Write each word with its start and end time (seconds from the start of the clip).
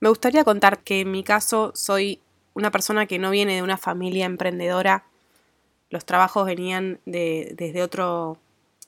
Me 0.00 0.08
gustaría 0.08 0.44
contar 0.44 0.78
que 0.80 1.00
en 1.00 1.10
mi 1.10 1.24
caso 1.24 1.72
soy 1.74 2.20
una 2.54 2.70
persona 2.70 3.06
que 3.06 3.18
no 3.18 3.30
viene 3.30 3.54
de 3.54 3.62
una 3.62 3.78
familia 3.78 4.26
emprendedora. 4.26 5.04
Los 5.90 6.04
trabajos 6.04 6.46
venían 6.46 7.00
de, 7.06 7.54
desde, 7.56 7.82
otro, 7.82 8.38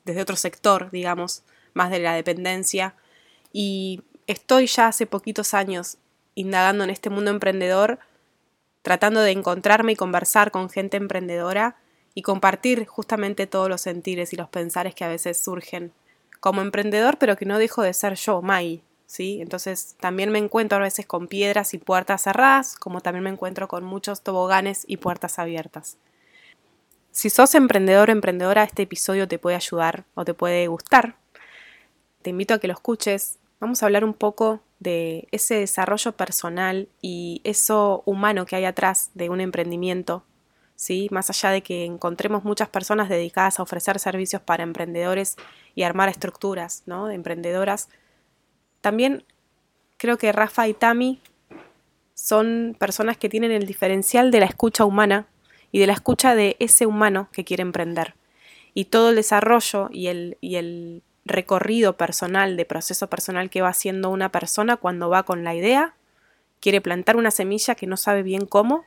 desde 0.05 0.23
otro 0.23 0.37
sector, 0.37 0.91
digamos, 0.91 1.43
más 1.75 1.91
de 1.91 1.99
la 1.99 2.15
dependencia. 2.15 2.95
Y 3.53 4.03
estoy 4.27 4.67
ya 4.67 4.89
hace 4.89 5.07
poquitos 5.07 5.55
años 5.55 5.99
indagando 6.35 6.85
en 6.85 6.91
este 6.91 7.11
mundo 7.11 7.31
emprendedor, 7.31 7.99
tratando 8.83 9.21
de 9.21 9.33
encontrarme 9.33 9.93
y 9.93 9.97
conversar 9.97 10.51
con 10.51 10.71
gente 10.71 10.97
emprendedora 10.97 11.77
y 12.15 12.23
compartir 12.23 12.87
justamente 12.87 13.47
todos 13.47 13.69
los 13.69 13.81
sentires 13.81 14.33
y 14.33 14.37
los 14.37 14.49
pensares 14.49 14.95
que 14.95 15.05
a 15.05 15.09
veces 15.09 15.43
surgen 15.43 15.93
como 16.39 16.63
emprendedor, 16.63 17.19
pero 17.19 17.37
que 17.37 17.47
no 17.47 17.59
dejo 17.59 17.83
de 17.83 17.93
ser 17.93 18.15
yo, 18.15 18.43
Mai, 18.43 18.83
Entonces 19.19 19.97
también 20.01 20.31
me 20.31 20.39
encuentro 20.39 20.79
a 20.79 20.83
veces 20.83 21.07
con 21.07 21.27
piedras 21.27 21.75
y 21.75 21.79
puertas 21.79 22.23
cerradas, 22.23 22.77
como 22.77 23.01
también 23.01 23.25
me 23.25 23.31
encuentro 23.31 23.69
con 23.69 23.85
muchos 23.85 24.23
toboganes 24.23 24.85
y 24.87 24.99
puertas 24.99 25.39
abiertas. 25.39 25.99
Si 27.11 27.29
sos 27.29 27.55
emprendedor 27.55 28.09
o 28.09 28.13
emprendedora, 28.13 28.63
este 28.63 28.83
episodio 28.83 29.27
te 29.27 29.39
puede 29.39 29.57
ayudar 29.57 30.05
o 30.15 30.25
te 30.25 30.35
puede 30.35 30.67
gustar. 30.69 31.17
Te 32.23 32.31
invito 32.31 32.55
a 32.55 32.59
que 32.59 32.69
lo 32.69 32.75
escuches. 32.75 33.39
Vamos 33.59 33.83
a 33.83 33.87
hablar 33.87 34.05
un 34.05 34.15
poco 34.15 34.61
de 34.79 35.27
ese 35.33 35.57
desarrollo 35.57 36.13
personal 36.13 36.89
y 37.03 37.41
eso 37.45 38.03
humano 38.07 38.47
que 38.47 38.57
hay 38.57 38.65
atrás 38.65 39.11
de 39.15 39.29
un 39.29 39.41
emprendimiento 39.41 40.25
¿sí? 40.81 41.09
Más 41.11 41.29
allá 41.29 41.51
de 41.51 41.63
que 41.63 41.85
encontremos 41.85 42.43
muchas 42.43 42.71
personas 42.71 43.11
dedicadas 43.11 43.61
a 43.61 43.63
ofrecer 43.63 43.99
servicios 43.99 44.41
para 44.41 44.63
emprendedores 44.63 45.37
y 45.75 45.83
armar 45.83 46.09
estructuras, 46.09 46.85
¿no? 46.87 47.07
De 47.07 47.15
emprendedoras, 47.15 47.91
también 48.81 49.25
creo 49.97 50.19
que 50.19 50.33
Rafa 50.33 50.67
y 50.69 50.75
Tami 50.75 51.21
son 52.15 52.77
personas 52.79 53.17
que 53.17 53.29
tienen 53.29 53.51
el 53.51 53.67
diferencial 53.67 54.31
de 54.31 54.41
la 54.41 54.47
escucha 54.47 54.85
humana 54.85 55.27
y 55.73 55.79
de 55.79 55.87
la 55.87 55.93
escucha 55.93 56.35
de 56.35 56.57
ese 56.59 56.87
humano 56.87 57.29
que 57.33 57.45
quiere 57.45 57.63
emprender. 57.63 58.15
Y 58.75 58.87
todo 58.87 59.11
el 59.11 59.17
desarrollo 59.17 59.89
y 59.91 60.09
el, 60.09 60.37
y 60.41 60.57
el 60.57 61.03
recorrido 61.25 61.97
personal, 61.97 62.57
de 62.57 62.65
proceso 62.65 63.09
personal 63.09 63.51
que 63.51 63.63
va 63.63 63.69
haciendo 63.69 64.11
una 64.11 64.31
persona 64.31 64.77
cuando 64.77 65.09
va 65.09 65.23
con 65.23 65.45
la 65.45 65.55
idea, 65.55 65.95
quiere 66.61 66.81
plantar 66.81 67.17
una 67.17 67.31
semilla 67.31 67.75
que 67.75 67.87
no 67.87 67.97
sabe 67.97 68.23
bien 68.23 68.47
cómo 68.47 68.85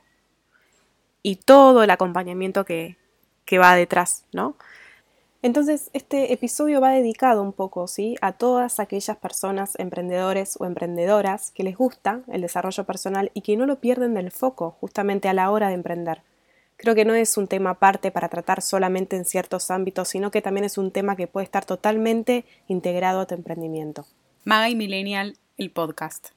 y 1.22 1.36
todo 1.36 1.82
el 1.82 1.90
acompañamiento 1.90 2.64
que, 2.64 2.96
que 3.44 3.58
va 3.58 3.74
detrás, 3.74 4.24
¿no? 4.32 4.56
Entonces, 5.44 5.90
este 5.92 6.32
episodio 6.32 6.80
va 6.80 6.92
dedicado 6.92 7.42
un 7.42 7.52
poco, 7.52 7.86
¿sí? 7.86 8.16
A 8.22 8.32
todas 8.32 8.80
aquellas 8.80 9.18
personas, 9.18 9.74
emprendedores 9.78 10.56
o 10.58 10.64
emprendedoras 10.64 11.50
que 11.50 11.62
les 11.62 11.76
gusta 11.76 12.22
el 12.32 12.40
desarrollo 12.40 12.84
personal 12.84 13.30
y 13.34 13.42
que 13.42 13.54
no 13.58 13.66
lo 13.66 13.78
pierden 13.78 14.14
del 14.14 14.30
foco 14.30 14.78
justamente 14.80 15.28
a 15.28 15.34
la 15.34 15.50
hora 15.50 15.68
de 15.68 15.74
emprender. 15.74 16.22
Creo 16.78 16.94
que 16.94 17.04
no 17.04 17.12
es 17.12 17.36
un 17.36 17.46
tema 17.46 17.68
aparte 17.72 18.10
para 18.10 18.30
tratar 18.30 18.62
solamente 18.62 19.16
en 19.16 19.26
ciertos 19.26 19.70
ámbitos, 19.70 20.08
sino 20.08 20.30
que 20.30 20.40
también 20.40 20.64
es 20.64 20.78
un 20.78 20.90
tema 20.90 21.14
que 21.14 21.26
puede 21.26 21.44
estar 21.44 21.66
totalmente 21.66 22.46
integrado 22.66 23.20
a 23.20 23.26
tu 23.26 23.34
emprendimiento. 23.34 24.06
Maga 24.44 24.70
y 24.70 24.74
Millennial, 24.74 25.36
el 25.58 25.70
podcast. 25.70 26.28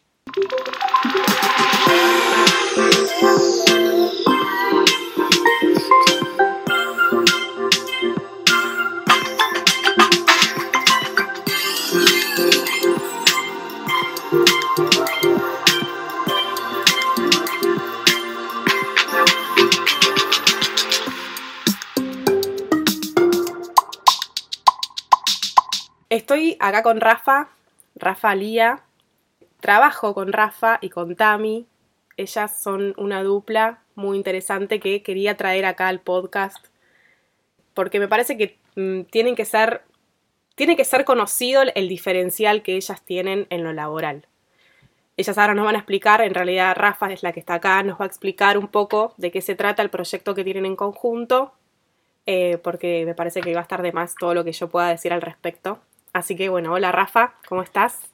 Estoy 26.10 26.56
acá 26.62 26.84
con 26.84 27.02
Rafa, 27.02 27.50
Rafa 27.96 28.34
Lía. 28.34 28.82
Trabajo 29.60 30.14
con 30.14 30.32
Rafa 30.32 30.80
y 30.80 30.90
con 30.90 31.18
Tami. 31.18 31.68
Ellas 32.16 32.62
son 32.62 32.94
una 32.96 33.24
dupla 33.24 33.82
muy 33.96 34.16
interesante 34.16 34.80
que 34.80 35.04
quería 35.04 35.36
traer 35.36 35.66
acá 35.66 35.90
al 35.90 36.00
podcast. 36.00 36.66
Porque 37.74 38.00
me 38.00 38.08
parece 38.08 38.38
que 38.38 38.58
mm, 38.76 39.02
tienen 39.12 39.36
que 39.36 39.44
ser. 39.44 39.82
Tiene 40.56 40.78
que 40.78 40.86
ser 40.86 41.04
conocido 41.04 41.64
el 41.76 41.90
diferencial 41.90 42.64
que 42.64 42.78
ellas 42.78 43.04
tienen 43.04 43.46
en 43.50 43.66
lo 43.66 43.74
laboral. 43.74 44.26
Ellas 45.18 45.38
ahora 45.38 45.56
nos 45.56 45.66
van 45.66 45.76
a 45.76 45.80
explicar, 45.80 46.22
en 46.22 46.34
realidad 46.34 46.76
Rafa 46.76 47.12
es 47.12 47.22
la 47.22 47.34
que 47.34 47.40
está 47.40 47.56
acá, 47.56 47.84
nos 47.84 48.00
va 48.00 48.06
a 48.06 48.08
explicar 48.08 48.58
un 48.58 48.68
poco 48.68 49.14
de 49.18 49.32
qué 49.32 49.42
se 49.42 49.56
trata 49.56 49.84
el 49.84 49.90
proyecto 49.90 50.34
que 50.36 50.44
tienen 50.44 50.66
en 50.66 50.76
conjunto, 50.76 51.54
eh, 52.26 52.60
porque 52.64 53.04
me 53.06 53.14
parece 53.14 53.42
que 53.42 53.54
va 53.54 53.60
a 53.60 53.64
estar 53.64 53.82
de 53.82 53.92
más 53.92 54.16
todo 54.16 54.34
lo 54.34 54.44
que 54.44 54.52
yo 54.52 54.68
pueda 54.70 54.90
decir 54.90 55.14
al 55.14 55.22
respecto. 55.22 55.80
Así 56.18 56.36
que 56.36 56.50
bueno, 56.50 56.74
hola 56.74 56.92
Rafa, 56.92 57.36
¿cómo 57.48 57.62
estás? 57.62 58.10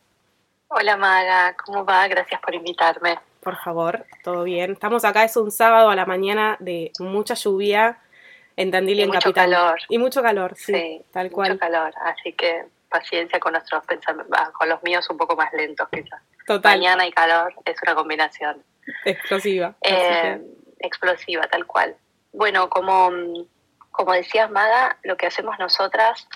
Hola 0.67 0.97
Maga, 0.97 1.55
¿cómo 1.55 1.85
va? 1.85 2.05
Gracias 2.09 2.41
por 2.41 2.53
invitarme. 2.53 3.17
Por 3.39 3.55
favor, 3.63 4.05
todo 4.25 4.43
bien. 4.43 4.73
Estamos 4.73 5.05
acá, 5.05 5.23
es 5.23 5.37
un 5.37 5.51
sábado 5.51 5.89
a 5.89 5.95
la 5.95 6.05
mañana 6.05 6.57
de 6.59 6.91
mucha 6.99 7.35
lluvia 7.35 8.01
en 8.57 8.71
Tandil 8.71 8.99
y, 8.99 9.03
en 9.03 9.09
mucho 9.09 9.31
calor. 9.31 9.79
Y 9.87 9.99
mucho 9.99 10.21
calor, 10.21 10.53
sí, 10.57 11.01
tal 11.13 11.31
cual. 11.31 11.51
Mucho 11.51 11.61
calor, 11.61 11.93
así 12.03 12.33
que 12.33 12.65
paciencia 12.89 13.39
con 13.39 13.53
nuestros 13.53 13.85
pensamientos, 13.85 14.37
con 14.49 14.67
los 14.67 14.83
míos 14.83 15.09
un 15.09 15.15
poco 15.15 15.37
más 15.37 15.53
lentos 15.53 15.87
quizás. 15.89 16.21
Total. 16.45 16.77
Mañana 16.77 17.07
y 17.07 17.11
calor 17.13 17.53
es 17.63 17.81
una 17.83 17.95
combinación. 17.95 18.61
Explosiva. 19.05 19.75
Eh, 19.79 20.41
explosiva, 20.79 21.47
tal 21.47 21.65
cual. 21.65 21.95
Bueno, 22.33 22.69
como, 22.69 23.13
como 23.91 24.11
decías 24.11 24.51
Maga, 24.51 24.97
lo 25.03 25.15
que 25.15 25.27
hacemos 25.27 25.57
nosotras 25.57 26.27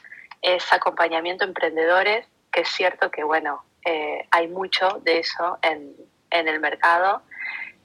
es 0.41 0.71
acompañamiento 0.71 1.43
a 1.43 1.47
emprendedores, 1.47 2.25
que 2.51 2.61
es 2.61 2.69
cierto 2.69 3.11
que, 3.11 3.23
bueno, 3.23 3.63
eh, 3.85 4.27
hay 4.31 4.47
mucho 4.47 4.99
de 5.03 5.19
eso 5.19 5.57
en, 5.61 5.95
en 6.29 6.47
el 6.47 6.59
mercado. 6.59 7.21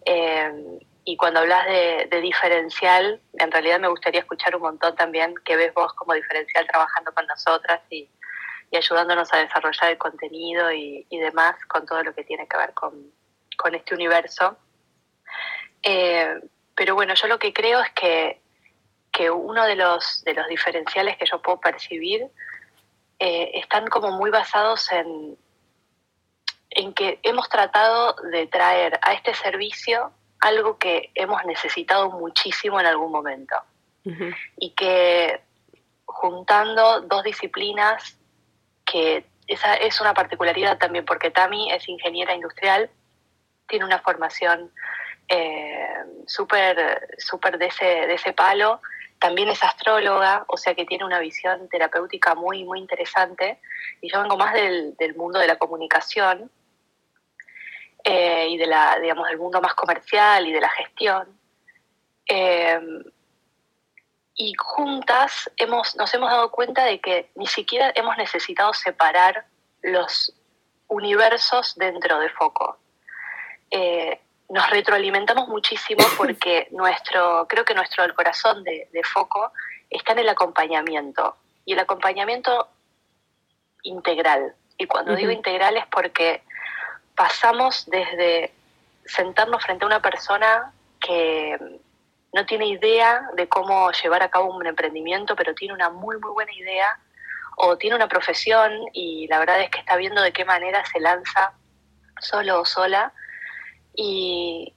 Eh, 0.04 0.80
y 1.04 1.16
cuando 1.16 1.40
hablas 1.40 1.66
de, 1.66 2.20
diferencial, 2.20 3.20
en 3.38 3.50
realidad 3.50 3.80
me 3.80 3.88
gustaría 3.88 4.20
escuchar 4.20 4.54
un 4.54 4.62
montón 4.62 4.94
también 4.94 5.34
que 5.44 5.56
ves 5.56 5.74
vos 5.74 5.92
como 5.94 6.14
diferencial 6.14 6.66
trabajando 6.68 7.12
con 7.12 7.26
nosotras 7.26 7.80
y, 7.90 8.08
y 8.70 8.76
ayudándonos 8.76 9.32
a 9.32 9.38
desarrollar 9.38 9.90
el 9.90 9.98
contenido 9.98 10.70
y, 10.70 11.04
y, 11.08 11.18
demás 11.18 11.56
con 11.66 11.86
todo 11.86 12.04
lo 12.04 12.14
que 12.14 12.22
tiene 12.22 12.46
que 12.46 12.56
ver 12.56 12.72
con, 12.74 13.12
con 13.56 13.74
este 13.74 13.94
universo. 13.94 14.56
Eh, 15.82 16.40
pero 16.74 16.94
bueno, 16.94 17.14
yo 17.14 17.26
lo 17.26 17.38
que 17.38 17.52
creo 17.52 17.80
es 17.80 17.90
que 17.92 18.40
que 19.12 19.30
uno 19.30 19.64
de 19.66 19.76
los, 19.76 20.24
de 20.24 20.34
los 20.34 20.48
diferenciales 20.48 21.16
que 21.18 21.26
yo 21.26 21.40
puedo 21.42 21.60
percibir 21.60 22.26
eh, 23.18 23.50
están 23.54 23.86
como 23.86 24.10
muy 24.12 24.30
basados 24.30 24.90
en, 24.90 25.36
en 26.70 26.94
que 26.94 27.20
hemos 27.22 27.48
tratado 27.48 28.16
de 28.30 28.46
traer 28.46 28.98
a 29.02 29.12
este 29.12 29.34
servicio 29.34 30.12
algo 30.40 30.78
que 30.78 31.10
hemos 31.14 31.44
necesitado 31.44 32.10
muchísimo 32.10 32.80
en 32.80 32.86
algún 32.86 33.12
momento. 33.12 33.54
Y 34.56 34.70
que 34.70 35.40
juntando 36.04 37.02
dos 37.02 37.22
disciplinas, 37.22 38.18
que 38.84 39.24
esa 39.46 39.74
es 39.74 40.00
una 40.00 40.12
particularidad 40.12 40.78
también, 40.78 41.04
porque 41.04 41.30
Tami 41.30 41.70
es 41.70 41.88
ingeniera 41.88 42.34
industrial, 42.34 42.90
tiene 43.68 43.84
una 43.84 44.00
formación 44.00 44.72
eh, 45.28 46.02
súper 46.26 47.08
super 47.18 47.58
de 47.58 47.66
ese, 47.66 47.84
de 47.84 48.14
ese 48.14 48.32
palo 48.32 48.80
también 49.22 49.48
es 49.48 49.62
astróloga, 49.62 50.44
o 50.48 50.56
sea 50.56 50.74
que 50.74 50.84
tiene 50.84 51.04
una 51.04 51.20
visión 51.20 51.68
terapéutica 51.68 52.34
muy, 52.34 52.64
muy 52.64 52.80
interesante. 52.80 53.60
Y 54.00 54.10
yo 54.10 54.20
vengo 54.20 54.36
más 54.36 54.52
del, 54.52 55.14
mundo 55.16 55.38
de 55.38 55.46
la 55.46 55.56
comunicación 55.58 56.50
eh, 58.02 58.48
y 58.50 58.56
de 58.56 58.66
la, 58.66 58.98
digamos, 59.00 59.28
del 59.28 59.38
mundo 59.38 59.60
más 59.60 59.74
comercial 59.74 60.44
y 60.44 60.52
de 60.52 60.60
la 60.60 60.68
gestión. 60.70 61.38
Eh, 62.26 62.80
y 64.34 64.54
juntas 64.58 65.48
hemos, 65.56 65.94
nos 65.94 66.12
hemos 66.14 66.28
dado 66.28 66.50
cuenta 66.50 66.84
de 66.84 67.00
que 67.00 67.30
ni 67.36 67.46
siquiera 67.46 67.92
hemos 67.94 68.16
necesitado 68.16 68.74
separar 68.74 69.46
los 69.82 70.34
universos 70.88 71.76
dentro 71.76 72.18
de 72.18 72.28
Foco. 72.30 72.76
Eh, 73.70 74.20
nos 74.52 74.68
retroalimentamos 74.68 75.48
muchísimo 75.48 76.04
porque 76.16 76.68
nuestro, 76.70 77.46
creo 77.48 77.64
que 77.64 77.74
nuestro 77.74 78.04
el 78.04 78.14
corazón 78.14 78.62
de, 78.62 78.88
foco 79.02 79.52
está 79.90 80.12
en 80.12 80.20
el 80.20 80.28
acompañamiento 80.28 81.36
y 81.64 81.72
el 81.72 81.78
acompañamiento 81.78 82.68
integral. 83.82 84.54
Y 84.76 84.86
cuando 84.86 85.16
digo 85.16 85.30
integral 85.30 85.76
es 85.76 85.86
porque 85.86 86.42
pasamos 87.14 87.86
desde 87.86 88.52
sentarnos 89.04 89.62
frente 89.62 89.84
a 89.84 89.86
una 89.86 90.02
persona 90.02 90.72
que 91.00 91.58
no 92.32 92.46
tiene 92.46 92.66
idea 92.66 93.28
de 93.34 93.48
cómo 93.48 93.90
llevar 93.90 94.22
a 94.22 94.30
cabo 94.30 94.54
un 94.54 94.66
emprendimiento, 94.66 95.34
pero 95.34 95.54
tiene 95.54 95.74
una 95.74 95.90
muy, 95.90 96.18
muy 96.18 96.30
buena 96.30 96.52
idea, 96.52 96.98
o 97.56 97.76
tiene 97.76 97.96
una 97.96 98.08
profesión 98.08 98.72
y 98.92 99.26
la 99.28 99.38
verdad 99.38 99.60
es 99.60 99.70
que 99.70 99.80
está 99.80 99.96
viendo 99.96 100.22
de 100.22 100.32
qué 100.32 100.44
manera 100.44 100.84
se 100.86 101.00
lanza 101.00 101.52
solo 102.20 102.60
o 102.60 102.64
sola 102.64 103.12
y, 103.94 104.74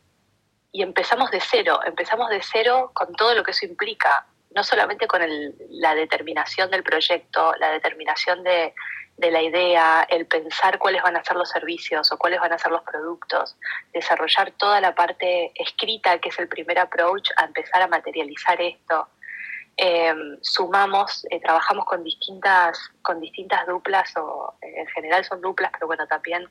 empezamos 0.73 1.31
de 1.31 1.39
cero, 1.39 1.79
empezamos 1.85 2.29
de 2.29 2.41
cero 2.41 2.91
con 2.93 3.13
todo 3.13 3.33
lo 3.33 3.43
que 3.43 3.51
eso 3.51 3.65
implica, 3.65 4.25
no 4.53 4.63
solamente 4.63 5.07
con 5.07 5.21
la 5.69 5.95
determinación 5.95 6.69
del 6.69 6.83
proyecto, 6.83 7.53
la 7.59 7.71
determinación 7.71 8.43
de, 8.43 8.73
la 9.17 9.41
idea, 9.41 10.05
el 10.09 10.27
pensar 10.27 10.77
cuáles 10.77 11.01
van 11.01 11.15
a 11.15 11.23
ser 11.23 11.37
los 11.37 11.49
servicios 11.49 12.11
o 12.11 12.17
cuáles 12.17 12.39
van 12.39 12.51
a 12.51 12.57
ser 12.57 12.71
los 12.71 12.81
productos, 12.83 13.57
desarrollar 13.93 14.51
toda 14.51 14.81
la 14.81 14.93
parte 14.93 15.51
escrita, 15.55 16.19
que 16.19 16.29
es 16.29 16.39
el 16.39 16.49
primer 16.49 16.79
approach, 16.79 17.29
a 17.37 17.45
empezar 17.45 17.81
a 17.81 17.87
materializar 17.87 18.61
esto. 18.61 19.07
Em, 19.77 20.37
sumamos, 20.41 21.25
eh, 21.29 21.39
trabajamos 21.41 21.85
con 21.85 22.03
distintas, 22.03 22.79
con 23.01 23.19
distintas 23.19 23.67
duplas, 23.67 24.15
o 24.15 24.55
eh, 24.61 24.81
en 24.81 24.87
general 24.87 25.25
son 25.25 25.41
duplas, 25.41 25.71
pero 25.73 25.87
bueno, 25.87 26.07
también 26.07 26.49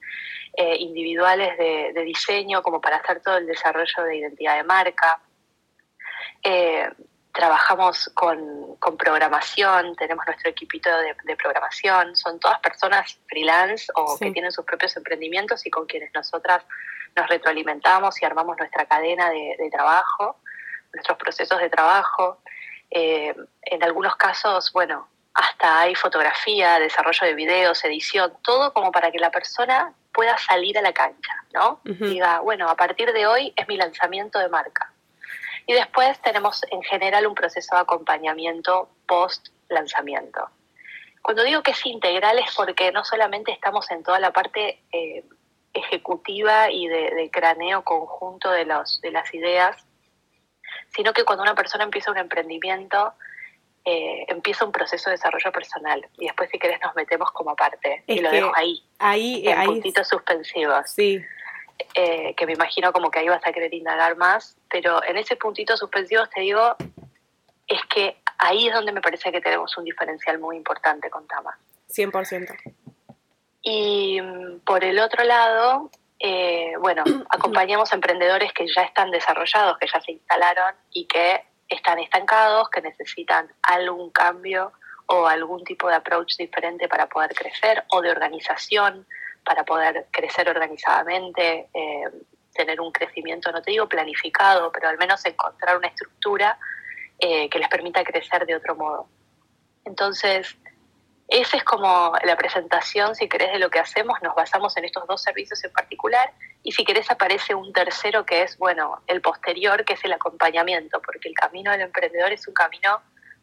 eh, 0.56 0.76
individuales 0.76 1.56
de, 1.56 2.02
diseño, 2.04 2.62
como 2.62 2.80
para 2.80 2.96
hacer 2.96 3.22
todo 3.22 3.38
el 3.38 3.46
desarrollo 3.46 4.04
de 4.04 4.16
identidad 4.16 4.56
de 4.56 4.64
marca 4.64 5.20
trabajamos 7.34 8.10
con, 8.14 8.78
programación, 8.96 9.96
tenemos 9.96 10.24
nuestro 10.24 10.50
equipito 10.50 10.88
de, 11.24 11.36
programación, 11.36 12.14
son 12.14 12.38
todas 12.38 12.60
personas 12.60 13.18
freelance 13.28 13.88
o 13.96 14.16
que 14.18 14.30
tienen 14.30 14.52
sus 14.52 14.64
propios 14.64 14.96
emprendimientos 14.96 15.66
y 15.66 15.70
con 15.70 15.84
quienes 15.86 16.14
nosotras 16.14 16.64
nos 17.16 17.28
retroalimentamos 17.28 18.22
y 18.22 18.24
armamos 18.24 18.56
nuestra 18.56 18.86
cadena 18.86 19.30
de, 19.30 19.68
trabajo, 19.72 20.38
nuestros 20.92 21.18
procesos 21.18 21.58
de 21.58 21.68
trabajo. 21.68 22.38
Eh, 22.94 23.34
en 23.62 23.82
algunos 23.82 24.16
casos, 24.16 24.72
bueno, 24.72 25.08
hasta 25.34 25.80
hay 25.80 25.94
fotografía, 25.96 26.78
desarrollo 26.78 27.26
de 27.26 27.34
videos, 27.34 27.84
edición, 27.84 28.32
todo 28.42 28.72
como 28.72 28.92
para 28.92 29.10
que 29.10 29.18
la 29.18 29.32
persona 29.32 29.92
pueda 30.12 30.38
salir 30.38 30.78
a 30.78 30.82
la 30.82 30.92
cancha, 30.92 31.34
¿no? 31.52 31.80
Diga, 31.82 32.38
bueno, 32.38 32.68
a 32.70 32.76
partir 32.76 33.12
de 33.12 33.26
hoy 33.26 33.52
es 33.56 33.66
mi 33.66 33.76
lanzamiento 33.76 34.38
de 34.38 34.48
marca 34.48 34.92
y 35.66 35.72
después 35.72 36.20
tenemos 36.20 36.64
en 36.70 36.82
general 36.82 37.26
un 37.26 37.34
proceso 37.34 37.74
de 37.74 37.82
acompañamiento 37.82 38.88
post 39.06 39.48
lanzamiento. 39.68 40.48
Cuando 41.22 41.42
digo 41.42 41.62
que 41.62 41.70
es 41.70 41.86
integral 41.86 42.38
es 42.38 42.54
porque 42.54 42.92
no 42.92 43.04
solamente 43.04 43.50
estamos 43.50 43.90
en 43.90 44.02
toda 44.02 44.20
la 44.20 44.32
parte 44.32 44.82
eh, 44.92 45.24
ejecutiva 45.72 46.70
y 46.70 46.86
de, 46.86 47.30
craneo 47.32 47.82
conjunto 47.82 48.50
de, 48.50 48.66
los, 48.66 49.00
de 49.00 49.10
las 49.10 49.32
ideas, 49.32 49.84
sino 50.94 51.12
que 51.12 51.24
cuando 51.24 51.42
una 51.42 51.54
persona 51.54 51.84
empieza 51.84 52.10
un 52.10 52.18
emprendimiento, 52.18 53.14
eh, 53.84 54.24
empieza 54.28 54.64
un 54.64 54.72
proceso 54.72 55.10
de 55.10 55.16
desarrollo 55.16 55.52
personal 55.52 56.06
y 56.18 56.26
después 56.26 56.48
si 56.50 56.58
querés 56.58 56.80
nos 56.82 56.94
metemos 56.94 57.30
como 57.32 57.54
parte 57.54 58.02
y 58.06 58.20
lo 58.20 58.30
dejo 58.30 58.52
ahí, 58.54 58.82
ahí 58.98 59.46
en 59.46 59.64
puntitos 59.64 60.08
suspensivos. 60.08 60.90
Sí, 60.90 61.22
eh, 61.94 62.34
que 62.36 62.46
me 62.46 62.52
imagino 62.52 62.92
como 62.92 63.10
que 63.10 63.18
ahí 63.20 63.28
vas 63.28 63.46
a 63.46 63.52
querer 63.52 63.72
indagar 63.74 64.16
más, 64.16 64.56
pero 64.70 65.02
en 65.04 65.16
ese 65.16 65.36
puntito 65.36 65.76
suspensivo 65.76 66.26
te 66.26 66.40
digo, 66.40 66.76
es 67.66 67.80
que 67.86 68.16
ahí 68.38 68.68
es 68.68 68.74
donde 68.74 68.92
me 68.92 69.00
parece 69.00 69.32
que 69.32 69.40
tenemos 69.40 69.76
un 69.76 69.84
diferencial 69.84 70.38
muy 70.38 70.56
importante 70.56 71.10
con 71.10 71.26
Tama. 71.26 71.58
100%. 71.88 72.74
Y 73.62 74.20
mm, 74.20 74.60
por 74.60 74.84
el 74.84 74.98
otro 74.98 75.24
lado, 75.24 75.90
eh, 76.26 76.72
bueno, 76.80 77.04
acompañamos 77.28 77.92
a 77.92 77.96
emprendedores 77.96 78.50
que 78.54 78.66
ya 78.66 78.82
están 78.82 79.10
desarrollados, 79.10 79.76
que 79.76 79.86
ya 79.86 80.00
se 80.00 80.12
instalaron 80.12 80.74
y 80.90 81.06
que 81.06 81.44
están 81.68 81.98
estancados, 81.98 82.70
que 82.70 82.80
necesitan 82.80 83.52
algún 83.62 84.10
cambio 84.10 84.72
o 85.06 85.26
algún 85.26 85.62
tipo 85.64 85.86
de 85.88 85.96
approach 85.96 86.36
diferente 86.38 86.88
para 86.88 87.08
poder 87.08 87.34
crecer 87.34 87.84
o 87.88 88.00
de 88.00 88.10
organización 88.10 89.06
para 89.44 89.64
poder 89.64 90.06
crecer 90.10 90.48
organizadamente, 90.48 91.68
eh, 91.74 92.04
tener 92.54 92.80
un 92.80 92.90
crecimiento, 92.90 93.52
no 93.52 93.60
te 93.60 93.72
digo 93.72 93.86
planificado, 93.86 94.72
pero 94.72 94.88
al 94.88 94.96
menos 94.96 95.22
encontrar 95.26 95.76
una 95.76 95.88
estructura 95.88 96.58
eh, 97.18 97.50
que 97.50 97.58
les 97.58 97.68
permita 97.68 98.02
crecer 98.02 98.46
de 98.46 98.56
otro 98.56 98.74
modo. 98.76 99.08
Entonces, 99.84 100.56
esa 101.40 101.56
es 101.56 101.64
como 101.64 102.12
la 102.24 102.36
presentación, 102.36 103.14
si 103.14 103.28
querés, 103.28 103.52
de 103.52 103.58
lo 103.58 103.68
que 103.70 103.80
hacemos. 103.80 104.18
Nos 104.22 104.34
basamos 104.34 104.76
en 104.76 104.84
estos 104.84 105.06
dos 105.06 105.20
servicios 105.20 105.62
en 105.64 105.72
particular 105.72 106.32
y 106.62 106.72
si 106.72 106.84
querés 106.84 107.10
aparece 107.10 107.54
un 107.54 107.72
tercero 107.72 108.24
que 108.24 108.42
es, 108.42 108.56
bueno, 108.56 109.02
el 109.06 109.20
posterior, 109.20 109.84
que 109.84 109.94
es 109.94 110.04
el 110.04 110.12
acompañamiento, 110.12 111.00
porque 111.04 111.28
el 111.28 111.34
camino 111.34 111.72
del 111.72 111.82
emprendedor 111.82 112.32
es 112.32 112.46
un 112.46 112.54
camino 112.54 113.00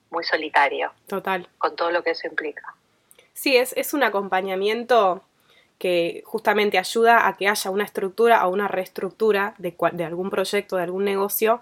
muy 0.10 0.24
solitario. 0.24 0.92
Total. 1.08 1.48
Con 1.58 1.76
todo 1.76 1.92
lo 1.92 2.02
que 2.04 2.12
eso 2.12 2.28
implica. 2.28 2.76
Sí, 3.34 3.58
es, 3.58 3.74
es 3.76 3.94
un 3.94 4.04
acompañamiento 4.04 5.24
que 5.78 6.24
justamente 6.26 6.78
ayuda 6.78 7.28
a 7.28 7.36
que 7.36 7.48
haya 7.48 7.72
una 7.72 7.84
estructura 7.84 8.46
o 8.48 8.52
una 8.52 8.68
reestructura 8.68 9.56
de, 9.58 9.76
de 9.94 10.06
algún 10.06 10.30
proyecto, 10.30 10.78
de 10.78 10.84
algún 10.84 11.04
negocio. 11.04 11.60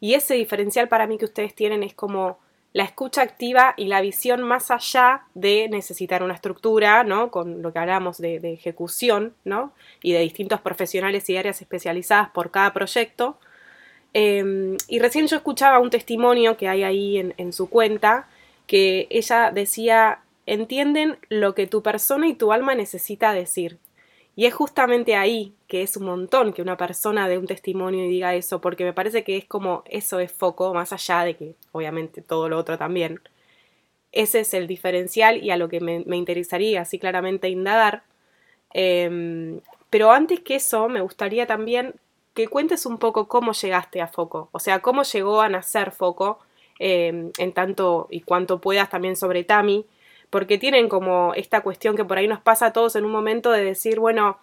Y 0.00 0.14
ese 0.14 0.34
diferencial 0.34 0.88
para 0.88 1.06
mí 1.06 1.18
que 1.18 1.26
ustedes 1.26 1.54
tienen 1.54 1.82
es 1.82 1.94
como 1.94 2.38
la 2.72 2.84
escucha 2.84 3.22
activa 3.22 3.74
y 3.76 3.86
la 3.86 4.00
visión 4.00 4.42
más 4.42 4.70
allá 4.70 5.22
de 5.34 5.68
necesitar 5.68 6.22
una 6.22 6.34
estructura, 6.34 7.02
¿no? 7.02 7.30
Con 7.30 7.62
lo 7.62 7.72
que 7.72 7.78
hablamos 7.80 8.18
de, 8.18 8.36
ejecución, 8.52 9.34
¿no? 9.44 9.72
Y 10.02 10.12
de 10.12 10.20
distintos 10.20 10.60
profesionales 10.60 11.28
y 11.28 11.36
áreas 11.36 11.60
especializadas 11.60 12.30
por 12.30 12.50
cada 12.50 12.72
proyecto. 12.72 13.38
Em, 14.12 14.76
y 14.88 14.98
recién 15.00 15.26
yo 15.26 15.36
escuchaba 15.36 15.78
un 15.80 15.90
testimonio 15.90 16.56
que 16.56 16.68
hay 16.68 16.82
ahí 16.84 17.18
en, 17.18 17.34
en 17.38 17.52
su 17.52 17.68
cuenta, 17.68 18.28
que 18.66 19.08
ella 19.10 19.50
decía 19.52 20.20
entienden 20.46 21.18
lo 21.28 21.54
que 21.54 21.68
tu 21.68 21.82
persona 21.82 22.26
y 22.26 22.34
tu 22.34 22.52
alma 22.52 22.74
necesita 22.74 23.32
decir. 23.32 23.78
Y 24.40 24.46
es 24.46 24.54
justamente 24.54 25.16
ahí 25.16 25.52
que 25.68 25.82
es 25.82 25.98
un 25.98 26.06
montón 26.06 26.54
que 26.54 26.62
una 26.62 26.78
persona 26.78 27.28
dé 27.28 27.36
un 27.36 27.46
testimonio 27.46 28.06
y 28.06 28.08
diga 28.08 28.34
eso, 28.34 28.58
porque 28.58 28.84
me 28.84 28.94
parece 28.94 29.22
que 29.22 29.36
es 29.36 29.44
como 29.44 29.82
eso 29.84 30.18
es 30.18 30.32
foco, 30.32 30.72
más 30.72 30.94
allá 30.94 31.24
de 31.24 31.36
que 31.36 31.56
obviamente 31.72 32.22
todo 32.22 32.48
lo 32.48 32.56
otro 32.56 32.78
también. 32.78 33.20
Ese 34.12 34.40
es 34.40 34.54
el 34.54 34.66
diferencial 34.66 35.44
y 35.44 35.50
a 35.50 35.58
lo 35.58 35.68
que 35.68 35.80
me, 35.80 36.16
interesaría 36.16 36.80
así 36.80 36.98
claramente 36.98 37.50
indagar. 37.50 38.02
Em, 38.72 39.60
pero 39.90 40.10
antes 40.10 40.40
que 40.40 40.54
eso, 40.54 40.88
me 40.88 41.02
gustaría 41.02 41.46
también 41.46 41.96
que 42.32 42.48
cuentes 42.48 42.86
un 42.86 42.96
poco 42.96 43.28
cómo 43.28 43.52
llegaste 43.52 44.00
a 44.00 44.08
Foco, 44.08 44.48
o 44.52 44.58
sea, 44.58 44.80
cómo 44.80 45.02
llegó 45.02 45.42
a 45.42 45.50
nacer 45.50 45.90
Foco, 45.90 46.38
em, 46.78 47.30
en 47.36 47.52
tanto 47.52 48.08
y 48.10 48.22
cuanto 48.22 48.58
puedas 48.58 48.88
también 48.88 49.16
sobre 49.16 49.44
Tami, 49.44 49.84
porque 50.30 50.58
tienen 50.58 50.88
como 50.88 51.34
esta 51.34 51.60
cuestión 51.60 51.96
que 51.96 52.04
por 52.04 52.18
ahí 52.18 52.28
nos 52.28 52.40
pasa 52.40 52.66
a 52.66 52.72
todos 52.72 52.96
en 52.96 53.04
un 53.04 53.10
momento 53.10 53.50
de 53.50 53.64
decir, 53.64 53.98
bueno, 53.98 54.38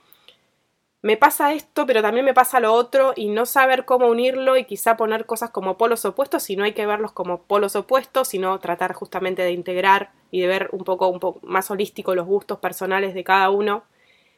me 1.02 1.16
pasa 1.16 1.54
esto, 1.54 1.86
pero 1.86 2.02
también 2.02 2.26
me 2.26 2.34
pasa 2.34 2.60
lo 2.60 2.74
otro, 2.74 3.14
y 3.16 3.30
no 3.30 3.46
saber 3.46 3.86
cómo 3.86 4.08
unirlo 4.08 4.58
y 4.58 4.66
quizá 4.66 4.98
poner 4.98 5.26
cosas 5.26 5.52
como 5.52 5.78
polos 5.78 6.04
opuestos, 6.06 6.44
si 6.44 6.56
no 6.56 6.66
hay 6.66 6.74
que 6.74 6.86
verlos 6.86 7.12
como 7.14 7.44
polos 7.44 7.76
opuestos, 7.76 8.28
sino 8.30 8.60
tratar 8.60 8.94
justamente 8.94 9.44
de 9.44 9.52
integrar 9.52 10.12
y 10.32 10.42
de 10.42 10.48
ver 10.48 10.70
un 10.74 10.84
poco, 10.84 11.08
un 11.08 11.20
poco 11.20 11.40
más 11.46 11.72
holístico 11.72 12.16
los 12.16 12.26
gustos 12.28 12.60
personales 12.60 13.14
de 13.14 13.24
cada 13.24 13.50
uno, 13.50 13.84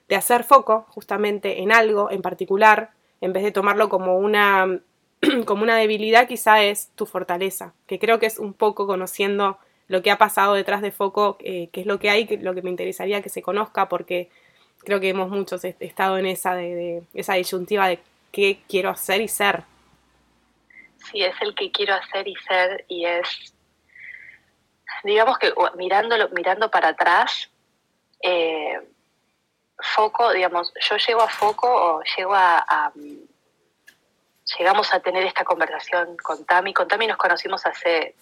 de 0.07 0.15
hacer 0.15 0.43
foco 0.43 0.85
justamente 0.89 1.61
en 1.63 1.71
algo 1.71 2.11
en 2.11 2.21
particular, 2.21 2.91
en 3.21 3.33
vez 3.33 3.43
de 3.43 3.51
tomarlo 3.51 3.89
como 3.89 4.17
una, 4.17 4.81
como 5.45 5.63
una 5.63 5.77
debilidad, 5.77 6.27
quizá 6.27 6.61
es 6.61 6.91
tu 6.95 7.05
fortaleza, 7.05 7.73
que 7.87 7.99
creo 7.99 8.19
que 8.19 8.25
es 8.25 8.37
un 8.37 8.53
poco 8.53 8.85
conociendo 8.85 9.57
lo 9.89 10.03
que 10.03 10.11
ha 10.11 10.17
pasado 10.17 10.53
detrás 10.53 10.81
de 10.81 10.91
Foco, 10.91 11.37
eh, 11.41 11.69
qué 11.73 11.81
es 11.81 11.87
lo 11.87 11.99
que 11.99 12.09
hay, 12.09 12.25
lo 12.37 12.53
que 12.53 12.61
me 12.61 12.69
interesaría 12.69 13.21
que 13.21 13.29
se 13.29 13.41
conozca, 13.41 13.89
porque 13.89 14.29
creo 14.77 14.99
que 14.99 15.09
hemos 15.09 15.29
muchos 15.29 15.65
estado 15.65 16.17
en 16.19 16.27
esa, 16.27 16.55
de, 16.55 17.01
esa 17.15 17.33
disyuntiva 17.33 17.87
de 17.87 17.99
qué 18.31 18.61
quiero 18.69 18.91
hacer 18.91 19.19
y 19.19 19.27
ser. 19.27 19.63
Sí, 21.11 21.23
es 21.23 21.35
el 21.41 21.55
que 21.55 21.71
quiero 21.71 21.95
hacer 21.95 22.27
y 22.27 22.35
ser, 22.35 22.85
y 22.87 23.05
es, 23.05 23.53
digamos 25.03 25.39
que 25.39 25.51
mirándolo, 25.75 26.29
mirando 26.29 26.69
para 26.69 26.89
atrás, 26.89 27.49
eh, 28.21 28.79
Foco, 29.81 30.31
digamos, 30.33 30.71
yo 30.87 30.97
llego 30.97 31.21
a 31.21 31.29
Foco 31.29 31.67
o 31.67 32.03
llego 32.15 32.35
a 32.35 32.91
llegamos 34.57 34.93
a 34.93 34.99
tener 34.99 35.23
esta 35.25 35.43
conversación 35.43 36.17
con 36.17 36.45
Tami. 36.45 36.73
Con 36.73 36.87
Tami 36.87 37.07
nos 37.07 37.17
conocimos 37.17 37.65
hace 37.65 38.15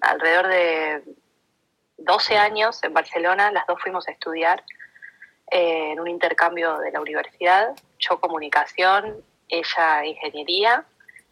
alrededor 0.00 0.48
de 0.48 1.02
12 1.98 2.36
años 2.36 2.82
en 2.84 2.92
Barcelona, 2.92 3.50
las 3.50 3.66
dos 3.66 3.80
fuimos 3.80 4.06
a 4.08 4.12
estudiar 4.12 4.62
eh, 5.50 5.92
en 5.92 6.00
un 6.00 6.08
intercambio 6.08 6.78
de 6.78 6.90
la 6.90 7.00
universidad, 7.00 7.74
yo 7.98 8.20
comunicación, 8.20 9.22
ella 9.48 10.04
ingeniería, 10.04 10.84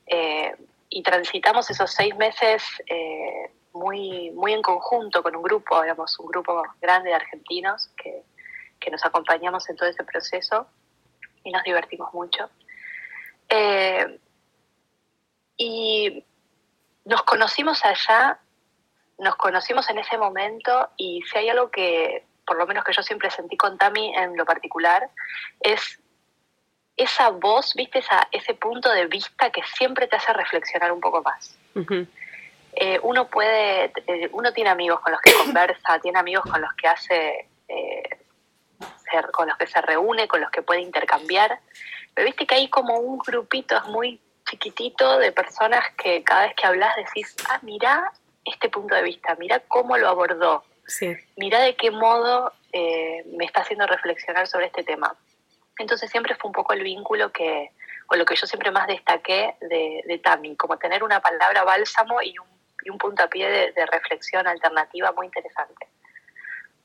eh, 0.07 0.55
y 0.89 1.03
transitamos 1.03 1.71
esos 1.71 1.93
seis 1.93 2.15
meses 2.17 2.63
eh, 2.87 3.51
muy, 3.73 4.31
muy 4.33 4.53
en 4.53 4.63
conjunto 4.63 5.23
con 5.23 5.37
un 5.37 5.43
grupo, 5.43 5.81
digamos, 5.83 6.19
un 6.19 6.27
grupo 6.27 6.63
grande 6.81 7.11
de 7.11 7.15
argentinos 7.15 7.91
que, 7.97 8.23
que 8.79 8.91
nos 8.91 9.05
acompañamos 9.05 9.69
en 9.71 9.77
todo 9.77 9.89
ese 9.89 10.03
proceso 10.05 10.67
y 11.45 11.53
nos 11.53 11.63
divertimos 11.63 12.13
mucho. 12.13 12.51
Y 15.63 16.25
nos 17.05 17.23
conocimos 17.25 17.85
allá, 17.85 18.39
nos 19.19 19.37
conocimos 19.37 19.91
en 19.91 19.99
ese 19.99 20.17
momento 20.17 20.89
y 20.97 21.21
si 21.31 21.37
hay 21.37 21.51
algo 21.51 21.71
que, 21.71 22.25
por 22.47 22.57
lo 22.57 22.67
menos 22.67 22.83
que 22.83 22.95
yo 22.95 23.03
siempre 23.03 23.31
sentí 23.31 23.59
con 23.59 23.77
Tami 23.77 24.15
en 24.17 24.39
lo 24.39 24.47
particular, 24.47 25.11
es 25.61 26.01
esa 26.97 27.29
voz, 27.29 27.75
viste, 27.75 27.99
esa, 27.99 28.27
ese 28.33 28.55
punto 28.55 28.91
de 28.91 29.07
vista 29.07 29.51
que 29.51 29.61
siempre 29.77 30.07
te 30.07 30.17
hace 30.17 30.33
reflexionar 30.33 30.93
un 30.93 31.01
poco 31.03 31.21
más. 31.21 31.59
Eh, 32.73 32.99
uno 33.03 33.29
puede, 33.29 33.93
eh, 34.07 34.31
uno 34.33 34.55
tiene 34.55 34.71
amigos 34.71 35.01
con 35.01 35.13
los 35.13 35.21
que 35.21 35.35
conversa, 35.45 35.99
tiene 36.01 36.19
amigos 36.19 36.45
con 36.51 36.59
los 36.59 36.73
que 36.73 36.89
hace, 36.89 37.49
eh, 37.69 38.19
con 39.31 39.47
los 39.47 39.59
que 39.59 39.67
se 39.67 39.83
reúne, 39.83 40.27
con 40.27 40.41
los 40.41 40.51
que 40.51 40.63
puede 40.63 40.81
intercambiar, 40.81 41.61
pero 42.15 42.25
viste 42.25 42.47
que 42.47 42.55
hay 42.55 42.71
como 42.71 42.97
un 42.99 43.19
grupito, 43.19 43.77
es 43.77 43.85
muy 43.85 44.23
chiquitito 44.51 45.19
de 45.19 45.33
personas 45.33 45.85
que 45.97 46.23
cada 46.25 46.43
vez 46.43 46.55
que 46.57 46.67
hablas 46.67 46.95
decís, 46.97 47.37
ah, 47.49 47.61
mira 47.63 48.13
este 48.45 48.69
punto 48.69 48.95
de 48.95 49.03
vista, 49.03 49.37
mira 49.39 49.61
cómo 49.69 49.97
lo 49.97 50.09
abordó, 50.09 50.65
sí. 50.87 51.17
mira 51.37 51.61
de 51.61 51.77
qué 51.77 51.91
modo 51.91 52.53
me 52.73 53.45
está 53.45 53.63
haciendo 53.63 53.87
reflexionar 53.87 54.47
sobre 54.47 54.67
este 54.67 54.83
tema. 54.85 55.17
Entonces 55.79 56.11
siempre 56.11 56.35
fue 56.37 56.49
un 56.49 56.53
poco 56.53 56.73
el 56.73 56.83
vínculo 56.83 57.33
que, 57.33 57.71
o 58.09 58.17
lo 58.17 58.25
que 58.25 58.37
yo 58.37 58.47
siempre 58.47 58.71
más 58.71 58.87
destaqué 58.87 59.55
de, 59.61 60.03
de 60.05 60.19
Tami, 60.19 60.57
como 60.57 60.79
tener 60.79 61.03
una 61.03 61.21
palabra 61.21 61.65
bálsamo 61.65 62.21
y 62.23 62.39
un, 62.39 62.47
y 62.85 62.91
un 62.91 62.99
puntapié 62.99 63.49
de, 63.49 63.73
de 63.73 63.87
reflexión 63.87 64.47
alternativa 64.47 65.13
muy 65.13 65.27
interesante. 65.27 65.87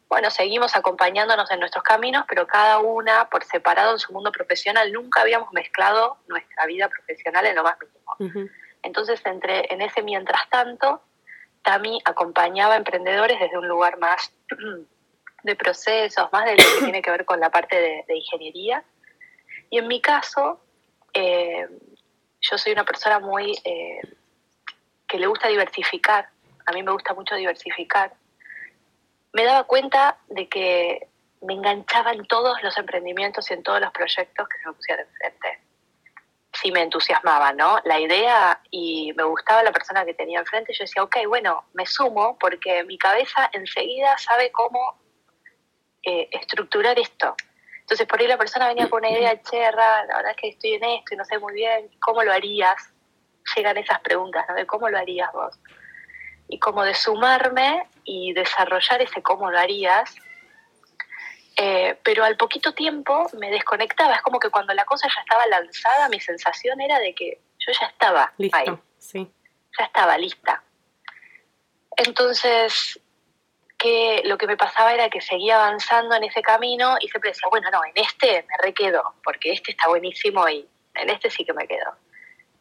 Bueno, 0.08 0.30
seguimos 0.30 0.76
acompañándonos 0.76 1.50
en 1.52 1.60
nuestros 1.60 1.84
caminos, 1.84 2.26
pero 2.28 2.46
cada 2.46 2.80
una 2.80 3.28
por 3.30 3.44
separado 3.44 3.94
en 3.94 4.00
su 4.00 4.14
mundo 4.14 4.32
profesional, 4.32 4.92
nunca 4.92 5.22
habíamos 5.22 5.52
mezclado 5.52 6.18
nuestra 6.28 6.66
vida 6.68 6.88
profesional 6.90 7.46
en 7.46 7.56
lo 7.56 7.64
más 7.64 7.76
mínimo. 7.80 8.52
Entonces, 8.84 9.20
entre, 9.26 9.74
en 9.74 9.82
ese 9.82 10.04
mientras 10.04 10.48
tanto, 10.50 11.02
Tami 11.64 12.00
acompañaba 12.06 12.76
a 12.76 12.78
emprendedores 12.78 13.40
desde 13.40 13.58
un 13.58 13.68
lugar 13.68 13.98
más 13.98 14.32
de 15.44 15.56
procesos, 15.56 16.32
más 16.32 16.46
de 16.46 16.52
lo 16.52 16.58
que 16.58 16.84
tiene 16.84 17.02
que 17.02 17.10
ver 17.10 17.26
con 17.26 17.40
la 17.40 17.50
parte 17.50 18.04
de, 18.08 18.16
ingeniería. 18.16 18.84
Y 19.72 19.80
en 19.80 19.88
mi 19.88 20.00
caso, 20.02 20.62
eh, 21.14 21.68
yo 22.42 22.58
soy 22.60 22.74
una 22.74 22.86
persona 22.86 23.20
muy 23.20 23.54
eh, 23.64 24.02
que 25.08 25.18
le 25.18 25.26
gusta 25.26 25.48
diversificar, 25.48 26.30
a 26.68 26.72
mí 26.72 26.84
me 26.84 26.92
gusta 26.92 27.16
mucho 27.16 27.36
diversificar. 27.36 28.14
Me 29.36 29.44
daba 29.44 29.66
cuenta 29.66 30.18
de 30.30 30.48
que 30.48 31.10
me 31.42 31.56
enganchaba 31.56 32.14
en 32.14 32.26
todos 32.26 32.64
los 32.64 32.78
emprendimientos 32.78 33.52
y 33.52 33.54
en 33.54 33.64
todos 33.64 33.82
los 33.82 33.92
proyectos 33.92 34.48
que 34.48 34.58
se 34.60 34.70
me 34.70 34.74
pusieran 34.74 35.06
enfrente. 35.06 35.60
Sí 36.54 36.72
me 36.72 36.82
entusiasmaba, 36.82 37.52
¿no? 37.52 37.82
La 37.84 38.00
idea 38.00 38.62
y 38.72 39.12
me 39.18 39.24
gustaba 39.24 39.62
la 39.62 39.74
persona 39.74 40.06
que 40.06 40.14
tenía 40.14 40.40
enfrente. 40.40 40.72
Yo 40.72 40.86
decía, 40.86 41.04
ok, 41.04 41.18
bueno, 41.28 41.66
me 41.74 41.86
sumo 41.86 42.38
porque 42.40 42.86
mi 42.86 42.98
cabeza 42.98 43.50
enseguida 43.52 44.18
sabe 44.18 44.54
cómo 44.54 44.98
eh, 46.04 46.30
estructurar 46.32 46.98
esto. 46.98 47.36
Entonces 47.82 48.08
por 48.08 48.22
ahí 48.22 48.28
la 48.28 48.38
persona 48.38 48.70
venía 48.70 48.90
con 48.90 49.00
una 49.00 49.12
idea, 49.12 49.42
cherra, 49.42 50.06
la 50.06 50.16
verdad 50.16 50.32
es 50.32 50.38
que 50.38 50.48
estoy 50.48 50.76
en 50.76 50.86
esto 50.86 51.14
y 51.14 51.18
no 51.18 51.26
sé 51.26 51.40
muy 51.40 51.56
bien, 51.56 51.90
¿cómo 52.00 52.24
lo 52.24 52.32
harías? 52.32 52.78
Llegan 53.54 53.76
esas 53.76 54.00
preguntas, 54.00 54.46
¿no? 54.48 54.56
De 54.56 54.66
cómo 54.66 54.88
lo 54.88 54.98
harías 54.98 55.30
vos. 55.34 55.60
Y 56.48 56.60
como 56.60 56.84
de 56.84 56.94
sumarme 56.94 57.88
y 58.04 58.34
desarrollar 58.34 59.02
ese 59.02 59.22
cómo 59.22 59.50
lo 59.50 59.58
harías, 59.58 60.16
eh, 61.58 61.98
pero 62.04 62.24
al 62.24 62.38
poquito 62.38 62.74
tiempo 62.74 63.28
me 63.40 63.50
desconectaba. 63.50 64.16
Es 64.16 64.22
como 64.22 64.40
que 64.40 64.50
cuando 64.50 64.74
la 64.74 64.86
cosa 64.86 65.08
ya 65.08 65.22
estaba 65.22 65.48
lanzada, 65.48 66.10
mi 66.10 66.20
sensación 66.20 66.82
era 66.82 67.00
de 67.00 67.16
que 67.16 67.40
yo 67.60 67.72
ya 67.80 67.88
estaba 67.88 68.34
ahí. 68.54 68.78
Sí. 69.00 69.32
Ya 69.78 69.86
estaba 69.86 70.18
lista. 70.18 70.64
Entonces, 71.98 73.00
que 73.78 74.22
lo 74.26 74.38
que 74.38 74.48
me 74.48 74.58
pasaba 74.58 74.94
era 74.94 75.10
que 75.10 75.22
seguía 75.22 75.56
avanzando 75.58 76.16
en 76.16 76.24
ese 76.24 76.42
camino 76.42 76.98
y 77.00 77.08
siempre 77.08 77.32
decía, 77.32 77.48
bueno, 77.50 77.70
no, 77.72 77.84
en 77.86 77.94
este 77.96 78.46
me 78.50 78.58
requedo, 78.64 79.16
porque 79.24 79.54
este 79.54 79.72
está 79.72 79.88
buenísimo 79.88 80.48
y 80.50 80.68
en 80.96 81.10
este 81.10 81.30
sí 81.30 81.46
que 81.46 81.54
me 81.54 81.68
quedo. 81.68 81.96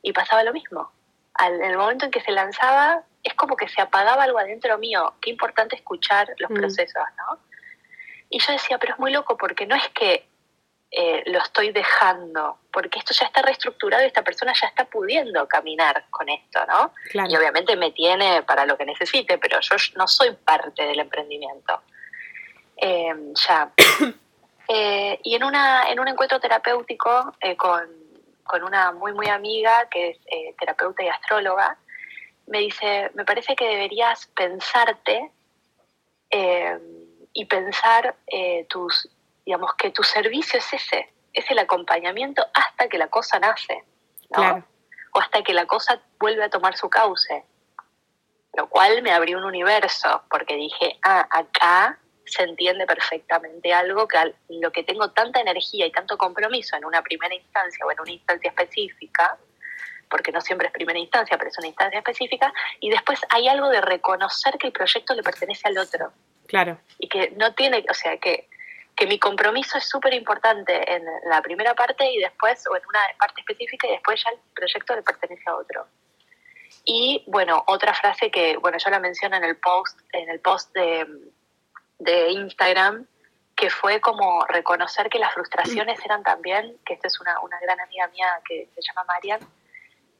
Y 0.03 0.13
pasaba 0.13 0.43
lo 0.43 0.53
mismo. 0.53 0.91
Al, 1.35 1.55
en 1.55 1.71
el 1.71 1.77
momento 1.77 2.05
en 2.05 2.11
que 2.11 2.21
se 2.21 2.33
lanzaba, 2.33 3.03
es 3.23 3.35
como 3.35 3.57
que 3.57 3.69
se 3.69 3.81
apagaba 3.81 4.25
algo 4.25 4.39
adentro 4.39 4.79
mío. 4.79 5.15
Qué 5.21 5.31
importante 5.31 5.77
escuchar 5.77 6.29
los 6.39 6.51
mm. 6.51 6.55
procesos, 6.55 7.03
¿no? 7.19 7.39
Y 8.31 8.39
yo 8.39 8.53
decía, 8.53 8.79
pero 8.79 8.95
es 8.95 8.99
muy 8.99 9.13
loco 9.13 9.37
porque 9.37 9.67
no 9.67 9.75
es 9.75 9.89
que 9.91 10.29
eh, 10.97 11.25
lo 11.27 11.41
estoy 11.41 11.73
dejando, 11.73 12.59
porque 12.73 13.01
esto 13.01 13.13
ya 13.15 13.27
está 13.27 13.43
reestructurado 13.43 14.05
y 14.05 14.07
esta 14.07 14.23
persona 14.23 14.53
ya 14.61 14.69
está 14.69 14.85
pudiendo 14.85 15.49
caminar 15.49 16.05
con 16.11 16.29
esto, 16.29 16.61
¿no? 16.67 16.93
Y 17.29 17.37
obviamente 17.37 17.75
me 17.75 17.91
tiene 17.91 18.43
para 18.45 18.65
lo 18.65 18.77
que 18.77 18.85
necesite, 18.85 19.39
pero 19.39 19.59
yo 19.61 19.75
no 19.97 20.07
soy 20.07 20.33
parte 20.37 20.85
del 20.85 21.01
emprendimiento. 21.01 21.83
Em, 22.77 23.35
ya. 23.35 23.73
Eh, 24.67 25.21
y 25.23 25.35
en, 25.35 25.45
una, 25.45 25.91
en 25.91 26.01
un 26.01 26.09
encuentro 26.09 26.41
terapéutico 26.41 27.35
eh, 27.39 27.55
con, 27.55 27.87
con, 28.45 28.63
una 28.63 28.93
muy, 28.93 29.13
muy 29.13 29.29
amiga 29.29 29.89
que 29.91 30.11
es 30.11 30.57
terapeuta 30.59 31.03
y 31.03 31.09
astróloga, 31.09 31.77
me 32.47 32.59
dice, 32.61 33.11
me 33.15 33.25
parece 33.25 33.57
que 33.57 33.67
deberías 33.67 34.27
pensarte 34.37 35.31
em, 36.31 36.81
y 37.33 37.47
pensar 37.47 38.17
tus 38.69 39.09
digamos 39.45 39.75
que 39.75 39.91
tu 39.91 40.03
servicio 40.03 40.59
es 40.59 40.73
ese, 40.73 41.13
es 41.33 41.51
el 41.51 41.59
acompañamiento 41.59 42.47
hasta 42.55 42.89
que 42.89 42.99
la 42.99 43.09
cosa 43.09 43.39
nace, 43.39 43.85
¿no? 44.31 44.65
O 45.13 45.21
hasta 45.21 45.43
que 45.43 45.53
la 45.53 45.67
cosa 45.67 46.01
vuelve 46.19 46.45
a 46.45 46.51
tomar 46.51 46.77
su 46.77 46.89
cauce. 46.89 47.45
Lo 48.57 48.69
cual 48.69 49.03
me 49.03 49.13
abrió 49.13 49.39
un 49.39 49.45
universo, 49.45 50.23
porque 50.31 50.55
dije, 50.57 50.99
ah, 51.03 51.27
acá 51.31 51.99
se 52.27 52.43
entiende 52.43 52.87
perfectamente 52.87 53.73
algo 53.73 54.09
que 54.09 54.35
lo 54.49 54.73
que 54.73 54.83
tengo 54.83 55.11
tanta 55.11 55.41
energía 55.41 55.87
y 55.87 55.93
tanto 55.93 56.17
compromiso 56.17 56.77
en 56.77 56.85
una 56.85 57.03
primera 57.03 57.35
instancia 57.35 57.85
o 57.85 57.93
en 57.93 58.01
una 58.01 58.13
instancia 58.13 58.51
específica, 58.51 59.37
porque 60.09 60.33
no 60.33 60.41
siempre 60.41 60.69
es 60.69 60.73
primera 60.73 60.99
instancia, 60.99 61.37
pero 61.37 61.51
es 61.51 61.59
una 61.59 61.69
instancia 61.69 61.99
específica, 61.99 62.53
y 62.81 62.91
después 62.91 63.21
hay 63.31 63.49
algo 63.49 63.69
de 63.69 63.81
reconocer 63.81 64.57
que 64.59 64.69
el 64.69 64.73
proyecto 64.73 65.15
le 65.15 65.23
pertenece 65.23 65.69
al 65.69 65.79
otro. 65.79 66.13
Claro. 66.47 66.79
Y 66.99 67.09
que 67.09 67.31
no 67.37 67.55
tiene, 67.55 67.85
o 67.89 67.95
sea, 67.95 68.17
que 68.19 68.49
que 68.97 69.07
mi 69.07 69.19
compromiso 69.19 69.79
es 69.79 69.89
súper 69.89 70.15
importante 70.15 70.95
en 70.95 71.05
la 71.27 71.43
primera 71.43 71.75
parte 71.75 72.11
y 72.11 72.19
después, 72.19 72.65
o 72.71 72.77
en 72.77 72.83
una 72.87 73.01
parte 73.19 73.41
específica 73.41 73.89
y 73.89 73.93
después 73.93 74.23
ya 74.23 74.31
el 74.31 74.39
proyecto 74.55 74.95
le 74.95 75.03
pertenece 75.03 75.43
a 75.47 75.57
otro. 75.57 75.87
Y 76.85 77.25
bueno, 77.27 77.65
otra 77.67 77.95
frase 77.95 78.31
que, 78.31 78.57
bueno, 78.57 78.79
yo 78.79 78.91
la 78.91 79.01
menciono 79.01 79.37
en 79.37 79.45
el 79.45 79.57
post, 79.57 79.99
en 80.13 80.29
el 80.29 80.41
post 80.41 80.73
de, 80.75 81.07
de 81.99 82.31
Instagram, 82.31 83.07
que 83.57 83.71
fue 83.71 84.01
como 84.01 84.45
reconocer 84.47 85.09
que 85.09 85.19
las 85.19 85.33
frustraciones 85.33 85.99
eran 86.05 86.23
también, 86.23 86.77
que 86.85 86.95
esta 86.95 87.07
es 87.09 87.21
una, 87.21 87.39
una 87.41 87.59
gran 87.61 87.81
amiga 87.81 88.09
mía 88.09 88.41
que 88.49 88.69
se 88.75 88.83
llama 88.83 89.05
Marian, 89.05 89.41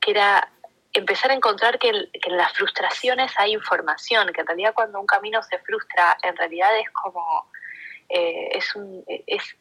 que 0.01 0.13
era 0.13 0.49
empezar 0.93 1.33
a 1.33 1.35
encontrar 1.35 1.79
que, 1.79 1.91
que, 2.13 2.31
en 2.31 2.37
las 2.37 2.53
frustraciones 2.53 3.33
hay 3.37 3.53
información, 3.53 4.33
que 4.33 4.41
en 4.43 4.47
realidad 4.47 4.75
cuando 4.75 5.01
un 5.01 5.07
camino 5.07 5.43
se 5.43 5.59
frustra, 5.59 6.17
en 6.23 6.37
realidad 6.37 6.79
es 6.79 6.89
como 6.91 7.51
eh, 8.09 8.51
es, 8.53 8.75
un, 8.77 9.05
es, 9.07 9.57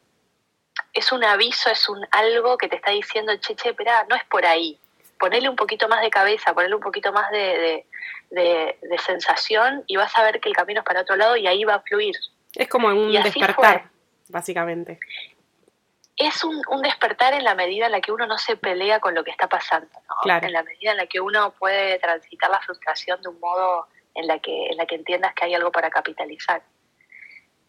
es 0.93 1.11
un 1.11 1.23
aviso, 1.23 1.69
es 1.69 1.89
un 1.89 2.05
algo 2.11 2.57
que 2.57 2.67
te 2.67 2.75
está 2.75 2.91
diciendo, 2.91 3.35
che, 3.37 3.55
che, 3.55 3.69
espera, 3.69 4.05
no 4.09 4.15
es 4.15 4.23
por 4.25 4.45
ahí. 4.45 4.79
Ponele 5.23 5.47
un 5.47 5.55
poquito 5.55 5.87
más 5.87 6.01
de 6.01 6.09
cabeza, 6.09 6.53
ponele 6.53 6.75
un 6.75 6.81
poquito 6.81 7.13
más 7.13 7.31
de, 7.31 7.85
de, 8.29 8.97
sensación 8.97 9.81
y 9.87 9.95
vas 9.95 10.11
a 10.17 10.23
ver 10.23 10.41
que 10.41 10.49
el 10.49 10.55
camino 10.55 10.81
es 10.81 10.85
para 10.85 10.99
otro 10.99 11.15
lado 11.15 11.37
y 11.37 11.47
ahí 11.47 11.63
va 11.63 11.75
a 11.75 11.79
fluir. 11.79 12.13
Es 12.53 12.67
como 12.67 12.89
un 12.89 13.09
despertar, 13.09 13.89
básicamente. 14.27 14.99
Es 16.17 16.43
un, 16.43 16.61
un, 16.67 16.81
despertar 16.81 17.33
en 17.35 17.45
la 17.45 17.55
medida 17.55 17.85
en 17.85 17.93
la 17.93 18.01
que 18.01 18.11
uno 18.11 18.27
no 18.27 18.37
se 18.37 18.57
pelea 18.57 18.99
con 18.99 19.15
lo 19.15 19.23
que 19.23 19.31
está 19.31 19.47
pasando, 19.47 19.87
en 20.25 20.51
la 20.51 20.61
medida 20.61 20.91
en 20.91 20.97
la 20.97 21.07
que 21.07 21.21
uno 21.21 21.53
puede 21.57 21.99
transitar 21.99 22.49
la 22.49 22.59
frustración 22.59 23.21
de 23.21 23.29
un 23.29 23.39
modo 23.39 23.87
en 24.15 24.27
la 24.27 24.39
que, 24.39 24.67
en 24.71 24.75
la 24.75 24.85
que 24.85 24.95
entiendas 24.95 25.33
que 25.35 25.45
hay 25.45 25.55
algo 25.55 25.71
para 25.71 25.89
capitalizar. 25.89 26.61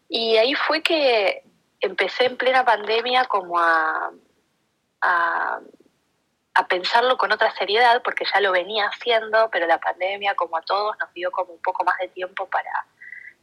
Y 0.09 0.35
ahí 0.35 0.55
fue 0.55 0.83
que 0.83 1.41
empecé 1.79 2.25
en 2.25 2.35
plena 2.35 2.65
pandemia 2.65 3.23
como 3.23 3.57
a, 3.57 4.11
a, 4.99 5.61
pensarlo 6.63 7.17
con 7.17 7.31
otra 7.31 7.53
seriedad, 7.55 8.01
porque 8.03 8.25
ya 8.31 8.39
lo 8.39 8.51
venía 8.51 8.87
haciendo, 8.87 9.49
pero 9.51 9.67
la 9.67 9.79
pandemia, 9.79 10.35
como 10.35 10.57
a 10.57 10.61
todos, 10.61 10.95
nos 10.99 11.13
dio 11.13 11.31
como 11.31 11.53
un 11.53 11.61
poco 11.61 11.83
más 11.83 11.97
de 11.97 12.07
tiempo 12.09 12.47
para, 12.47 12.85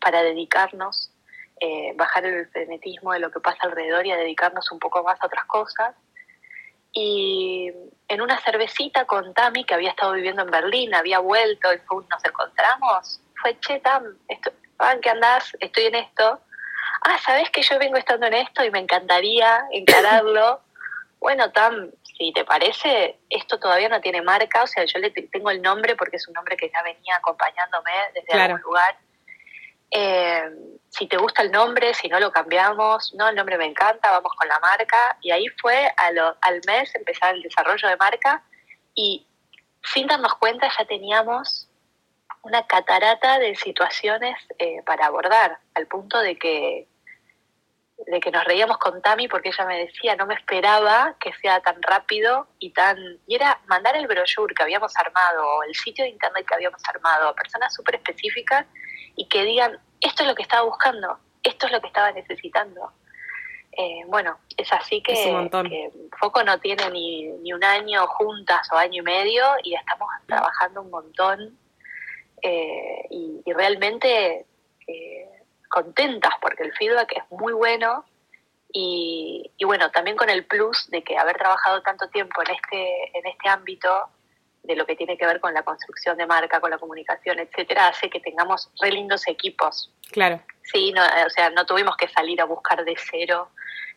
para 0.00 0.22
dedicarnos, 0.22 1.12
eh, 1.60 1.92
bajar 1.94 2.24
el 2.24 2.48
frenetismo 2.48 3.12
de 3.12 3.20
lo 3.20 3.30
que 3.30 3.40
pasa 3.40 3.58
alrededor 3.62 4.06
y 4.06 4.12
a 4.12 4.16
dedicarnos 4.16 4.70
un 4.72 4.78
poco 4.78 5.02
más 5.02 5.20
a 5.22 5.26
otras 5.26 5.44
cosas. 5.44 5.94
Y 6.92 7.72
en 8.08 8.20
una 8.20 8.38
cervecita 8.40 9.06
con 9.06 9.32
Tami, 9.34 9.64
que 9.64 9.74
había 9.74 9.90
estado 9.90 10.12
viviendo 10.12 10.42
en 10.42 10.50
Berlín, 10.50 10.94
había 10.94 11.20
vuelto, 11.20 11.72
y 11.72 11.78
nos 11.88 12.24
encontramos, 12.24 13.20
fue, 13.40 13.58
che, 13.60 13.80
Tam, 13.80 14.04
esto, 14.28 14.50
¿qué 15.00 15.10
andás? 15.10 15.56
Estoy 15.60 15.84
en 15.84 15.94
esto 15.96 16.40
ah, 17.02 17.18
¿sabes 17.24 17.50
que 17.50 17.62
yo 17.62 17.78
vengo 17.78 17.96
estando 17.96 18.26
en 18.26 18.34
esto 18.34 18.64
y 18.64 18.70
me 18.70 18.78
encantaría 18.78 19.64
encararlo? 19.72 20.60
bueno, 21.20 21.50
Tam, 21.52 21.90
si 22.22 22.32
te 22.32 22.44
parece, 22.44 23.18
esto 23.28 23.58
todavía 23.58 23.88
no 23.88 24.00
tiene 24.00 24.22
marca, 24.22 24.62
o 24.62 24.66
sea, 24.68 24.84
yo 24.84 25.00
le 25.00 25.10
tengo 25.10 25.50
el 25.50 25.60
nombre 25.60 25.96
porque 25.96 26.18
es 26.18 26.28
un 26.28 26.34
nombre 26.34 26.56
que 26.56 26.70
ya 26.72 26.80
venía 26.82 27.16
acompañándome 27.16 27.90
desde 28.14 28.40
algún 28.40 28.60
lugar. 28.60 28.96
Eh, 29.90 30.44
si 30.88 31.08
te 31.08 31.16
gusta 31.16 31.42
el 31.42 31.50
nombre, 31.50 31.92
si 31.94 32.06
no 32.06 32.20
lo 32.20 32.30
cambiamos, 32.30 33.12
no, 33.14 33.28
el 33.28 33.34
nombre 33.34 33.58
me 33.58 33.64
encanta, 33.64 34.12
vamos 34.12 34.32
con 34.38 34.46
la 34.48 34.60
marca. 34.60 35.18
Y 35.20 35.32
ahí 35.32 35.46
fue 35.60 35.92
al 35.96 36.60
mes 36.64 36.94
empezar 36.94 37.34
el 37.34 37.42
desarrollo 37.42 37.88
de 37.88 37.96
marca 37.96 38.44
y 38.94 39.26
sin 39.82 40.06
darnos 40.06 40.36
cuenta 40.36 40.70
ya 40.78 40.84
teníamos 40.84 41.68
una 42.42 42.64
catarata 42.68 43.40
de 43.40 43.56
situaciones 43.56 44.36
eh, 44.60 44.80
para 44.86 45.06
abordar, 45.06 45.58
al 45.74 45.88
punto 45.88 46.20
de 46.20 46.38
que, 46.38 46.86
de 48.06 48.20
que 48.20 48.30
nos 48.30 48.44
reíamos 48.44 48.78
con 48.78 49.00
Tami 49.00 49.28
porque 49.28 49.50
ella 49.50 49.64
me 49.66 49.86
decía, 49.86 50.16
no 50.16 50.26
me 50.26 50.34
esperaba 50.34 51.16
que 51.20 51.32
sea 51.34 51.60
tan 51.60 51.80
rápido 51.82 52.48
y 52.58 52.70
tan... 52.70 52.96
Y 53.26 53.36
era 53.36 53.60
mandar 53.66 53.96
el 53.96 54.06
brochure 54.06 54.54
que 54.54 54.62
habíamos 54.62 54.96
armado, 54.96 55.62
el 55.62 55.74
sitio 55.74 56.04
de 56.04 56.10
internet 56.10 56.44
que 56.46 56.54
habíamos 56.54 56.82
armado 56.88 57.28
a 57.28 57.34
personas 57.34 57.74
súper 57.74 57.96
específicas 57.96 58.66
y 59.16 59.28
que 59.28 59.44
digan, 59.44 59.78
esto 60.00 60.22
es 60.22 60.28
lo 60.28 60.34
que 60.34 60.42
estaba 60.42 60.62
buscando, 60.62 61.18
esto 61.42 61.66
es 61.66 61.72
lo 61.72 61.80
que 61.80 61.86
estaba 61.86 62.12
necesitando. 62.12 62.92
Eh, 63.72 64.02
bueno, 64.06 64.38
es 64.56 64.70
así 64.72 65.02
que, 65.02 65.90
Foco 66.18 66.44
no 66.44 66.60
tiene 66.60 66.90
ni, 66.90 67.28
ni, 67.28 67.54
un 67.54 67.64
año 67.64 68.06
juntas 68.06 68.68
o 68.70 68.76
año 68.76 69.00
y 69.00 69.04
medio 69.04 69.44
y 69.62 69.74
estamos 69.74 70.08
trabajando 70.26 70.82
un 70.82 70.90
montón 70.90 71.58
eh, 72.42 73.06
y, 73.08 73.42
realmente 73.52 74.46
eh, 74.86 75.41
contentas 75.72 76.34
porque 76.40 76.64
el 76.64 76.72
feedback 76.74 77.12
es 77.16 77.24
muy 77.30 77.54
bueno 77.54 78.04
y, 78.74 79.50
bueno, 79.64 79.90
también 79.90 80.16
con 80.16 80.30
el 80.30 80.44
plus 80.46 80.90
de 80.90 81.02
que 81.02 81.18
haber 81.18 81.36
trabajado 81.36 81.82
tanto 81.82 82.08
tiempo 82.08 82.42
en 82.42 82.54
este, 82.54 83.18
en 83.18 83.26
este 83.26 83.48
ámbito 83.48 84.08
de 84.62 84.76
lo 84.76 84.86
que 84.86 84.96
tiene 84.96 85.18
que 85.18 85.26
ver 85.26 85.40
con 85.40 85.52
la 85.52 85.62
construcción 85.62 86.16
de 86.16 86.26
marca, 86.26 86.60
con 86.60 86.70
la 86.70 86.78
comunicación, 86.78 87.38
etcétera, 87.38 87.88
hace 87.88 88.08
que 88.08 88.20
tengamos 88.20 88.70
re 88.80 88.92
lindos 88.92 89.26
equipos. 89.28 89.92
Claro. 90.10 90.40
Sí, 90.62 90.92
no, 90.92 91.02
o 91.02 91.30
sea, 91.30 91.50
no 91.50 91.66
tuvimos 91.66 91.96
que 91.96 92.08
salir 92.08 92.40
a 92.40 92.44
buscar 92.44 92.84
de 92.84 92.96
cero 92.96 93.50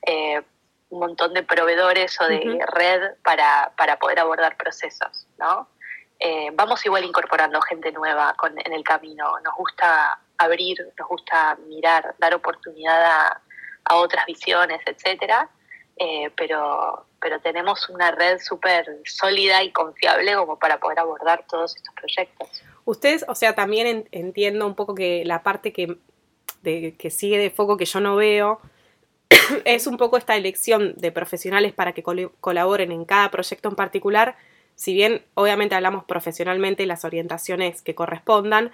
eh, 0.05 0.41
un 0.89 0.99
montón 0.99 1.33
de 1.33 1.43
proveedores 1.43 2.19
o 2.21 2.27
de 2.27 2.65
red 2.73 3.15
para, 3.23 3.71
para 3.77 3.97
poder 3.97 4.19
abordar 4.19 4.57
procesos, 4.57 5.27
¿no? 5.37 5.69
Eh, 6.19 6.49
vamos 6.53 6.85
igual 6.85 7.03
incorporando 7.03 7.61
gente 7.61 7.91
nueva 7.91 8.33
con, 8.37 8.57
en 8.57 8.73
el 8.73 8.83
camino. 8.83 9.39
Nos 9.43 9.55
gusta 9.55 10.19
abrir, 10.37 10.77
nos 10.97 11.07
gusta 11.07 11.57
mirar, 11.67 12.15
dar 12.19 12.33
oportunidad 12.33 13.03
a, 13.03 13.41
otras 13.93 14.25
visiones, 14.25 14.81
etcétera. 14.85 15.49
Eh, 15.97 16.31
pero, 16.35 17.05
pero 17.21 17.39
tenemos 17.39 17.87
una 17.89 18.11
red 18.11 18.39
súper 18.39 18.85
sólida 19.05 19.63
y 19.63 19.71
confiable 19.71 20.35
como 20.35 20.57
para 20.57 20.79
poder 20.79 20.99
abordar 20.99 21.45
todos 21.47 21.75
estos 21.75 21.93
proyectos. 21.93 22.63
Ustedes, 22.83 23.23
o 23.27 23.35
sea, 23.35 23.53
también 23.53 24.07
entiendo 24.11 24.65
un 24.65 24.75
poco 24.75 24.95
que 24.95 25.23
la 25.23 25.43
parte 25.43 25.71
que, 25.71 25.97
que 26.63 27.11
sigue 27.11 27.37
de 27.37 27.51
foco 27.51 27.77
que 27.77 27.85
yo 27.85 27.99
no 27.99 28.15
veo 28.15 28.59
es 29.65 29.87
un 29.87 29.97
poco 29.97 30.17
esta 30.17 30.35
elección 30.35 30.93
de 30.97 31.11
profesionales 31.11 31.73
para 31.73 31.93
que 31.93 32.03
colaboren 32.03 32.91
en 32.91 33.05
cada 33.05 33.31
proyecto 33.31 33.69
en 33.69 33.75
particular, 33.75 34.35
si 34.75 34.93
bien 34.93 35.23
obviamente 35.33 35.75
hablamos 35.75 36.03
profesionalmente 36.03 36.85
las 36.85 37.05
orientaciones 37.05 37.81
que 37.81 37.95
correspondan, 37.95 38.71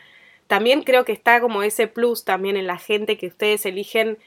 también 0.47 0.83
creo 0.83 1.05
que 1.05 1.11
está 1.11 1.39
como 1.39 1.63
ese 1.63 1.87
plus 1.87 2.25
también 2.25 2.57
en 2.57 2.67
la 2.67 2.77
gente 2.77 3.17
que 3.17 3.27
ustedes 3.27 3.65
eligen 3.65 4.17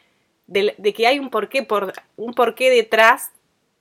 de, 0.47 0.75
que 0.95 1.07
hay 1.07 1.19
un 1.19 1.31
porqué, 1.31 1.63
por, 1.63 1.93
un 2.17 2.35
porqué 2.35 2.71
detrás 2.71 3.33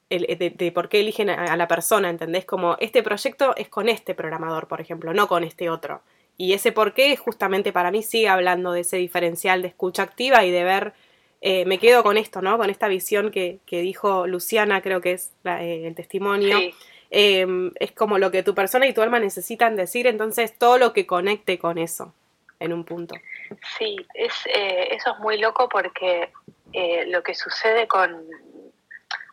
de, 0.09 0.71
por 0.73 0.89
qué 0.89 0.99
eligen 0.99 1.29
a, 1.29 1.57
la 1.57 1.67
persona, 1.67 2.09
¿entendés? 2.09 2.45
Como 2.45 2.77
este 2.79 3.01
proyecto 3.01 3.55
es 3.55 3.67
con 3.67 3.89
este 3.89 4.13
programador, 4.13 4.67
por 4.67 4.79
ejemplo, 4.79 5.13
no 5.13 5.27
con 5.27 5.43
este 5.43 5.69
otro. 5.69 6.01
Y 6.37 6.53
ese 6.53 6.71
porqué 6.71 7.15
justamente 7.15 7.71
para 7.71 7.91
mí 7.91 8.03
sigue 8.03 8.27
hablando 8.27 8.71
de 8.73 8.81
ese 8.81 8.97
diferencial 8.97 9.61
de 9.61 9.69
escucha 9.69 10.03
activa 10.03 10.45
y 10.45 10.51
de 10.51 10.63
ver, 10.63 10.93
eh, 11.41 11.65
me 11.65 11.79
quedo 11.79 12.03
con 12.03 12.17
esto, 12.17 12.41
¿no? 12.41 12.57
Con 12.57 12.69
esta 12.69 12.87
visión 12.87 13.31
que, 13.31 13.59
dijo 13.67 14.27
Luciana, 14.27 14.81
creo 14.81 15.01
que 15.01 15.13
es 15.13 15.31
eh, 15.45 15.83
el 15.85 15.95
testimonio. 15.95 16.59
Em, 17.09 17.71
es 17.79 17.91
como 17.91 18.17
lo 18.17 18.31
que 18.31 18.41
tu 18.41 18.55
persona 18.55 18.87
y 18.87 18.93
tu 18.93 19.01
alma 19.01 19.19
necesitan 19.19 19.75
decir, 19.75 20.07
entonces 20.07 20.57
todo 20.57 20.79
lo 20.79 20.93
que 20.93 21.05
conecte 21.05 21.59
con 21.59 21.77
eso 21.77 22.13
en 22.63 22.71
un 22.71 22.85
punto. 22.85 23.15
Sí, 23.77 23.97
es, 24.13 24.33
eh, 24.45 24.87
eso 24.91 25.11
es 25.11 25.19
muy 25.19 25.37
loco 25.37 25.67
porque 25.67 26.31
eh, 26.71 27.05
lo 27.07 27.21
que 27.21 27.35
sucede 27.35 27.87
con... 27.87 28.25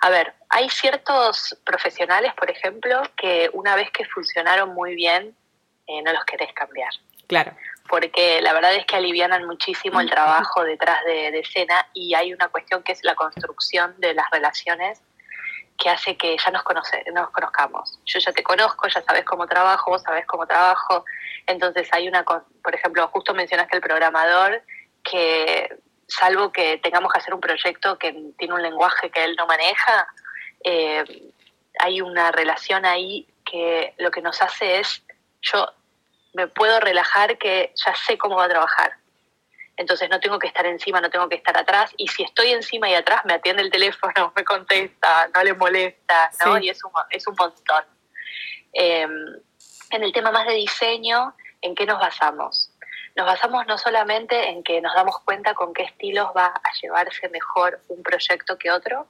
A 0.02 0.10
ver, 0.10 0.34
hay 0.48 0.68
ciertos 0.68 1.56
profesionales, 1.64 2.32
por 2.34 2.50
ejemplo, 2.50 3.02
que 3.16 3.48
una 3.52 3.76
vez 3.76 3.90
que 3.92 4.04
funcionaron 4.06 4.74
muy 4.74 4.96
bien, 4.96 5.36
eh, 5.86 6.02
no 6.02 6.12
los 6.12 6.24
querés 6.24 6.52
cambiar. 6.54 6.90
Claro. 7.28 7.52
Porque 7.88 8.40
la 8.42 8.52
verdad 8.52 8.74
es 8.74 8.84
que 8.86 8.96
alivianan 8.96 9.46
muchísimo 9.46 10.00
el 10.00 10.10
trabajo 10.16 10.64
detrás 10.64 11.04
de, 11.04 11.30
de 11.30 11.38
escena 11.38 11.86
y 11.94 12.14
hay 12.14 12.32
una 12.32 12.48
cuestión 12.48 12.82
que 12.82 12.92
es 12.92 13.04
la 13.04 13.14
construcción 13.14 13.94
de 13.98 14.14
las 14.14 14.28
relaciones 14.30 15.00
que 15.80 15.88
hace 15.88 16.16
que 16.16 16.36
ya 16.36 16.50
nos, 16.50 16.62
conoce, 16.62 17.02
nos 17.12 17.30
conozcamos. 17.30 17.98
Yo 18.04 18.18
ya 18.20 18.32
te 18.32 18.42
conozco, 18.42 18.86
ya 18.86 19.00
sabes 19.02 19.24
cómo 19.24 19.46
trabajo, 19.46 19.90
vos 19.90 20.02
sabés 20.02 20.26
cómo 20.26 20.46
trabajo. 20.46 21.04
Entonces 21.46 21.88
hay 21.92 22.06
una, 22.06 22.22
por 22.22 22.74
ejemplo, 22.74 23.08
justo 23.08 23.32
mencionaste 23.32 23.76
el 23.76 23.82
programador, 23.82 24.62
que 25.02 25.74
salvo 26.06 26.52
que 26.52 26.78
tengamos 26.78 27.10
que 27.10 27.18
hacer 27.18 27.32
un 27.32 27.40
proyecto 27.40 27.98
que 27.98 28.12
tiene 28.36 28.54
un 28.54 28.62
lenguaje 28.62 29.10
que 29.10 29.24
él 29.24 29.34
no 29.36 29.46
maneja, 29.46 30.06
eh, 30.64 31.32
hay 31.78 32.02
una 32.02 32.30
relación 32.30 32.84
ahí 32.84 33.26
que 33.44 33.94
lo 33.96 34.10
que 34.10 34.20
nos 34.20 34.42
hace 34.42 34.80
es, 34.80 35.02
yo 35.40 35.66
me 36.34 36.46
puedo 36.46 36.78
relajar 36.78 37.38
que 37.38 37.72
ya 37.74 37.94
sé 37.94 38.18
cómo 38.18 38.36
va 38.36 38.44
a 38.44 38.48
trabajar 38.50 38.99
entonces 39.80 40.10
no 40.10 40.20
tengo 40.20 40.38
que 40.38 40.46
estar 40.46 40.66
encima, 40.66 41.00
no 41.00 41.08
tengo 41.08 41.26
que 41.26 41.36
estar 41.36 41.56
atrás, 41.56 41.90
y 41.96 42.06
si 42.06 42.22
estoy 42.22 42.50
encima 42.50 42.90
y 42.90 42.94
atrás 42.94 43.22
me 43.24 43.32
atiende 43.32 43.62
el 43.62 43.70
teléfono, 43.70 44.30
me 44.36 44.44
contesta, 44.44 45.30
no 45.34 45.42
le 45.42 45.54
molesta, 45.54 46.30
¿no? 46.44 46.58
Y 46.58 46.68
es 46.68 46.84
un, 46.84 46.92
es 47.08 47.26
un 47.26 47.34
montón. 47.34 47.84
Em, 48.74 49.10
en 49.90 50.02
el 50.02 50.12
tema 50.12 50.30
más 50.32 50.46
de 50.46 50.52
diseño, 50.52 51.34
¿en 51.62 51.74
qué 51.74 51.86
nos 51.86 51.98
basamos? 51.98 52.70
Nos 53.16 53.24
basamos 53.24 53.66
no 53.66 53.78
solamente 53.78 54.50
en 54.50 54.62
que 54.62 54.82
nos 54.82 54.94
damos 54.94 55.18
cuenta 55.20 55.54
con 55.54 55.72
qué 55.72 55.84
estilos 55.84 56.28
va 56.36 56.48
a 56.48 56.72
llevarse 56.82 57.30
mejor 57.30 57.80
un 57.88 58.02
proyecto 58.02 58.58
que 58.58 58.70
otro, 58.70 59.06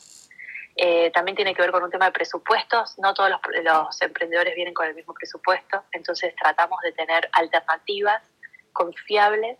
eh, 0.76 1.10
también 1.10 1.34
tiene 1.34 1.52
que 1.52 1.62
ver 1.62 1.72
con 1.72 1.82
un 1.82 1.90
tema 1.90 2.04
de 2.06 2.12
presupuestos. 2.12 2.96
No 3.00 3.12
todos 3.12 3.28
los, 3.28 3.40
los, 3.64 4.02
emprendedores 4.02 4.54
vienen 4.54 4.72
con 4.72 4.86
el 4.86 4.94
mismo 4.94 5.14
presupuesto, 5.14 5.82
entonces 5.90 6.32
tratamos 6.36 6.80
de 6.82 6.92
tener 6.92 7.28
alternativas 7.32 8.22
confiables 8.72 9.58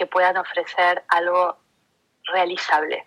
que 0.00 0.06
puedan 0.06 0.38
ofrecer 0.38 1.02
algo 1.08 1.58
realizable. 2.24 3.06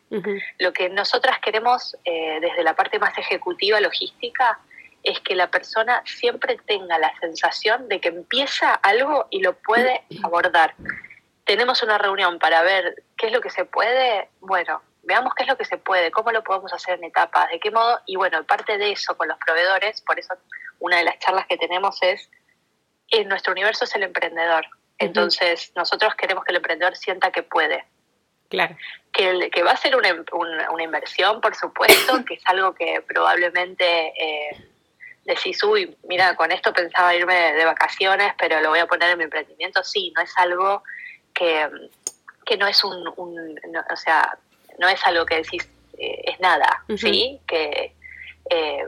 Lo 0.60 0.72
que 0.74 0.90
nosotras 0.90 1.40
queremos 1.40 1.98
eh, 2.06 2.38
desde 2.40 2.64
la 2.64 2.76
parte 2.76 3.00
más 3.00 3.18
ejecutiva, 3.18 3.82
logística, 3.82 4.60
es 5.02 5.20
que 5.22 5.34
la 5.34 5.50
persona 5.50 6.04
siempre 6.06 6.56
tenga 6.68 7.00
la 7.00 7.12
sensación 7.20 7.88
de 7.88 8.00
que 8.00 8.10
empieza 8.10 8.76
algo 8.76 9.26
y 9.32 9.42
lo 9.42 9.54
puede 9.54 10.04
abordar. 10.24 10.76
Tenemos 11.46 11.82
una 11.82 11.98
reunión 11.98 12.38
para 12.38 12.62
ver 12.62 13.04
qué 13.18 13.26
es 13.28 13.34
lo 13.34 13.42
que 13.42 13.50
se 13.50 13.66
puede, 13.66 14.30
bueno, 14.40 14.84
veamos 15.02 15.34
qué 15.34 15.44
es 15.44 15.50
lo 15.50 15.58
que 15.58 15.66
se 15.66 15.80
puede, 15.80 16.12
cómo 16.12 16.32
lo 16.32 16.44
podemos 16.44 16.72
hacer 16.74 17.00
en 17.00 17.06
etapas, 17.06 17.50
de 17.50 17.60
qué 17.60 17.72
modo, 17.72 18.02
y 18.06 18.18
bueno, 18.18 18.44
parte 18.44 18.78
de 18.78 18.92
eso 18.92 19.18
con 19.18 19.28
los 19.30 19.40
proveedores, 19.44 20.00
por 20.02 20.20
eso 20.20 20.36
una 20.78 20.98
de 20.98 21.06
las 21.06 21.18
charlas 21.18 21.48
que 21.48 21.58
tenemos 21.58 21.98
es, 22.04 22.30
en 23.10 23.28
nuestro 23.30 23.52
universo 23.52 23.86
es 23.86 23.96
el 23.96 24.04
emprendedor, 24.04 24.68
entonces, 25.04 25.72
nosotros 25.76 26.16
queremos 26.16 26.44
que 26.44 26.52
el 26.52 26.58
emprendedor 26.58 26.96
sienta 26.96 27.32
que 27.32 27.44
puede. 27.44 27.86
Claro. 28.50 28.76
Que, 29.12 29.50
que 29.52 29.64
va 29.64 29.72
a 29.72 29.78
ser 29.78 29.96
una, 29.96 30.10
una, 30.72 30.84
inversión, 30.84 31.42
por 31.42 31.56
supuesto, 31.56 32.24
que 32.28 32.36
es 32.36 32.44
algo 32.46 32.74
que 32.74 33.04
probablemente 33.08 34.14
eh, 34.18 34.70
decís, 35.26 35.64
uy, 35.64 35.96
mira, 36.08 36.36
con 36.36 36.52
esto 36.52 36.74
pensaba 36.74 37.16
irme 37.16 37.54
de 37.54 37.66
vacaciones, 37.66 38.34
pero 38.38 38.60
lo 38.62 38.70
voy 38.70 38.80
a 38.80 38.88
poner 38.88 39.12
en 39.12 39.18
mi 39.18 39.24
emprendimiento. 39.24 39.84
Sí, 39.84 40.14
no 40.16 40.22
es 40.22 40.32
algo 40.38 40.84
que, 41.34 41.68
que 42.46 42.58
no 42.58 42.68
es 42.68 42.84
un, 42.84 43.08
o 43.08 43.96
sea, 43.96 44.38
no 44.78 44.88
es 44.88 45.06
algo 45.06 45.26
que 45.26 45.38
decís, 45.38 45.68
eh, 45.98 46.22
es 46.26 46.40
nada, 46.40 46.84
¿sí? 46.96 47.40
Que 47.48 47.96
eh, 48.50 48.88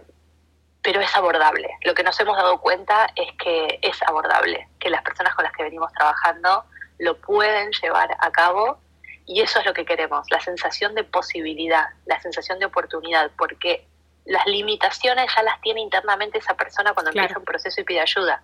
pero 0.85 1.01
es 1.01 1.15
abordable. 1.17 1.67
Lo 1.81 1.95
que 1.95 2.03
nos 2.03 2.17
hemos 2.19 2.37
dado 2.37 2.61
cuenta 2.61 3.09
es 3.15 3.27
que 3.39 3.79
es 3.81 3.99
abordable, 4.03 4.67
que 4.79 4.91
las 4.91 5.01
personas 5.01 5.33
con 5.33 5.43
las 5.43 5.51
que 5.53 5.63
venimos 5.63 5.91
trabajando 5.93 6.63
lo 6.99 7.19
pueden 7.19 7.71
llevar 7.71 8.15
a 8.19 8.31
cabo 8.31 8.77
y 9.25 9.41
eso 9.41 9.59
es 9.59 9.65
lo 9.65 9.73
que 9.73 9.83
queremos, 9.83 10.27
la 10.29 10.39
sensación 10.39 10.93
de 10.93 11.03
posibilidad, 11.03 11.87
la 12.05 12.21
sensación 12.21 12.59
de 12.59 12.67
oportunidad, 12.67 13.31
porque 13.35 13.87
las 14.25 14.45
limitaciones 14.45 15.33
ya 15.35 15.41
las 15.41 15.59
tiene 15.61 15.81
internamente 15.81 16.37
esa 16.37 16.53
persona 16.53 16.93
cuando 16.93 17.09
empieza 17.09 17.39
un 17.39 17.45
proceso 17.45 17.81
y 17.81 17.83
pide 17.83 18.01
ayuda. 18.01 18.43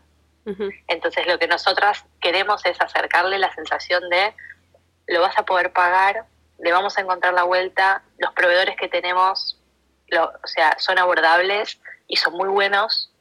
Entonces 0.87 1.27
lo 1.27 1.37
que 1.37 1.47
nosotras 1.47 2.03
queremos 2.19 2.65
es 2.65 2.81
acercarle 2.81 3.37
la 3.37 3.53
sensación 3.53 4.09
de 4.09 4.33
lo 5.05 5.21
vas 5.21 5.37
a 5.37 5.45
poder 5.45 5.71
pagar, 5.73 6.25
le 6.57 6.71
vamos 6.71 6.97
a 6.97 7.01
encontrar 7.01 7.35
la 7.35 7.43
vuelta, 7.43 8.01
los 8.17 8.33
proveedores 8.33 8.75
que 8.77 8.87
tenemos 8.87 9.61
o 10.19 10.47
sea, 10.47 10.75
son 10.79 10.97
abordables, 10.99 11.79
y 12.11 12.17
son 12.17 12.33
muy 12.33 12.49
buenos. 12.49 13.11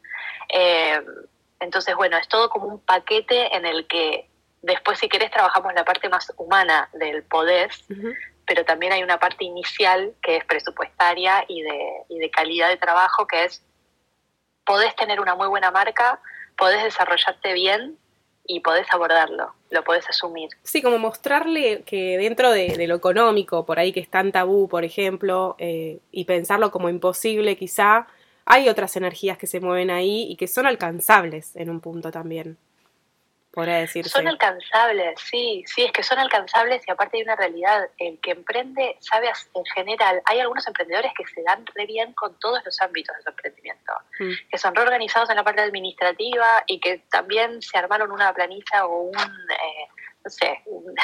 Eh, 0.53 1.01
entonces, 1.61 1.95
bueno, 1.95 2.19
es 2.19 2.29
todo 2.29 2.51
como 2.51 2.67
un 2.67 2.81
paquete 2.81 3.55
en 3.55 3.65
el 3.65 3.87
que 3.87 4.29
después 4.63 4.99
si 4.99 5.09
querés 5.09 5.31
trabajamos 5.31 5.73
la 5.75 5.85
parte 5.85 6.09
más 6.09 6.33
humana 6.37 6.91
del 6.93 7.23
poder, 7.23 7.71
pero 8.45 8.65
también 8.65 8.93
hay 8.93 9.03
una 9.03 9.19
parte 9.19 9.45
inicial 9.45 10.13
que 10.23 10.37
es 10.37 10.45
presupuestaria 10.45 11.45
y 11.49 11.63
de, 11.63 11.93
y 12.09 12.19
de 12.19 12.31
calidad 12.31 12.69
de 12.69 12.77
trabajo, 12.77 13.27
que 13.27 13.45
es, 13.45 13.63
podés 14.67 14.95
tener 14.97 15.21
una 15.21 15.37
muy 15.37 15.47
buena 15.47 15.71
marca, 15.71 16.21
podés 16.57 16.83
desarrollarte 16.83 17.53
bien 17.53 17.97
y 18.45 18.61
podés 18.61 18.87
abordarlo, 18.93 19.55
lo 19.71 19.85
podés 19.85 20.09
asumir. 20.09 20.49
Sí, 20.65 20.83
como 20.83 20.99
mostrarle 20.99 21.83
que 21.83 22.19
dentro 22.19 22.51
de, 22.51 22.87
lo 22.89 22.97
económico, 22.97 23.65
por 23.65 23.79
ahí 23.79 23.93
que 23.93 24.01
es 24.01 24.11
tan 24.11 24.33
tabú, 24.33 24.69
por 24.69 24.83
ejemplo, 24.83 25.55
eh, 25.59 26.01
y 26.11 26.25
pensarlo 26.25 26.73
como 26.73 26.89
imposible 26.89 27.57
quizá, 27.57 28.09
hay 28.51 28.69
otras 28.69 28.97
energías 28.97 29.39
que 29.39 29.47
se 29.47 29.61
mueven 29.61 29.91
ahí 29.91 30.27
y 30.29 30.37
que 30.37 30.49
son 30.49 30.67
alcanzables 30.67 31.55
en 31.57 31.71
un 31.71 31.81
punto 31.81 32.11
también 32.11 32.59
podría 33.53 33.79
decirse. 33.79 34.11
Son 34.11 34.29
alcanzables, 34.29 35.21
sí, 35.21 35.65
sí, 35.67 35.83
es 35.83 35.93
que 35.93 36.03
son 36.03 36.19
alcanzables 36.19 36.83
y 36.87 36.91
aparte 36.91 37.17
hay 37.17 37.23
una 37.25 37.37
realidad. 37.37 37.89
El 37.99 38.19
que 38.21 38.33
emprende, 38.33 38.97
sabe, 39.01 39.29
en 39.55 39.65
general, 39.75 40.23
hay 40.25 40.41
algunos 40.41 40.67
emprendedores 40.67 41.13
que 41.17 41.27
se 41.27 41.43
dan 41.43 41.65
re 41.75 41.87
bien 41.87 42.13
con 42.15 42.39
todos 42.39 42.61
los 42.65 42.81
ámbitos 42.81 43.17
de 43.17 43.23
su 43.23 43.29
emprendimiento, 43.31 43.93
mm. 44.21 44.33
que 44.51 44.59
son 44.59 44.75
reorganizados 44.75 45.31
en 45.31 45.37
la 45.37 45.45
parte 45.45 45.63
administrativa 45.63 46.65
y 46.67 46.79
que 46.81 46.99
también 47.11 47.61
se 47.63 47.77
armaron 47.79 48.13
una 48.13 48.33
planilla 48.33 48.87
o 48.87 49.03
un, 49.03 49.17
eh, 49.17 49.89
no 50.25 50.31
sé, 50.31 50.63
un, 50.67 50.95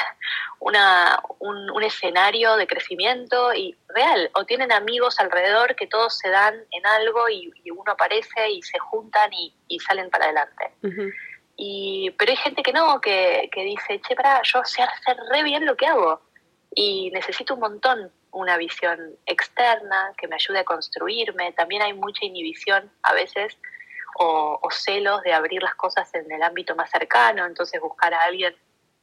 una, 0.59 1.19
un, 1.39 1.83
escenario 1.83 2.55
de 2.55 2.67
crecimiento 2.67 3.53
y 3.53 3.75
real, 3.89 4.29
o 4.35 4.45
tienen 4.45 4.71
amigos 4.71 5.19
alrededor 5.19 5.75
que 5.75 5.87
todos 5.87 6.17
se 6.17 6.29
dan 6.29 6.55
en 6.71 6.85
algo 6.85 7.29
y, 7.29 7.51
uno 7.71 7.91
aparece 7.91 8.49
y 8.49 8.61
se 8.61 8.79
juntan 8.79 9.31
y, 9.33 9.79
salen 9.79 10.09
para 10.09 10.25
adelante. 10.25 10.71
Y, 11.55 12.11
pero 12.17 12.31
hay 12.31 12.37
gente 12.37 12.61
que 12.61 12.73
no, 12.73 13.01
que, 13.01 13.49
que 13.51 13.63
dice, 13.63 13.99
che, 14.01 14.15
para, 14.15 14.41
yo 14.43 14.63
sé 14.63 14.83
hacer 14.83 15.17
re 15.31 15.43
bien 15.43 15.65
lo 15.65 15.75
que 15.75 15.87
hago 15.87 16.21
y 16.73 17.09
necesito 17.11 17.55
un 17.55 17.61
montón 17.61 18.11
una 18.31 18.57
visión 18.57 19.15
externa 19.25 20.13
que 20.17 20.27
me 20.27 20.35
ayude 20.35 20.59
a 20.59 20.63
construirme. 20.63 21.51
También 21.53 21.81
hay 21.81 21.93
mucha 21.93 22.25
inhibición 22.25 22.91
a 23.01 23.13
veces 23.13 23.57
o, 24.19 24.59
o, 24.61 24.71
celos 24.71 25.21
de 25.23 25.33
abrir 25.33 25.63
las 25.63 25.75
cosas 25.75 26.13
en 26.13 26.31
el 26.31 26.43
ámbito 26.43 26.75
más 26.75 26.89
cercano, 26.89 27.45
entonces 27.45 27.79
buscar 27.81 28.13
a 28.13 28.23
alguien 28.23 28.55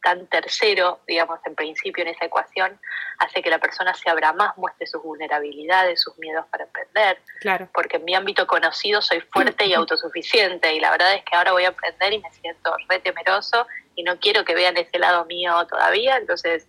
tan 0.05 0.27
tercero, 0.27 1.01
digamos, 1.07 1.41
en 1.47 1.55
principio 1.55 2.03
en 2.03 2.11
esa 2.11 2.27
ecuación, 2.27 2.79
hace 3.19 3.43
que 3.43 3.49
la 3.49 3.59
persona 3.59 3.95
se 3.95 4.11
abra 4.11 4.35
más, 4.35 4.57
muestre 4.59 4.87
sus 4.87 5.03
vulnerabilidades, 5.03 6.03
sus 6.03 6.17
miedos 6.19 6.45
para 6.51 6.65
emprender. 6.65 7.19
Claro. 7.41 7.69
Porque 7.73 7.97
en 7.97 8.05
mi 8.05 8.15
ámbito 8.15 8.47
conocido 8.47 9.01
soy 9.01 9.21
fuerte 9.23 9.65
y 9.65 9.73
autosuficiente 9.75 10.75
y 10.75 10.79
la 10.79 10.91
verdad 10.91 11.15
es 11.15 11.25
que 11.25 11.35
ahora 11.35 11.53
voy 11.53 11.65
a 11.65 11.69
emprender 11.69 12.13
y 12.13 12.19
me 12.19 12.31
siento 12.33 12.77
re 12.87 12.99
temeroso 12.99 13.67
y 13.95 14.03
no 14.03 14.21
quiero 14.21 14.45
que 14.45 14.55
vean 14.55 14.77
ese 14.77 14.99
lado 14.99 15.25
mío 15.25 15.67
todavía, 15.67 16.19
entonces 16.19 16.69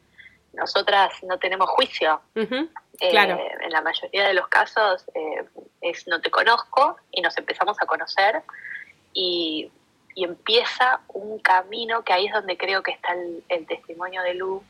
nosotras 0.53 1.11
no 1.23 1.37
tenemos 1.37 1.69
juicio. 1.71 2.21
Eh, 2.35 3.09
claro. 3.09 3.37
en 3.61 3.69
la 3.69 3.81
mayoría 3.81 4.27
de 4.29 4.33
los 4.33 4.47
casos 4.47 5.03
eh, 5.13 5.43
es 5.81 6.07
no 6.07 6.21
te 6.21 6.31
conozco 6.31 6.95
y 7.11 7.19
nos 7.19 7.37
empezamos 7.37 7.75
a 7.81 7.85
conocer 7.85 8.41
y 9.11 9.69
y 10.15 10.23
empieza 10.23 11.01
un 11.09 11.39
camino 11.39 12.03
que 12.03 12.13
ahí 12.13 12.27
es 12.27 12.33
donde 12.33 12.57
creo 12.57 12.81
que 12.81 12.91
está 12.91 13.13
el, 13.13 13.67
testimonio 13.67 14.23
de 14.23 14.33
Lu, 14.33 14.63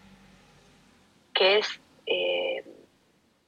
que 1.36 1.60
es, 1.60 1.80
eh, 2.08 2.66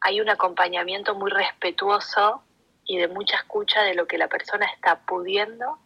hay 0.02 0.22
un 0.22 0.30
acompañamiento 0.30 1.16
muy 1.16 1.32
respetuoso 1.32 2.44
y 2.86 2.98
de 2.98 3.08
mucha 3.08 3.38
escucha 3.38 3.82
de 3.82 3.96
lo 3.96 4.08
que 4.08 4.20
la 4.20 4.28
persona 4.28 4.68
está 4.68 5.00
pudiendo 5.00 5.80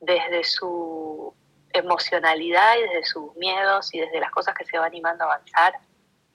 desde 0.00 0.44
su 0.44 1.34
emocionalidad 1.72 2.76
y 2.78 2.82
desde 2.82 3.04
sus 3.04 3.34
miedos 3.34 3.92
y 3.92 3.98
desde 3.98 4.20
las 4.20 4.30
cosas 4.30 4.54
que 4.54 4.64
se 4.64 4.78
va 4.78 4.86
animando 4.86 5.24
a 5.24 5.34
avanzar. 5.34 5.74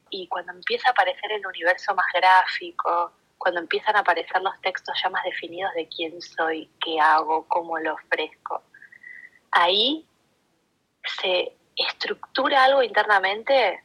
Y 0.09 0.27
cuando 0.27 0.51
empieza 0.51 0.89
a 0.89 0.91
aparecer 0.91 1.31
el 1.31 1.47
universo 1.47 1.95
más 1.95 2.07
gráfico, 2.13 3.13
cuando 3.37 3.61
empiezan 3.61 3.95
a 3.95 3.99
aparecer 3.99 4.41
los 4.41 4.59
textos 4.59 4.99
ya 5.01 5.09
más 5.09 5.23
definidos 5.23 5.73
de 5.75 5.87
quién 5.87 6.21
soy, 6.21 6.69
qué 6.83 6.99
hago, 6.99 7.47
cómo 7.47 7.79
lo 7.79 7.93
ofrezco, 7.93 8.61
ahí 9.51 10.05
se 11.21 11.53
estructura 11.75 12.63
algo 12.63 12.83
internamente 12.83 13.83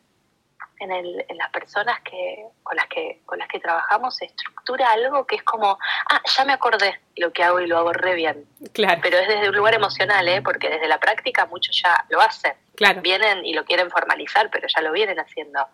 en, 0.78 0.92
el, 0.92 1.24
en 1.28 1.38
las 1.38 1.50
personas 1.50 2.00
que, 2.02 2.46
con, 2.62 2.76
las 2.76 2.86
que, 2.88 3.22
con 3.24 3.38
las 3.38 3.48
que 3.48 3.60
trabajamos, 3.60 4.16
se 4.16 4.26
estructura 4.26 4.90
algo 4.90 5.26
que 5.26 5.36
es 5.36 5.42
como, 5.42 5.78
ah, 6.10 6.22
ya 6.24 6.44
me 6.44 6.52
acordé 6.52 7.00
lo 7.16 7.32
que 7.32 7.42
hago 7.42 7.60
y 7.60 7.66
lo 7.66 7.78
hago 7.78 7.92
re 7.92 8.14
bien. 8.14 8.46
Claro. 8.72 9.00
Pero 9.02 9.18
es 9.18 9.28
desde 9.28 9.48
un 9.48 9.56
lugar 9.56 9.74
emocional, 9.74 10.28
¿eh? 10.28 10.42
porque 10.42 10.68
desde 10.68 10.88
la 10.88 10.98
práctica 10.98 11.46
muchos 11.46 11.80
ya 11.82 12.04
lo 12.10 12.20
hacen. 12.20 12.54
Claro. 12.74 13.00
Vienen 13.00 13.44
y 13.44 13.54
lo 13.54 13.64
quieren 13.64 13.90
formalizar, 13.90 14.50
pero 14.50 14.66
ya 14.68 14.82
lo 14.82 14.92
vienen 14.92 15.18
haciendo. 15.18 15.66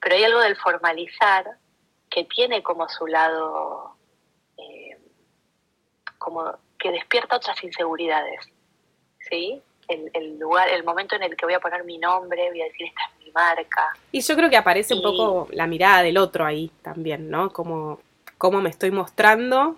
Pero 0.00 0.14
hay 0.14 0.24
algo 0.24 0.40
del 0.40 0.56
formalizar 0.56 1.44
que 2.08 2.24
tiene 2.24 2.62
como 2.62 2.88
su 2.88 3.06
lado, 3.06 3.96
eh, 4.56 4.96
como 6.18 6.58
que 6.78 6.90
despierta 6.92 7.36
otras 7.36 7.62
inseguridades. 7.62 8.48
¿Sí? 9.30 9.62
El, 9.88 10.38
lugar, 10.38 10.68
el 10.68 10.84
momento 10.84 11.16
en 11.16 11.24
el 11.24 11.36
que 11.36 11.46
voy 11.46 11.54
a 11.54 11.60
poner 11.60 11.82
mi 11.84 11.98
nombre, 11.98 12.48
voy 12.50 12.60
a 12.60 12.64
decir 12.64 12.86
esta 12.86 13.00
es 13.10 13.24
mi 13.24 13.32
marca. 13.32 13.88
Y 14.12 14.20
yo 14.20 14.36
creo 14.36 14.48
que 14.48 14.56
aparece 14.56 14.94
un 14.94 15.02
poco 15.02 15.48
la 15.50 15.66
mirada 15.66 16.02
del 16.02 16.16
otro 16.16 16.44
ahí 16.44 16.70
también, 16.82 17.28
¿no? 17.28 17.52
Como 17.52 17.98
cómo 18.38 18.60
me 18.60 18.70
estoy 18.70 18.92
mostrando 18.92 19.76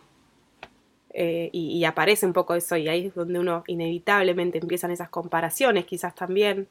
eh, 1.14 1.48
y, 1.52 1.78
y, 1.78 1.84
aparece 1.84 2.26
un 2.26 2.32
poco 2.32 2.54
eso 2.54 2.76
y 2.76 2.88
ahí 2.88 3.06
es 3.06 3.14
donde 3.14 3.38
uno 3.38 3.64
inevitablemente 3.66 4.58
empiezan 4.58 4.90
esas 4.90 5.08
comparaciones, 5.08 5.86
quizás 5.86 6.14
también 6.14 6.68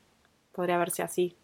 podría 0.51 0.77
verse 0.77 1.03
así. 1.03 1.35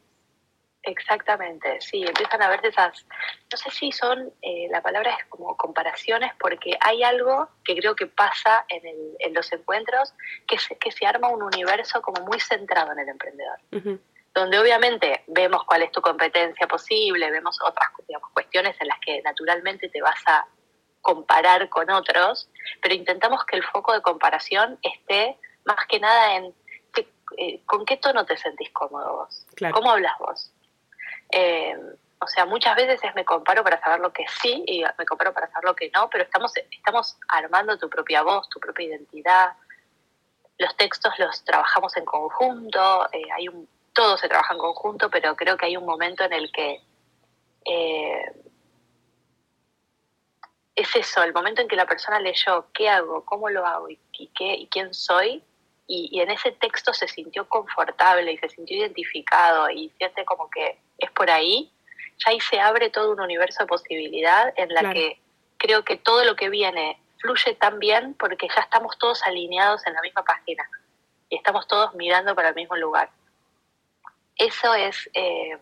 Exactamente, 0.87 1.81
sí, 1.81 2.01
empiezan 2.01 2.41
a 2.41 2.47
verse 2.47 2.69
esas, 2.69 3.05
no 3.51 3.57
sé 3.57 3.69
si 3.71 3.91
son, 3.91 4.31
eh, 4.41 4.69
la 4.71 4.81
palabra 4.81 5.17
es 5.19 5.25
como 5.25 5.57
comparaciones, 5.57 6.31
porque 6.39 6.77
hay 6.79 7.03
algo 7.03 7.49
que 7.65 7.75
creo 7.75 7.93
que 7.93 8.07
pasa 8.07 8.63
en, 8.69 8.87
el, 8.87 9.15
en 9.19 9.33
los 9.33 9.51
encuentros, 9.51 10.13
que 10.47 10.57
se, 10.57 10.77
que 10.77 10.93
se 10.93 11.05
arma 11.05 11.27
un 11.27 11.43
universo 11.43 12.01
como 12.01 12.23
muy 12.25 12.39
centrado 12.39 12.93
en 12.93 12.99
el 12.99 13.09
emprendedor, 13.09 13.59
donde 14.33 14.59
obviamente 14.59 15.25
vemos 15.27 15.65
cuál 15.65 15.81
es 15.81 15.91
tu 15.91 16.01
competencia 16.01 16.67
posible, 16.69 17.31
vemos 17.31 17.59
otras 17.61 17.89
cuestiones 18.33 18.77
en 18.79 18.87
las 18.87 18.99
que 19.01 19.21
naturalmente 19.23 19.89
te 19.89 20.01
vas 20.01 20.21
a 20.25 20.47
comparar 21.01 21.67
con 21.67 21.91
otros, 21.91 22.49
pero 22.81 22.95
intentamos 22.95 23.43
que 23.43 23.57
el 23.57 23.63
foco 23.65 23.91
de 23.91 24.01
comparación 24.01 24.79
esté 24.81 25.37
más 25.65 25.85
que 25.89 25.99
nada 25.99 26.35
en 26.37 26.55
eh, 27.37 27.61
con 27.65 27.83
qué 27.83 27.97
tono 27.97 28.25
te 28.25 28.37
sentís 28.37 28.69
cómodo 28.71 29.17
vos, 29.17 29.45
cómo 29.73 29.91
hablas 29.91 30.17
vos 30.17 30.53
eh, 31.29 31.75
o 32.19 32.27
sea, 32.27 32.45
muchas 32.45 32.75
veces 32.75 33.03
es 33.03 33.15
me 33.15 33.25
comparo 33.25 33.63
para 33.63 33.79
saber 33.79 33.99
lo 33.99 34.11
que 34.11 34.25
sí 34.41 34.63
y 34.65 34.83
me 34.97 35.05
comparo 35.05 35.33
para 35.33 35.47
saber 35.51 35.65
lo 35.65 35.75
que 35.75 35.91
no, 35.93 36.09
pero 36.09 36.23
estamos, 36.23 36.51
estamos 36.55 37.17
armando 37.27 37.77
tu 37.77 37.89
propia 37.89 38.23
voz, 38.23 38.49
tu 38.49 38.59
propia 38.59 38.87
identidad. 38.87 39.53
Los 40.57 40.75
textos 40.75 41.13
los 41.19 41.43
trabajamos 41.43 41.95
en 41.95 42.05
conjunto, 42.05 43.07
eh, 43.11 43.21
hay 43.35 43.47
un, 43.47 43.69
todo 43.93 44.17
se 44.17 44.27
trabaja 44.27 44.53
en 44.53 44.59
conjunto, 44.59 45.09
pero 45.09 45.35
creo 45.35 45.57
que 45.57 45.67
hay 45.67 45.77
un 45.77 45.85
momento 45.85 46.23
en 46.23 46.33
el 46.33 46.51
que 46.51 46.81
eh, 47.65 48.31
es 50.75 50.95
eso, 50.95 51.23
el 51.23 51.33
momento 51.33 51.61
en 51.61 51.67
que 51.67 51.75
la 51.75 51.85
persona 51.85 52.19
leyó 52.19 52.67
qué 52.73 52.89
hago, 52.89 53.25
cómo 53.25 53.49
lo 53.49 53.65
hago 53.65 53.89
y, 53.89 53.99
qué, 54.35 54.53
y 54.53 54.67
quién 54.67 54.93
soy, 54.93 55.43
y, 55.87 56.19
en 56.19 56.29
ese 56.29 56.51
texto 56.51 56.93
se 56.93 57.07
sintió 57.07 57.47
confortable 57.47 58.33
y 58.33 58.37
se 58.37 58.49
sintió 58.49 58.77
identificado 58.77 59.69
y 59.69 59.89
siente 59.97 60.25
como 60.25 60.49
que 60.49 60.77
es 60.97 61.11
por 61.11 61.29
ahí, 61.29 61.71
ya 62.17 62.31
ahí 62.31 62.39
se 62.41 62.59
abre 62.59 62.89
todo 62.89 63.11
un 63.13 63.21
universo 63.21 63.63
de 63.63 63.67
posibilidad 63.67 64.53
en 64.57 64.73
la 64.73 64.91
que 64.91 65.19
creo 65.57 65.83
que 65.83 65.97
todo 65.97 66.25
lo 66.25 66.35
que 66.35 66.49
viene 66.49 66.99
fluye 67.19 67.55
tan 67.55 67.79
bien 67.79 68.15
porque 68.15 68.47
ya 68.53 68.61
estamos 68.61 68.97
todos 68.97 69.23
alineados 69.23 69.85
en 69.87 69.93
la 69.93 70.01
misma 70.01 70.23
página 70.23 70.69
y 71.29 71.37
estamos 71.37 71.67
todos 71.67 71.93
mirando 71.95 72.35
para 72.35 72.49
el 72.49 72.55
mismo 72.55 72.75
lugar. 72.75 73.09
Eso 74.35 74.73
es, 74.75 75.09
eh, 75.13 75.57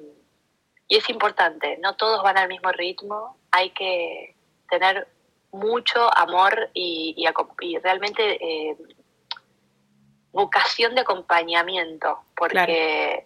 y 0.87 0.97
es 0.97 1.09
importante, 1.09 1.77
no 1.81 1.95
todos 1.95 2.23
van 2.23 2.37
al 2.37 2.49
mismo 2.49 2.71
ritmo, 2.71 3.37
hay 3.51 3.69
que 3.71 4.35
tener 4.69 5.07
mucho 5.51 6.09
amor 6.17 6.69
y, 6.73 7.15
y, 7.17 7.77
realmente 7.79 8.37
eh, 8.43 8.77
vocación 10.35 10.93
de 10.95 11.01
acompañamiento, 11.01 12.19
porque 12.35 13.25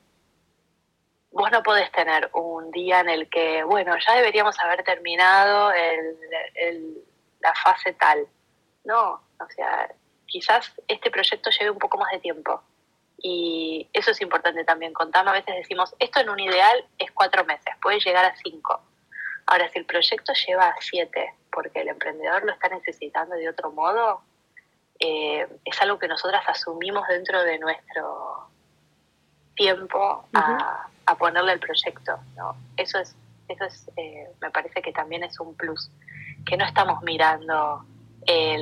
vos 1.31 1.51
no 1.51 1.63
podés 1.63 1.91
tener 1.91 2.29
un 2.33 2.69
día 2.69 2.99
en 2.99 3.09
el 3.09 3.27
que, 3.29 3.63
bueno, 3.63 3.95
ya 3.97 4.13
deberíamos 4.13 4.59
haber 4.59 4.83
terminado 4.83 5.71
la 7.39 7.53
fase 7.55 7.93
tal. 7.93 8.27
No, 8.83 9.13
o 9.39 9.49
sea, 9.55 9.91
quizás 10.27 10.71
este 10.87 11.09
proyecto 11.09 11.49
lleve 11.49 11.71
un 11.71 11.79
poco 11.79 11.97
más 11.97 12.11
de 12.11 12.19
tiempo. 12.19 12.61
Y 13.17 13.89
eso 13.91 14.11
es 14.11 14.21
importante 14.21 14.63
también. 14.63 14.93
Contamos, 14.93 15.31
a 15.31 15.37
veces 15.37 15.55
decimos, 15.55 15.95
esto 15.97 16.19
en 16.19 16.29
un 16.29 16.39
ideal 16.39 16.85
es 16.99 17.11
cuatro 17.11 17.43
meses, 17.43 17.73
puede 17.81 17.99
llegar 17.99 18.23
a 18.23 18.35
cinco. 18.35 18.81
Ahora, 19.47 19.67
si 19.69 19.79
el 19.79 19.85
proyecto 19.85 20.31
lleva 20.47 20.67
a 20.67 20.75
siete, 20.79 21.33
porque 21.51 21.81
el 21.81 21.87
emprendedor 21.87 22.45
lo 22.45 22.51
está 22.51 22.69
necesitando 22.69 23.35
de 23.35 23.49
otro 23.49 23.71
modo, 23.71 24.21
eh, 24.99 25.47
es 25.63 25.81
algo 25.81 25.97
que 25.97 26.07
nosotras 26.07 26.43
asumimos 26.47 27.07
dentro 27.07 27.41
de 27.43 27.57
nuestro 27.57 28.49
tiempo 29.55 30.25
a, 30.33 30.87
ponerle 31.17 31.53
el 31.53 31.59
proyecto, 31.59 32.19
¿no? 32.35 32.55
Eso 32.77 32.99
es, 32.99 33.15
eso 33.47 33.63
es 33.63 33.89
eh, 33.97 34.27
me 34.41 34.51
parece 34.51 34.81
que 34.81 34.91
también 34.91 35.23
es 35.23 35.39
un 35.39 35.55
plus, 35.55 35.89
que 36.45 36.55
no 36.55 36.65
estamos 36.65 37.01
mirando 37.01 37.83
eh, 38.27 38.57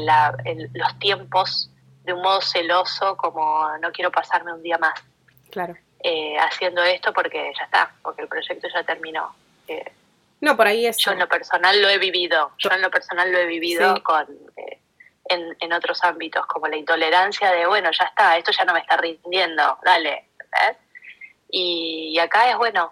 los 0.74 1.00
tiempos 1.00 1.70
de 2.06 2.14
un 2.14 2.22
modo 2.22 2.40
celoso 2.40 3.18
como 3.18 3.68
no 3.80 3.92
quiero 3.92 4.12
pasarme 4.12 4.54
un 4.54 4.64
día 4.64 4.78
más. 4.78 4.94
Claro. 5.52 5.76
Eh, 6.00 6.38
haciendo 6.38 6.82
esto 6.84 7.12
porque 7.12 7.52
ya 7.58 7.66
está, 7.66 7.92
porque 8.02 8.22
el 8.22 8.28
proyecto 8.28 8.68
ya 8.74 8.84
terminó. 8.84 9.36
no, 10.40 10.56
por 10.56 10.68
ahí 10.68 10.86
es. 10.86 10.98
Yo 10.98 11.12
en 11.12 11.20
lo 11.20 11.28
personal 11.28 11.82
lo 11.82 11.90
he 11.90 11.98
vivido, 11.98 12.52
yo 12.60 12.70
en 12.72 12.82
lo 12.82 12.90
personal 12.90 13.32
lo 13.32 13.40
he 13.40 13.46
vivido 13.46 14.02
con 14.04 14.26
en, 15.30 15.56
en, 15.60 15.74
otros 15.74 16.04
ámbitos, 16.04 16.46
como 16.48 16.68
la 16.68 16.78
intolerancia 16.78 17.52
de, 17.52 17.66
bueno, 17.68 17.90
ya 17.92 18.06
está, 18.06 18.38
esto 18.38 18.52
ya 18.52 18.66
no 18.66 18.74
me 18.74 18.80
está 18.80 18.98
rindiendo, 18.98 19.78
dale. 19.84 20.28
Y, 21.50 22.18
acá 22.20 22.50
es, 22.50 22.58
bueno, 22.58 22.86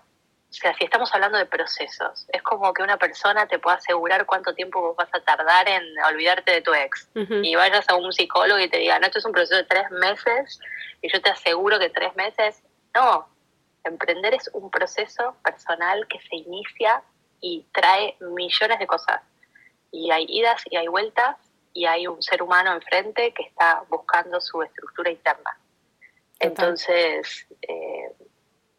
o 0.49 0.53
sea, 0.53 0.73
si 0.75 0.85
estamos 0.85 1.13
hablando 1.13 1.37
de 1.37 1.45
procesos, 1.45 2.25
es 2.31 2.41
como 2.41 2.73
que 2.73 2.83
una 2.83 2.97
persona 2.97 3.45
te 3.47 3.59
pueda 3.59 3.77
asegurar 3.77 4.25
cuánto 4.25 4.53
tiempo 4.53 4.81
vos 4.81 4.95
vas 4.95 5.09
a 5.13 5.19
tardar 5.19 5.67
en 5.67 5.83
olvidarte 6.09 6.51
de 6.51 6.61
tu 6.61 6.73
ex. 6.73 7.09
Y 7.13 7.55
vayas 7.55 7.85
a 7.89 7.95
un 7.95 8.13
psicólogo 8.13 8.59
y 8.59 8.69
te 8.69 8.77
diga, 8.77 8.99
no, 8.99 9.07
esto 9.07 9.19
es 9.19 9.25
un 9.25 9.33
proceso 9.33 9.55
de 9.55 9.65
tres 9.65 9.89
meses, 9.91 10.59
y 11.01 11.11
yo 11.11 11.21
te 11.21 11.29
aseguro 11.29 11.79
que 11.79 11.89
tres 11.89 12.15
meses, 12.15 12.61
no. 12.93 13.27
Emprender 13.83 14.33
es 14.33 14.49
un 14.53 14.71
proceso 14.71 15.35
personal 15.43 16.07
que 16.07 16.19
se 16.21 16.37
inicia 16.37 17.03
y 17.41 17.65
trae 17.71 18.15
millones 18.19 18.79
de 18.79 18.87
cosas. 18.87 19.21
Y 19.91 20.09
hay 20.11 20.25
idas 20.27 20.61
y 20.69 20.77
hay 20.77 20.87
vueltas 20.87 21.35
y 21.75 21.85
hay 21.85 22.07
un 22.07 22.23
ser 22.23 22.41
humano 22.41 22.73
enfrente 22.73 23.33
que 23.33 23.43
está 23.43 23.83
buscando 23.89 24.39
su 24.39 24.63
estructura 24.63 25.11
interna. 25.11 25.59
Entonces, 26.39 27.45
eh, 27.61 28.15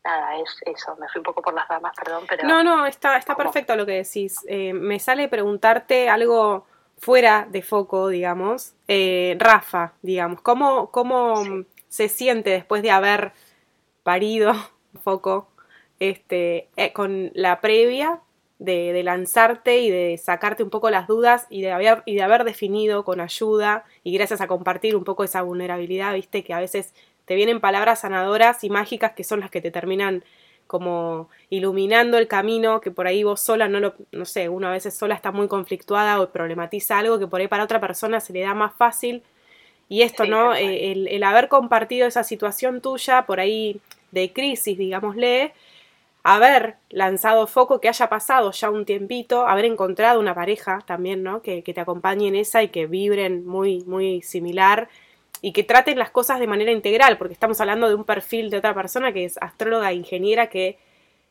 nada, 0.03 0.39
es 0.39 0.57
eso. 0.65 0.97
Me 0.97 1.07
fui 1.09 1.19
un 1.19 1.25
poco 1.25 1.43
por 1.43 1.53
las 1.53 1.69
ramas, 1.69 1.95
perdón, 1.95 2.25
pero... 2.27 2.49
No, 2.49 2.65
no, 2.65 2.87
está, 2.87 3.19
está 3.19 3.37
perfecto 3.37 3.77
lo 3.77 3.85
que 3.85 4.03
decís. 4.03 4.39
Eh, 4.49 4.73
me 4.73 4.99
sale 4.99 5.29
preguntarte 5.29 6.09
algo 6.09 6.67
fuera 6.97 7.47
de 7.51 7.61
foco, 7.61 8.09
digamos. 8.09 8.73
Eh, 8.89 9.37
Rafa, 9.39 9.93
digamos, 10.01 10.41
¿cómo, 10.41 10.91
cómo 10.91 11.45
se 11.89 12.09
siente 12.09 12.49
después 12.49 12.83
de 12.83 12.93
haber 12.93 13.33
parido 14.05 14.55
foco 15.05 15.49
este, 16.01 16.71
con 16.95 17.31
la 17.35 17.61
previa 17.61 18.23
de, 18.59 19.03
lanzarte 19.03 19.79
y 19.79 19.90
de 19.90 20.19
sacarte 20.19 20.62
un 20.62 20.71
poco 20.71 20.90
las 20.90 21.07
dudas 21.07 21.47
y 21.51 21.62
de, 21.62 21.73
haber, 21.73 22.03
y 22.07 22.14
de 22.14 22.23
haber 22.23 22.45
definido 22.45 23.05
con 23.05 23.21
ayuda 23.21 23.85
y 24.03 24.12
gracias 24.12 24.40
a 24.40 24.47
compartir 24.47 24.97
un 24.97 25.05
poco 25.05 25.25
esa 25.25 25.42
vulnerabilidad, 25.42 26.14
viste, 26.14 26.42
que 26.42 26.55
a 26.55 26.61
veces 26.61 26.95
te 27.27 27.35
vienen 27.35 27.61
palabras 27.61 28.01
sanadoras 28.01 28.64
y 28.64 28.71
mágicas 28.71 29.12
que 29.12 29.25
son 29.25 29.40
las 29.40 29.51
que 29.51 29.61
te 29.61 29.71
terminan 29.71 30.25
como 30.66 31.29
iluminando 31.49 32.19
el 32.19 32.27
camino, 32.27 32.81
que 32.81 32.90
por 32.90 33.07
ahí 33.07 33.23
vos 33.23 33.40
sola 33.40 33.69
no 33.69 33.79
lo, 33.79 33.95
no 34.11 34.25
sé, 34.25 34.49
uno 34.49 34.69
a 34.69 34.73
veces 34.73 34.95
sola 34.95 35.14
está 35.14 35.31
muy 35.31 35.47
conflictuada 35.49 36.21
o 36.21 36.31
problematiza 36.31 36.99
algo 36.99 37.19
que 37.19 37.29
por 37.29 37.40
ahí 37.40 37.49
para 37.49 37.64
otra 37.64 37.81
persona 37.81 38.21
se 38.21 38.33
le 38.33 38.40
da 38.40 38.55
más 38.55 38.75
fácil. 38.75 39.23
Y 39.88 40.03
esto, 40.03 40.25
¿no? 40.25 40.53
Eh, 40.53 40.90
el, 40.90 41.07
el, 41.07 41.23
haber 41.23 41.47
compartido 41.49 42.09
esa 42.09 42.25
situación 42.25 42.81
tuya, 42.81 43.25
por 43.25 43.38
ahí 43.38 43.81
de 44.11 44.33
crisis, 44.33 44.77
digámosle, 44.77 45.53
haber 46.27 46.79
lanzado 46.91 47.47
foco, 47.47 47.81
que 47.81 47.89
haya 47.89 48.09
pasado 48.09 48.51
ya 48.51 48.69
un 48.69 48.85
tiempito, 48.85 49.47
haber 49.47 49.65
encontrado 49.65 50.19
una 50.19 50.35
pareja 50.35 50.81
también, 50.85 51.23
¿no? 51.23 51.41
Que, 51.41 51.62
te 51.62 51.81
acompañe 51.81 52.27
en 52.27 52.35
esa 52.35 52.65
y 52.65 52.69
que 52.71 52.89
vibren 52.89 53.47
muy, 53.47 53.85
muy 53.85 54.23
similar 54.23 54.89
y 55.41 55.53
que 55.53 55.62
traten 55.62 56.01
las 56.01 56.11
cosas 56.11 56.41
de 56.41 56.49
manera 56.49 56.73
integral, 56.73 57.17
porque 57.17 57.33
estamos 57.33 57.61
hablando 57.61 57.89
de 57.89 57.95
un 57.95 58.03
perfil 58.03 58.51
de 58.51 58.57
otra 58.57 58.75
persona 58.75 59.12
que 59.12 59.25
es 59.25 59.39
astróloga, 59.41 59.93
ingeniera, 59.93 60.49
que, 60.49 60.79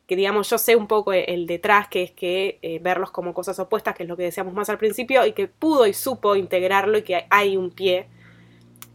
que 0.07 0.15
digamos 0.15 0.49
yo 0.49 0.57
sé 0.57 0.77
un 0.77 0.87
poco 0.87 1.11
el 1.11 1.45
detrás, 1.45 1.89
que 1.89 2.03
es 2.03 2.11
que 2.11 2.59
eh, 2.61 2.79
verlos 2.79 3.11
como 3.11 3.33
cosas 3.33 3.59
opuestas, 3.59 3.95
que 3.95 4.03
es 4.03 4.09
lo 4.09 4.15
que 4.15 4.23
decíamos 4.23 4.53
más 4.53 4.69
al 4.69 4.77
principio, 4.77 5.25
y 5.25 5.33
que 5.33 5.49
pudo 5.49 5.87
y 5.87 5.93
supo 5.93 6.37
integrarlo 6.37 6.99
y 6.99 7.01
que 7.01 7.25
hay 7.29 7.57
un 7.57 7.71
pie. 7.71 8.07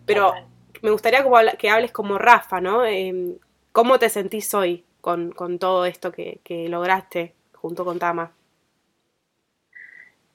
Pero 0.07 0.33
me 0.81 0.91
gustaría 0.93 1.23
como 1.23 1.37
que 1.59 1.69
hables 1.69 1.93
como 1.93 2.17
Rafa, 2.17 2.63
¿no? 2.63 2.87
Em, 2.87 3.37
¿Cómo 3.73 3.99
te 3.99 4.09
sentís 4.09 4.55
hoy? 4.55 4.85
Con, 5.01 5.33
con 5.33 5.59
todo 5.59 5.85
esto 5.85 6.13
que, 6.13 6.41
que, 6.45 6.69
lograste 6.69 7.35
junto 7.55 7.85
con 7.85 7.99
Tama? 7.99 8.33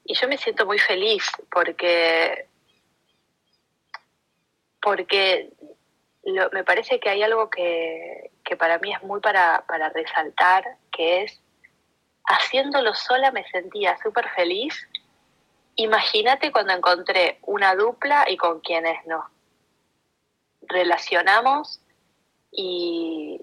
Y 0.04 0.14
yo 0.14 0.28
me 0.28 0.38
siento 0.38 0.66
muy 0.66 0.78
feliz 0.78 1.24
porque, 1.50 2.46
porque 4.80 5.52
me 6.52 6.64
parece 6.64 7.00
que 7.00 7.08
hay 7.08 7.22
algo 7.22 7.50
que, 7.50 8.30
que 8.44 8.56
para 8.56 8.78
mí 8.78 8.92
es 8.92 9.02
muy 9.02 9.20
para, 9.20 9.64
para 9.66 9.88
resaltar, 9.90 10.64
que 10.92 11.24
es 11.24 11.40
haciéndolo 12.24 12.94
sola 12.94 13.30
me 13.30 13.46
sentía 13.48 13.96
súper 14.02 14.28
feliz. 14.30 14.88
Imagínate 15.76 16.52
cuando 16.52 16.72
encontré 16.72 17.38
una 17.42 17.74
dupla 17.74 18.26
y 18.28 18.36
con 18.36 18.60
quienes 18.60 19.04
nos 19.06 19.24
relacionamos 20.62 21.80
y, 22.50 23.40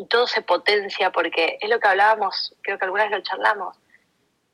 y 0.00 0.06
todo 0.06 0.26
se 0.26 0.40
potencia 0.40 1.12
porque 1.12 1.58
es 1.60 1.68
lo 1.68 1.78
que 1.78 1.88
hablábamos, 1.88 2.54
creo 2.62 2.78
que 2.78 2.86
algunas 2.86 3.10
lo 3.10 3.20
charlamos, 3.20 3.76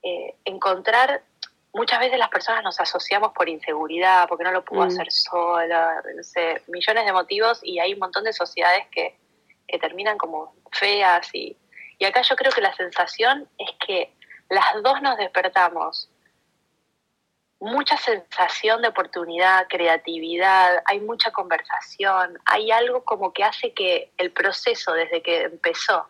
eh, 0.03 0.35
encontrar, 0.45 1.23
muchas 1.73 2.01
veces 2.01 2.19
las 2.19 2.31
personas 2.31 2.65
nos 2.65 2.81
asociamos 2.81 3.31
por 3.33 3.49
inseguridad, 3.49 4.27
porque 4.29 4.43
no 4.43 4.51
lo 4.51 4.65
puedo 4.65 4.83
mm. 4.83 4.89
hacer 4.89 5.13
sola, 5.13 6.03
no 6.17 6.23
sé, 6.25 6.63
millones 6.67 7.07
de 7.07 7.13
motivos 7.13 7.61
y 7.63 7.79
hay 7.79 7.93
un 7.93 8.01
montón 8.01 8.25
de 8.25 8.33
sociedades 8.33 8.89
que, 8.91 9.17
que 9.69 9.79
terminan 9.79 10.19
como 10.19 10.53
feas 10.73 11.33
y, 11.33 11.57
y 11.99 12.05
acá 12.07 12.23
yo 12.23 12.35
creo 12.35 12.51
que 12.51 12.61
la 12.61 12.75
sensación 12.75 13.49
es 13.57 13.71
que 13.87 14.13
las 14.49 14.83
dos 14.83 15.01
nos 15.01 15.17
despertamos 15.17 16.09
mucha 17.67 17.97
sensación 17.99 18.81
de 18.81 18.89
oportunidad, 18.89 19.67
creatividad, 19.69 20.83
hay 20.87 21.01
mucha 21.01 21.31
conversación, 21.33 22.39
hay 22.47 22.71
algo 22.71 23.05
como 23.05 23.33
que 23.33 23.45
hace 23.45 23.75
que 23.75 24.13
el 24.17 24.33
proceso 24.33 24.93
desde 24.93 25.23
que 25.23 25.43
empezó 25.43 26.07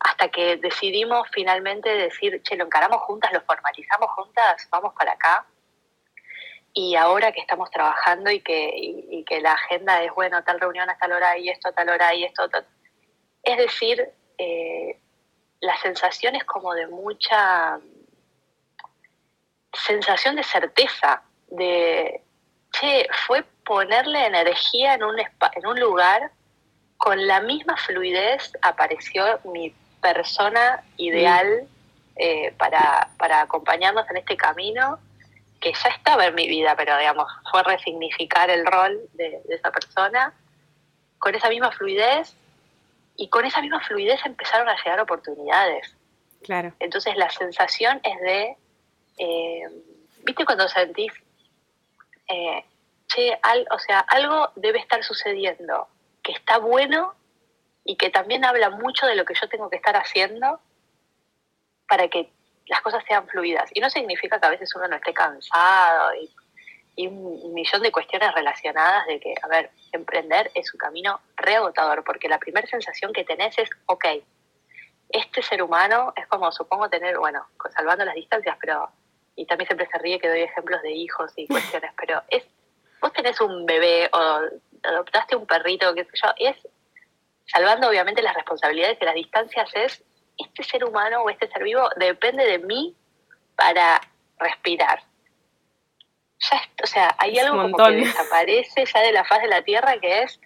hasta 0.00 0.28
que 0.28 0.56
decidimos 0.58 1.26
finalmente 1.32 1.88
decir, 1.88 2.42
che, 2.42 2.56
lo 2.56 2.64
encaramos 2.64 3.00
juntas, 3.02 3.32
lo 3.32 3.40
formalizamos 3.40 4.10
juntas, 4.10 4.68
vamos 4.70 4.92
para 4.94 5.12
acá. 5.12 5.46
Y 6.74 6.94
ahora 6.96 7.32
que 7.32 7.40
estamos 7.40 7.70
trabajando 7.70 8.30
y 8.30 8.40
que, 8.40 9.24
que 9.26 9.40
la 9.40 9.52
agenda 9.52 10.02
es, 10.02 10.12
bueno, 10.14 10.42
tal 10.44 10.60
reunión 10.60 10.90
a 10.90 10.98
tal 10.98 11.12
hora 11.12 11.38
y 11.38 11.48
esto 11.48 11.68
a 11.68 11.72
tal 11.72 11.88
hora 11.88 12.14
y 12.14 12.24
esto, 12.24 12.48
tal. 12.48 12.66
es 13.42 13.56
decir, 13.56 14.10
eh, 14.38 14.98
la 15.60 15.76
sensación 15.78 16.36
es 16.36 16.44
como 16.44 16.74
de 16.74 16.86
mucha 16.88 17.80
sensación 19.74 20.36
de 20.36 20.42
certeza, 20.42 21.22
de, 21.48 22.22
che, 22.72 23.06
fue 23.26 23.44
ponerle 23.64 24.26
energía 24.26 24.94
en 24.94 25.04
un, 25.04 25.18
en 25.18 25.66
un 25.66 25.80
lugar, 25.80 26.30
con 26.96 27.26
la 27.26 27.40
misma 27.40 27.76
fluidez 27.76 28.52
apareció 28.62 29.40
mi 29.44 29.74
persona 30.00 30.82
ideal 30.96 31.66
eh, 32.16 32.52
para, 32.58 33.08
para 33.18 33.42
acompañarnos 33.42 34.08
en 34.10 34.18
este 34.18 34.36
camino, 34.36 34.98
que 35.60 35.72
ya 35.72 35.88
estaba 35.88 36.26
en 36.26 36.34
mi 36.34 36.46
vida, 36.46 36.74
pero 36.76 36.96
digamos, 36.98 37.26
fue 37.50 37.62
resignificar 37.62 38.50
el 38.50 38.66
rol 38.66 39.00
de, 39.14 39.40
esa 39.48 39.70
persona, 39.70 40.32
con 41.18 41.34
esa 41.34 41.48
misma 41.48 41.72
fluidez, 41.72 42.36
y 43.16 43.28
con 43.28 43.44
esa 43.46 43.60
misma 43.62 43.80
fluidez 43.80 44.20
empezaron 44.24 44.68
a 44.68 44.76
llegar 44.76 45.00
oportunidades. 45.00 45.96
Claro. 46.42 46.72
Entonces 46.80 47.16
la 47.16 47.30
sensación 47.30 48.00
es 48.02 48.20
de 48.20 48.56
eh, 49.18 49.62
¿viste 50.24 50.44
cuando 50.44 50.68
sentís, 50.68 51.12
eh, 52.28 52.64
che, 53.06 53.38
o 53.70 53.78
sea, 53.78 54.00
algo 54.00 54.50
debe 54.56 54.78
estar 54.78 55.02
sucediendo 55.04 55.88
que 56.22 56.32
está 56.32 56.58
bueno 56.58 57.14
y 57.84 57.96
que 57.96 58.10
también 58.10 58.44
habla 58.44 58.70
mucho 58.70 59.06
de 59.06 59.14
lo 59.14 59.24
que 59.24 59.34
yo 59.34 59.48
tengo 59.48 59.68
que 59.68 59.76
estar 59.76 59.96
haciendo 59.96 60.60
para 61.88 62.08
que 62.08 62.32
las 62.66 62.80
cosas 62.80 63.04
sean 63.06 63.28
fluidas. 63.28 63.70
Y 63.74 63.80
no 63.80 63.90
significa 63.90 64.40
que 64.40 64.46
a 64.46 64.50
veces 64.50 64.74
uno 64.74 64.88
no 64.88 64.96
esté 64.96 65.12
cansado 65.12 66.14
y, 66.14 66.34
y 66.96 67.06
un 67.08 67.52
millón 67.52 67.82
de 67.82 67.92
cuestiones 67.92 68.32
relacionadas 68.34 69.06
de 69.06 69.20
que, 69.20 69.34
a 69.42 69.48
ver, 69.48 69.70
emprender 69.92 70.50
es 70.54 70.72
un 70.72 70.78
camino 70.78 71.20
reagotador, 71.36 72.04
porque 72.04 72.28
la 72.28 72.38
primera 72.38 72.66
sensación 72.66 73.12
que 73.12 73.24
tenés 73.24 73.58
es, 73.58 73.68
ok, 73.86 74.06
este 75.10 75.42
ser 75.42 75.62
humano 75.62 76.12
es 76.16 76.26
como, 76.26 76.50
supongo, 76.52 76.88
tener, 76.88 77.18
bueno, 77.18 77.46
salvando 77.76 78.04
las 78.04 78.14
distancias, 78.14 78.56
pero 78.60 78.88
y 79.36 79.46
también 79.46 79.66
siempre 79.68 79.88
se 79.90 79.98
ríe 79.98 80.18
que 80.18 80.28
doy 80.28 80.42
ejemplos 80.42 80.80
de 80.82 80.92
hijos 80.92 81.32
y 81.36 81.46
cuestiones, 81.46 81.90
pero 81.96 82.22
es, 82.28 82.44
vos 83.00 83.12
tenés 83.12 83.40
un 83.40 83.66
bebé 83.66 84.08
o 84.12 84.40
adoptaste 84.82 85.36
un 85.36 85.46
perrito, 85.46 85.94
qué 85.94 86.04
sé 86.04 86.10
yo, 86.22 86.32
es, 86.36 86.56
salvando 87.46 87.88
obviamente 87.88 88.22
las 88.22 88.34
responsabilidades 88.34 88.98
de 88.98 89.06
las 89.06 89.14
distancias, 89.14 89.70
es, 89.74 90.04
este 90.36 90.62
ser 90.62 90.84
humano 90.84 91.22
o 91.22 91.30
este 91.30 91.48
ser 91.48 91.62
vivo 91.62 91.88
depende 91.96 92.44
de 92.44 92.58
mí 92.58 92.96
para 93.56 94.00
respirar. 94.38 95.00
Ya, 96.38 96.60
o 96.82 96.86
sea, 96.86 97.14
hay 97.18 97.38
algo 97.38 97.62
como 97.62 97.76
que 97.76 97.96
desaparece 97.96 98.84
ya 98.84 99.00
de 99.00 99.12
la 99.12 99.24
faz 99.24 99.40
de 99.42 99.48
la 99.48 99.62
Tierra 99.62 99.98
que 100.00 100.22
es, 100.22 100.40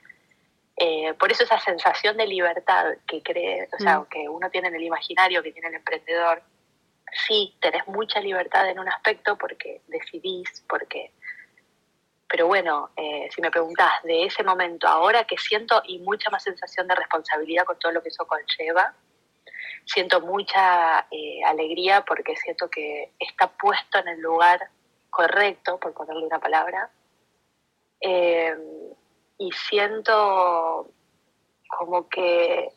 Eh, 0.81 1.13
por 1.19 1.33
eso 1.33 1.43
esa 1.43 1.59
sensación 1.59 2.17
de 2.17 2.25
libertad 2.27 2.85
que 3.05 3.21
cree, 3.21 3.69
o 3.77 3.79
sea, 3.83 3.99
mm. 3.99 4.07
que 4.07 4.29
uno 4.29 4.49
tiene 4.49 4.69
en 4.69 4.77
el 4.77 4.85
imaginario, 4.85 5.43
que 5.43 5.51
tiene 5.51 5.71
el 5.71 5.75
emprendedor, 5.75 6.41
sí, 7.27 7.57
tenés 7.61 7.87
mucha 7.87 8.21
libertad 8.21 8.69
en 8.69 8.79
un 8.79 8.89
aspecto 8.89 9.37
porque 9.37 9.83
decidís, 9.87 10.65
porque... 10.69 11.13
Pero 12.31 12.47
bueno, 12.47 12.91
eh, 12.95 13.29
si 13.35 13.41
me 13.41 13.51
preguntás 13.51 14.03
de 14.03 14.27
ese 14.27 14.43
momento 14.45 14.87
ahora 14.87 15.25
que 15.25 15.39
siento 15.39 15.81
y 15.87 15.99
mucha 16.01 16.29
más 16.29 16.43
sensación 16.43 16.87
de 16.87 16.95
responsabilidad 16.95 17.65
con 17.65 17.79
todo 17.79 17.91
lo 17.91 18.03
que 18.03 18.11
eso 18.11 18.27
conlleva, 18.27 18.95
siento 19.87 20.21
mucha 20.21 21.07
eh, 21.11 21.43
alegría 21.47 22.05
porque 22.05 22.37
siento 22.37 22.69
que 22.69 23.13
está 23.19 23.49
puesto 23.49 23.99
en 23.99 24.09
el 24.09 24.21
lugar 24.21 24.69
correcto, 25.09 25.79
por 25.81 25.95
ponerle 25.95 26.27
una 26.27 26.39
palabra, 26.39 26.91
eh, 28.01 28.55
y 29.39 29.51
siento 29.53 30.91
como 31.69 32.09
que 32.09 32.69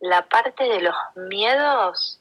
la 0.00 0.28
parte 0.28 0.64
de 0.64 0.80
los 0.80 0.94
miedos 1.16 2.20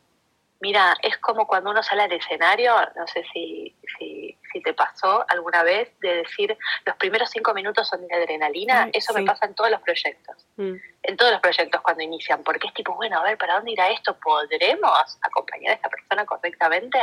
Mira, 0.63 0.95
es 1.01 1.17
como 1.17 1.45
cuando 1.45 1.71
uno 1.71 1.83
sale 1.83 2.03
al 2.03 2.11
escenario, 2.13 2.73
no 2.95 3.05
sé 3.05 3.21
si, 3.33 3.75
si, 3.99 4.61
te 4.63 4.73
pasó 4.73 5.25
alguna 5.27 5.61
vez, 5.61 5.91
de 5.99 6.23
decir 6.23 6.57
los 6.85 6.95
primeros 6.95 7.29
cinco 7.31 7.53
minutos 7.53 7.85
son 7.89 8.07
de 8.07 8.15
adrenalina, 8.15 8.89
eso 8.93 9.13
me 9.13 9.25
pasa 9.25 9.45
en 9.45 9.55
todos 9.55 9.69
los 9.69 9.81
proyectos, 9.81 10.47
mm. 10.55 10.75
en 11.03 11.17
todos 11.17 11.33
los 11.33 11.41
proyectos 11.41 11.81
cuando 11.81 12.03
inician, 12.03 12.43
porque 12.45 12.67
es 12.67 12.73
tipo, 12.75 12.95
bueno, 12.95 13.19
a 13.19 13.23
ver, 13.23 13.37
¿para 13.37 13.55
dónde 13.55 13.71
irá 13.71 13.89
esto? 13.89 14.17
¿Podremos 14.23 15.17
acompañar 15.21 15.71
a 15.71 15.75
esta 15.75 15.89
persona 15.89 16.25
correctamente? 16.25 16.97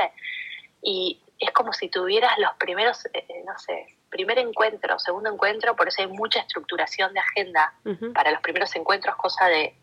Y 0.80 1.20
es 1.38 1.50
como 1.50 1.74
si 1.74 1.90
tuvieras 1.90 2.38
los 2.38 2.54
primeros, 2.54 3.04
eh, 3.12 3.26
eh, 3.28 3.42
no 3.44 3.58
sé, 3.58 3.98
primer 4.08 4.38
encuentro, 4.38 4.98
segundo 4.98 5.30
encuentro, 5.30 5.76
por 5.76 5.88
eso 5.88 6.00
hay 6.00 6.08
mucha 6.08 6.40
estructuración 6.40 7.12
de 7.12 7.20
agenda 7.20 7.74
para 8.14 8.30
los 8.30 8.40
primeros 8.40 8.74
encuentros, 8.74 9.16
cosa 9.16 9.48
de, 9.48 9.74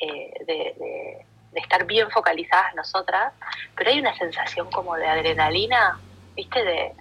eh, 0.00 0.44
de 0.44 0.74
de 0.76 1.33
estar 1.54 1.86
bien 1.86 2.10
focalizadas 2.10 2.74
nosotras, 2.74 3.32
pero 3.76 3.90
hay 3.90 4.00
una 4.00 4.16
sensación 4.16 4.70
como 4.70 4.96
de 4.96 5.06
adrenalina, 5.06 5.98
¿viste? 6.34 6.64
De, 6.64 6.92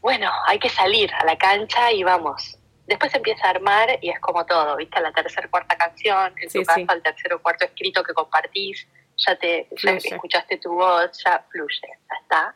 bueno, 0.00 0.30
hay 0.46 0.58
que 0.58 0.68
salir 0.68 1.12
a 1.14 1.24
la 1.24 1.36
cancha 1.36 1.92
y 1.92 2.02
vamos. 2.02 2.58
Después 2.86 3.14
empieza 3.14 3.46
a 3.46 3.50
armar 3.50 3.98
y 4.00 4.10
es 4.10 4.18
como 4.20 4.46
todo, 4.46 4.76
¿viste? 4.76 5.00
La 5.00 5.12
tercera 5.12 5.48
cuarta 5.48 5.76
canción, 5.76 6.34
en 6.40 6.48
tu 6.48 6.62
caso, 6.62 6.92
el 6.92 7.02
tercer 7.02 7.34
o 7.34 7.42
cuarto 7.42 7.64
escrito 7.64 8.02
que 8.02 8.14
compartís, 8.14 8.86
ya 9.16 9.36
te 9.36 9.68
escuchaste 9.70 10.58
tu 10.58 10.72
voz, 10.72 11.22
ya 11.24 11.44
fluye, 11.50 11.80
ya 11.82 12.16
está. 12.22 12.54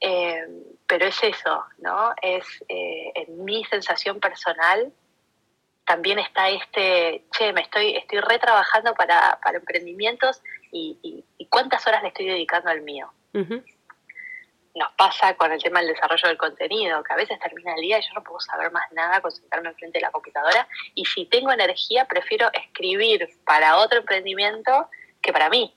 Eh, 0.00 0.46
pero 0.86 1.06
es 1.06 1.22
eso, 1.22 1.64
¿no? 1.78 2.14
Es 2.22 2.44
eh, 2.68 3.12
en 3.14 3.44
mi 3.44 3.64
sensación 3.64 4.18
personal 4.18 4.92
también 5.90 6.20
está 6.20 6.48
este, 6.48 7.24
che, 7.36 7.52
me 7.52 7.62
estoy, 7.62 7.96
estoy 7.96 8.20
retrabajando 8.20 8.94
para, 8.94 9.40
para 9.42 9.58
emprendimientos 9.58 10.40
y, 10.70 11.24
cuántas 11.48 11.84
horas 11.84 12.00
le 12.02 12.10
estoy 12.10 12.26
dedicando 12.26 12.70
al 12.70 12.82
mío. 12.82 13.12
Nos 13.32 14.92
pasa 14.96 15.34
con 15.34 15.50
el 15.50 15.60
tema 15.60 15.80
del 15.80 15.88
desarrollo 15.88 16.28
del 16.28 16.38
contenido, 16.38 17.02
que 17.02 17.12
a 17.12 17.16
veces 17.16 17.40
termina 17.40 17.74
el 17.74 17.80
día 17.80 17.98
y 17.98 18.02
yo 18.02 18.14
no 18.14 18.22
puedo 18.22 18.38
saber 18.38 18.70
más 18.70 18.84
nada, 18.92 19.20
concentrarme 19.20 19.70
enfrente 19.70 19.98
de 19.98 20.02
la 20.02 20.12
computadora, 20.12 20.68
y 20.94 21.04
si 21.06 21.26
tengo 21.26 21.50
energía 21.50 22.04
prefiero 22.04 22.48
escribir 22.52 23.28
para 23.44 23.78
otro 23.78 23.98
emprendimiento 23.98 24.88
que 25.20 25.32
para 25.32 25.50
mí, 25.50 25.74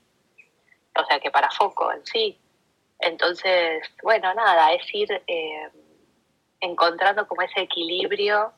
o 0.96 1.06
sea, 1.06 1.20
que 1.20 1.32
para 1.32 1.50
Foco 1.50 1.92
en 1.92 2.06
sí. 2.06 2.40
Entonces, 3.00 3.82
bueno, 4.04 4.32
nada, 4.36 4.74
es 4.74 4.94
ir 4.94 5.12
eh, 5.26 5.70
encontrando 6.60 7.28
como 7.28 7.42
ese 7.42 7.62
equilibrio 7.62 8.54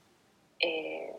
eh, 0.60 1.16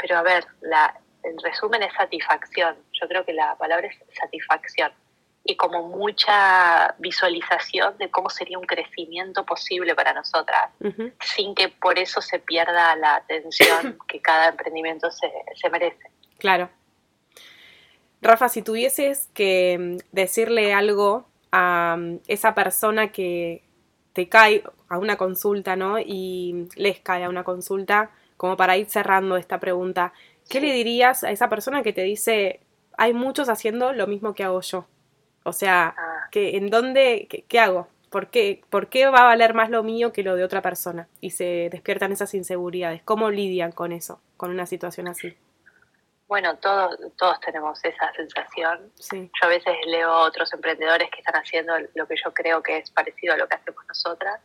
pero 0.00 0.18
a 0.18 0.22
ver, 0.22 0.46
la, 0.60 0.94
el 1.22 1.36
resumen 1.42 1.82
es 1.82 1.92
satisfacción. 1.94 2.76
Yo 2.92 3.08
creo 3.08 3.24
que 3.24 3.32
la 3.32 3.56
palabra 3.56 3.88
es 3.88 3.96
satisfacción. 4.18 4.92
Y 5.44 5.56
como 5.56 5.88
mucha 5.88 6.94
visualización 6.98 7.96
de 7.98 8.10
cómo 8.10 8.28
sería 8.28 8.58
un 8.58 8.66
crecimiento 8.66 9.44
posible 9.46 9.94
para 9.94 10.12
nosotras, 10.12 10.70
sin 11.20 11.54
que 11.54 11.70
por 11.70 11.98
eso 11.98 12.20
se 12.20 12.38
pierda 12.38 12.94
la 12.96 13.16
atención 13.16 13.98
que 14.08 14.20
cada 14.20 14.48
emprendimiento 14.48 15.10
se, 15.10 15.32
se 15.54 15.70
merece. 15.70 16.10
Claro. 16.38 16.68
Rafa, 18.22 18.50
si 18.50 18.60
tuvieses 18.60 19.28
que 19.32 19.78
mm, 19.78 19.96
decirle 20.12 20.74
algo 20.74 21.26
a 21.52 21.96
mm, 21.98 22.20
esa 22.28 22.54
persona 22.54 23.12
que 23.12 23.64
te 24.12 24.28
cae 24.28 24.62
a 24.88 24.98
una 24.98 25.16
consulta, 25.16 25.74
¿no? 25.74 25.98
Y 25.98 26.68
les 26.76 27.00
cae 27.00 27.24
a 27.24 27.30
una 27.30 27.44
consulta, 27.44 28.10
como 28.40 28.56
para 28.56 28.78
ir 28.78 28.88
cerrando 28.88 29.36
esta 29.36 29.60
pregunta, 29.60 30.14
¿qué 30.48 30.62
le 30.62 30.72
dirías 30.72 31.24
a 31.24 31.30
esa 31.30 31.50
persona 31.50 31.82
que 31.82 31.92
te 31.92 32.04
dice, 32.04 32.60
hay 32.96 33.12
muchos 33.12 33.50
haciendo 33.50 33.92
lo 33.92 34.06
mismo 34.06 34.32
que 34.32 34.44
hago 34.44 34.62
yo? 34.62 34.86
O 35.42 35.52
sea, 35.52 35.94
ah. 35.94 36.28
que, 36.30 36.56
¿en 36.56 36.70
dónde, 36.70 37.28
qué, 37.46 37.60
hago? 37.60 37.88
¿Por 38.08 38.28
qué, 38.28 38.62
¿Por 38.70 38.88
qué 38.88 39.04
va 39.08 39.18
a 39.18 39.24
valer 39.24 39.52
más 39.52 39.68
lo 39.68 39.82
mío 39.82 40.10
que 40.10 40.22
lo 40.22 40.36
de 40.36 40.44
otra 40.44 40.62
persona? 40.62 41.06
Y 41.20 41.32
se 41.32 41.68
despiertan 41.70 42.12
esas 42.12 42.32
inseguridades. 42.32 43.02
¿Cómo 43.02 43.30
lidian 43.30 43.72
con 43.72 43.92
eso, 43.92 44.22
con 44.38 44.50
una 44.50 44.64
situación 44.64 45.08
así? 45.08 45.36
Bueno, 46.26 46.56
todos, 46.56 46.98
todos 47.18 47.38
tenemos 47.40 47.84
esa 47.84 48.10
sensación. 48.14 48.90
Yo 49.12 49.28
a 49.42 49.48
veces 49.48 49.74
leo 49.86 50.08
a 50.08 50.22
otros 50.22 50.50
emprendedores 50.54 51.10
que 51.10 51.18
están 51.18 51.34
haciendo 51.34 51.74
lo 51.94 52.06
que 52.06 52.14
yo 52.16 52.32
creo 52.32 52.62
que 52.62 52.78
es 52.78 52.90
parecido 52.90 53.34
a 53.34 53.36
lo 53.36 53.46
que 53.46 53.56
hacemos 53.56 53.84
nosotras 53.86 54.40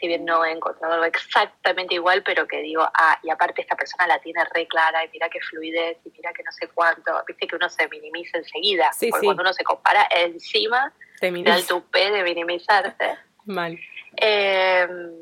si 0.00 0.08
bien 0.08 0.24
no 0.24 0.44
he 0.44 0.52
encontrado 0.52 0.94
algo 0.94 1.04
exactamente 1.04 1.94
igual, 1.94 2.22
pero 2.22 2.46
que 2.48 2.62
digo, 2.62 2.82
ah, 2.82 3.18
y 3.22 3.30
aparte 3.30 3.60
esta 3.60 3.76
persona 3.76 4.06
la 4.06 4.18
tiene 4.18 4.42
re 4.54 4.66
clara, 4.66 5.04
y 5.04 5.10
mira 5.10 5.28
qué 5.28 5.40
fluidez, 5.40 5.98
y 6.04 6.10
mira 6.10 6.32
que 6.32 6.42
no 6.42 6.50
sé 6.52 6.68
cuánto, 6.68 7.12
viste 7.26 7.46
que 7.46 7.56
uno 7.56 7.68
se 7.68 7.86
minimiza 7.88 8.38
enseguida, 8.38 8.90
porque 8.98 9.26
cuando 9.26 9.42
uno 9.42 9.52
se 9.52 9.62
compara 9.62 10.08
encima 10.10 10.92
del 11.20 11.66
tupé 11.66 12.10
de 12.10 12.22
minimizarse. 12.22 13.18
Mal. 13.44 13.78
Em, 14.16 15.12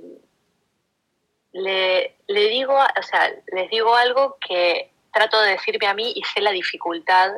le, 1.53 2.17
le 2.29 2.49
digo, 2.49 2.75
o 2.75 3.03
sea, 3.03 3.33
les 3.53 3.69
digo 3.71 3.95
algo 3.97 4.38
que 4.47 4.93
trato 5.12 5.41
de 5.41 5.53
decirme 5.53 5.88
a 5.88 5.95
mí 5.95 6.12
y 6.14 6.23
sé 6.23 6.41
la 6.41 6.53
dificultad 6.53 7.33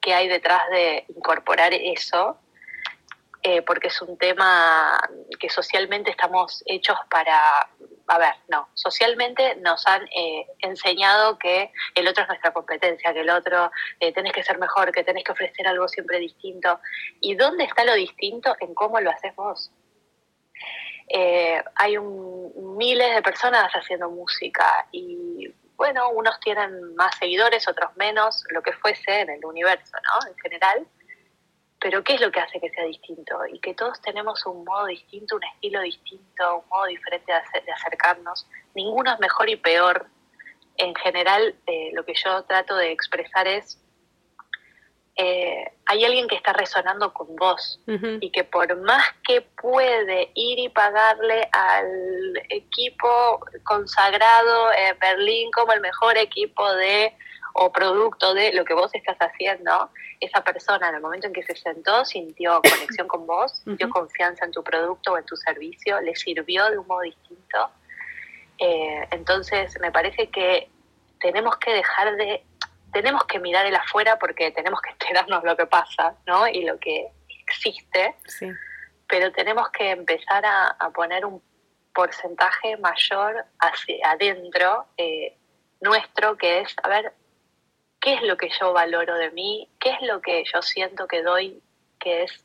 que 0.00 0.14
hay 0.14 0.28
detrás 0.28 0.62
de 0.70 1.06
incorporar 1.08 1.74
eso 1.74 2.38
eh, 3.46 3.60
porque 3.60 3.88
es 3.88 4.00
un 4.00 4.16
tema 4.16 4.98
que 5.38 5.50
socialmente 5.50 6.10
estamos 6.10 6.62
hechos 6.64 6.96
para, 7.10 7.68
a 8.06 8.18
ver, 8.18 8.32
no, 8.48 8.70
socialmente 8.72 9.56
nos 9.56 9.86
han 9.86 10.02
eh, 10.16 10.46
enseñado 10.60 11.38
que 11.38 11.70
el 11.94 12.08
otro 12.08 12.22
es 12.22 12.28
nuestra 12.28 12.54
competencia, 12.54 13.12
que 13.12 13.20
el 13.20 13.28
otro 13.28 13.70
eh, 14.00 14.14
tenés 14.14 14.32
que 14.32 14.42
ser 14.42 14.58
mejor, 14.58 14.92
que 14.92 15.04
tenés 15.04 15.24
que 15.24 15.32
ofrecer 15.32 15.68
algo 15.68 15.86
siempre 15.88 16.18
distinto. 16.20 16.80
¿Y 17.20 17.34
dónde 17.34 17.64
está 17.64 17.84
lo 17.84 17.92
distinto 17.92 18.56
en 18.60 18.72
cómo 18.74 18.98
lo 19.00 19.10
haces 19.10 19.36
vos? 19.36 19.70
hay 21.76 21.98
un, 21.98 22.78
miles 22.78 23.14
de 23.14 23.20
personas 23.20 23.70
haciendo 23.74 24.08
música 24.08 24.88
y 24.90 25.52
bueno, 25.76 26.08
unos 26.08 26.40
tienen 26.40 26.94
más 26.94 27.14
seguidores, 27.18 27.68
otros 27.68 27.94
menos, 27.96 28.42
lo 28.48 28.62
que 28.62 28.72
fuese 28.72 29.20
en 29.20 29.28
el 29.28 29.44
universo, 29.44 29.92
¿no? 30.02 30.30
En 30.30 30.38
general 30.38 30.88
pero 31.84 32.02
¿qué 32.02 32.14
es 32.14 32.20
lo 32.22 32.32
que 32.32 32.40
hace 32.40 32.58
que 32.58 32.70
sea 32.70 32.86
distinto? 32.86 33.36
Y 33.52 33.58
que 33.58 33.74
todos 33.74 34.00
tenemos 34.00 34.46
un 34.46 34.64
modo 34.64 34.86
distinto, 34.86 35.36
un 35.36 35.44
estilo 35.44 35.82
distinto, 35.82 36.60
un 36.60 36.68
modo 36.70 36.86
diferente 36.86 37.30
de, 37.30 37.72
acercarnos. 37.72 38.46
Ninguno 38.74 39.12
es 39.12 39.20
mejor 39.20 39.50
y 39.50 39.56
peor. 39.56 40.06
En 40.78 40.94
general, 40.94 41.54
eh, 41.66 41.90
lo 41.92 42.06
que 42.06 42.14
yo 42.14 42.42
trato 42.44 42.74
de 42.74 42.90
expresar 42.90 43.46
es, 43.46 43.78
eh, 45.16 45.64
hay 45.86 46.04
alguien 46.04 46.26
que 46.26 46.34
está 46.34 46.52
resonando 46.52 47.12
con 47.12 47.36
vos 47.36 47.80
y 47.86 48.30
que 48.30 48.42
por 48.42 48.76
más 48.82 49.04
que 49.26 49.42
puede 49.42 50.30
ir 50.34 50.58
y 50.58 50.68
pagarle 50.70 51.48
al 51.52 52.42
equipo 52.48 53.40
consagrado 53.62 54.72
en 54.72 54.98
Berlín 54.98 55.52
como 55.52 55.72
el 55.72 55.80
mejor 55.80 56.16
equipo 56.16 56.72
de 56.74 57.14
o 57.54 57.70
producto 57.70 58.34
de 58.34 58.52
lo 58.52 58.64
que 58.64 58.74
vos 58.74 58.92
estás 58.94 59.16
haciendo, 59.18 59.90
esa 60.18 60.42
persona 60.42 60.88
en 60.88 60.96
el 60.96 61.00
momento 61.00 61.28
en 61.28 61.32
que 61.32 61.44
se 61.44 61.54
sentó 61.54 62.04
sintió 62.04 62.60
conexión 62.68 63.06
con 63.06 63.26
vos, 63.26 63.52
sintió 63.62 63.88
confianza 63.90 64.44
en 64.44 64.50
tu 64.50 64.64
producto 64.64 65.12
o 65.12 65.18
en 65.18 65.24
tu 65.24 65.36
servicio, 65.36 66.00
le 66.00 66.16
sirvió 66.16 66.68
de 66.70 66.78
un 66.78 66.86
modo 66.88 67.02
distinto. 67.02 67.70
Eh, 68.58 69.06
entonces 69.12 69.78
me 69.80 69.92
parece 69.92 70.28
que 70.30 70.68
tenemos 71.20 71.56
que 71.58 71.72
dejar 71.72 72.16
de, 72.16 72.44
tenemos 72.94 73.24
que 73.24 73.40
mirar 73.40 73.66
el 73.66 73.74
afuera 73.74 74.18
porque 74.18 74.52
tenemos 74.52 74.80
que 74.80 74.90
enterarnos 74.90 75.42
lo 75.42 75.56
que 75.56 75.66
pasa, 75.66 76.16
¿no? 76.26 76.46
Y 76.46 76.64
lo 76.64 76.78
que 76.78 77.08
existe, 77.28 78.14
pero 79.08 79.32
tenemos 79.32 79.68
que 79.70 79.90
empezar 79.90 80.44
a, 80.46 80.90
poner 80.94 81.26
un 81.26 81.42
porcentaje 81.92 82.76
mayor 82.76 83.44
hacia 83.58 84.12
adentro 84.12 84.86
eh, 84.96 85.36
nuestro, 85.80 86.36
que 86.36 86.60
es, 86.60 86.74
a 86.82 86.88
ver, 86.88 87.12
qué 88.00 88.14
es 88.14 88.22
lo 88.22 88.36
que 88.36 88.48
yo 88.60 88.72
valoro 88.72 89.16
de 89.16 89.30
mí, 89.32 89.68
qué 89.80 89.90
es 89.90 90.02
lo 90.02 90.20
que 90.20 90.44
yo 90.52 90.62
siento 90.62 91.08
que 91.08 91.22
doy, 91.22 91.60
que 91.98 92.22
es 92.22 92.44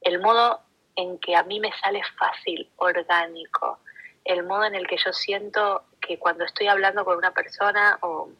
el 0.00 0.20
modo 0.20 0.60
en 0.96 1.18
que 1.20 1.36
a 1.36 1.44
mí 1.44 1.60
me 1.60 1.72
sale 1.80 2.02
fácil, 2.18 2.68
orgánico, 2.76 3.78
el 4.24 4.42
modo 4.42 4.64
en 4.64 4.74
el 4.74 4.86
que 4.88 4.96
yo 4.96 5.12
siento 5.12 5.84
que 6.00 6.18
cuando 6.18 6.44
estoy 6.44 6.66
hablando 6.66 7.04
con 7.04 7.16
una 7.16 7.32
persona 7.32 7.98
o 8.02 8.30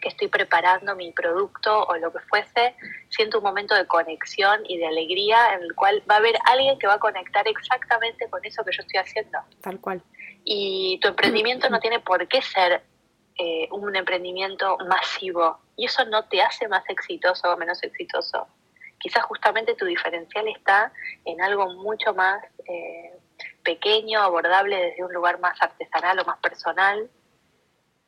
que 0.00 0.08
estoy 0.08 0.28
preparando 0.28 0.94
mi 0.94 1.12
producto 1.12 1.84
o 1.84 1.96
lo 1.96 2.12
que 2.12 2.20
fuese, 2.20 2.74
siento 3.08 3.38
un 3.38 3.44
momento 3.44 3.74
de 3.74 3.86
conexión 3.86 4.60
y 4.68 4.78
de 4.78 4.86
alegría 4.86 5.54
en 5.54 5.62
el 5.62 5.74
cual 5.74 6.02
va 6.08 6.16
a 6.16 6.18
haber 6.18 6.36
alguien 6.46 6.78
que 6.78 6.86
va 6.86 6.94
a 6.94 6.98
conectar 6.98 7.46
exactamente 7.48 8.28
con 8.30 8.44
eso 8.44 8.64
que 8.64 8.72
yo 8.72 8.82
estoy 8.82 9.00
haciendo. 9.00 9.38
Tal 9.60 9.80
cual. 9.80 10.02
Y 10.44 10.98
tu 11.02 11.08
emprendimiento 11.08 11.68
no 11.68 11.80
tiene 11.80 12.00
por 12.00 12.26
qué 12.28 12.40
ser 12.42 12.82
eh, 13.36 13.68
un 13.70 13.94
emprendimiento 13.94 14.78
masivo 14.88 15.58
y 15.76 15.86
eso 15.86 16.04
no 16.06 16.24
te 16.24 16.42
hace 16.42 16.68
más 16.68 16.82
exitoso 16.88 17.52
o 17.52 17.56
menos 17.56 17.82
exitoso. 17.82 18.46
Quizás 18.98 19.24
justamente 19.24 19.74
tu 19.74 19.84
diferencial 19.84 20.48
está 20.48 20.92
en 21.24 21.40
algo 21.40 21.72
mucho 21.74 22.14
más 22.14 22.42
eh, 22.66 23.12
pequeño, 23.62 24.20
abordable 24.20 24.76
desde 24.76 25.04
un 25.04 25.12
lugar 25.12 25.38
más 25.38 25.60
artesanal 25.60 26.18
o 26.18 26.24
más 26.24 26.38
personal 26.38 27.08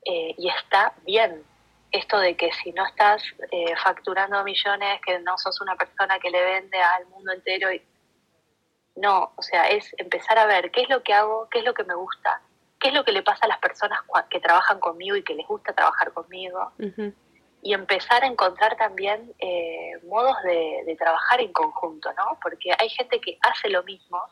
eh, 0.04 0.34
y 0.36 0.48
está 0.48 0.94
bien 1.04 1.44
esto 1.92 2.18
de 2.18 2.36
que 2.36 2.52
si 2.52 2.72
no 2.72 2.86
estás 2.86 3.22
eh, 3.50 3.74
facturando 3.82 4.42
millones, 4.44 5.00
que 5.04 5.18
no 5.20 5.36
sos 5.38 5.60
una 5.60 5.76
persona 5.76 6.18
que 6.18 6.30
le 6.30 6.42
vende 6.42 6.80
al 6.80 7.06
mundo 7.06 7.32
entero. 7.32 7.72
Y... 7.72 7.82
No, 8.96 9.32
o 9.36 9.42
sea, 9.42 9.68
es 9.68 9.94
empezar 9.98 10.38
a 10.38 10.46
ver 10.46 10.70
qué 10.70 10.82
es 10.82 10.88
lo 10.88 11.02
que 11.02 11.14
hago, 11.14 11.48
qué 11.50 11.60
es 11.60 11.64
lo 11.64 11.74
que 11.74 11.84
me 11.84 11.94
gusta, 11.94 12.40
qué 12.78 12.88
es 12.88 12.94
lo 12.94 13.04
que 13.04 13.12
le 13.12 13.22
pasa 13.22 13.46
a 13.46 13.48
las 13.48 13.58
personas 13.58 14.00
que 14.28 14.40
trabajan 14.40 14.78
conmigo 14.80 15.16
y 15.16 15.22
que 15.22 15.34
les 15.34 15.46
gusta 15.46 15.72
trabajar 15.72 16.12
conmigo. 16.12 16.72
Y 17.62 17.74
empezar 17.74 18.24
a 18.24 18.26
encontrar 18.26 18.76
también 18.76 19.34
eh, 19.38 19.92
modos 20.04 20.36
de, 20.44 20.82
de 20.86 20.96
trabajar 20.96 21.40
en 21.40 21.52
conjunto, 21.52 22.10
¿no? 22.14 22.38
Porque 22.42 22.72
hay 22.78 22.88
gente 22.88 23.20
que 23.20 23.38
hace 23.42 23.68
lo 23.68 23.82
mismo, 23.82 24.22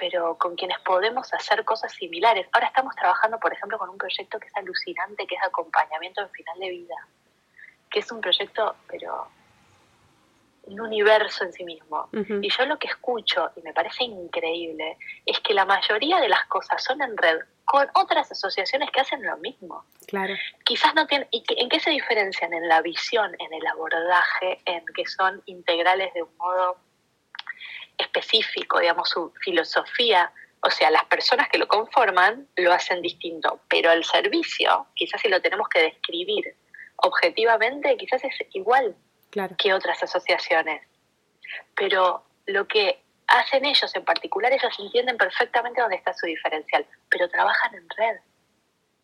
pero 0.00 0.38
con 0.38 0.56
quienes 0.56 0.78
podemos 0.80 1.32
hacer 1.34 1.62
cosas 1.62 1.92
similares. 1.92 2.48
Ahora 2.52 2.68
estamos 2.68 2.96
trabajando, 2.96 3.38
por 3.38 3.52
ejemplo, 3.52 3.76
con 3.76 3.90
un 3.90 3.98
proyecto 3.98 4.40
que 4.40 4.48
es 4.48 4.56
alucinante, 4.56 5.26
que 5.26 5.34
es 5.34 5.42
acompañamiento 5.42 6.22
en 6.22 6.30
final 6.30 6.58
de 6.58 6.70
vida, 6.70 6.96
que 7.90 7.98
es 7.98 8.10
un 8.10 8.22
proyecto, 8.22 8.76
pero 8.88 9.28
un 10.62 10.80
universo 10.80 11.44
en 11.44 11.52
sí 11.52 11.64
mismo. 11.64 12.08
Y 12.12 12.48
yo 12.48 12.64
lo 12.64 12.78
que 12.78 12.88
escucho, 12.88 13.50
y 13.56 13.60
me 13.60 13.74
parece 13.74 14.04
increíble, 14.04 14.96
es 15.26 15.38
que 15.40 15.52
la 15.52 15.66
mayoría 15.66 16.18
de 16.18 16.30
las 16.30 16.46
cosas 16.46 16.82
son 16.82 17.02
en 17.02 17.14
red 17.18 17.38
con 17.66 17.86
otras 17.94 18.32
asociaciones 18.32 18.90
que 18.90 19.00
hacen 19.02 19.22
lo 19.22 19.36
mismo. 19.36 19.84
Claro. 20.06 20.34
Quizás 20.64 20.94
no 20.94 21.06
tienen, 21.06 21.28
¿y 21.30 21.44
en 21.46 21.68
qué 21.68 21.78
se 21.78 21.90
diferencian? 21.90 22.54
En 22.54 22.68
la 22.68 22.80
visión, 22.80 23.36
en 23.38 23.52
el 23.52 23.66
abordaje, 23.66 24.60
en 24.64 24.82
que 24.86 25.04
son 25.06 25.42
integrales 25.44 26.14
de 26.14 26.22
un 26.22 26.36
modo 26.38 26.78
específico, 28.00 28.80
digamos, 28.80 29.08
su 29.08 29.32
filosofía, 29.40 30.32
o 30.62 30.70
sea, 30.70 30.90
las 30.90 31.04
personas 31.04 31.48
que 31.48 31.58
lo 31.58 31.66
conforman 31.66 32.46
lo 32.56 32.72
hacen 32.72 33.00
distinto, 33.00 33.60
pero 33.68 33.90
el 33.92 34.04
servicio, 34.04 34.86
quizás 34.94 35.20
si 35.20 35.28
lo 35.28 35.40
tenemos 35.40 35.68
que 35.68 35.82
describir 35.82 36.54
objetivamente, 36.96 37.96
quizás 37.96 38.22
es 38.24 38.34
igual 38.52 38.94
que 39.58 39.72
otras 39.72 40.02
asociaciones. 40.02 40.82
Pero 41.74 42.24
lo 42.46 42.66
que 42.66 43.02
hacen 43.26 43.64
ellos 43.64 43.94
en 43.94 44.04
particular, 44.04 44.52
ellos 44.52 44.78
entienden 44.78 45.16
perfectamente 45.16 45.80
dónde 45.80 45.96
está 45.96 46.12
su 46.12 46.26
diferencial, 46.26 46.86
pero 47.08 47.28
trabajan 47.28 47.74
en 47.74 47.88
red, 47.96 48.16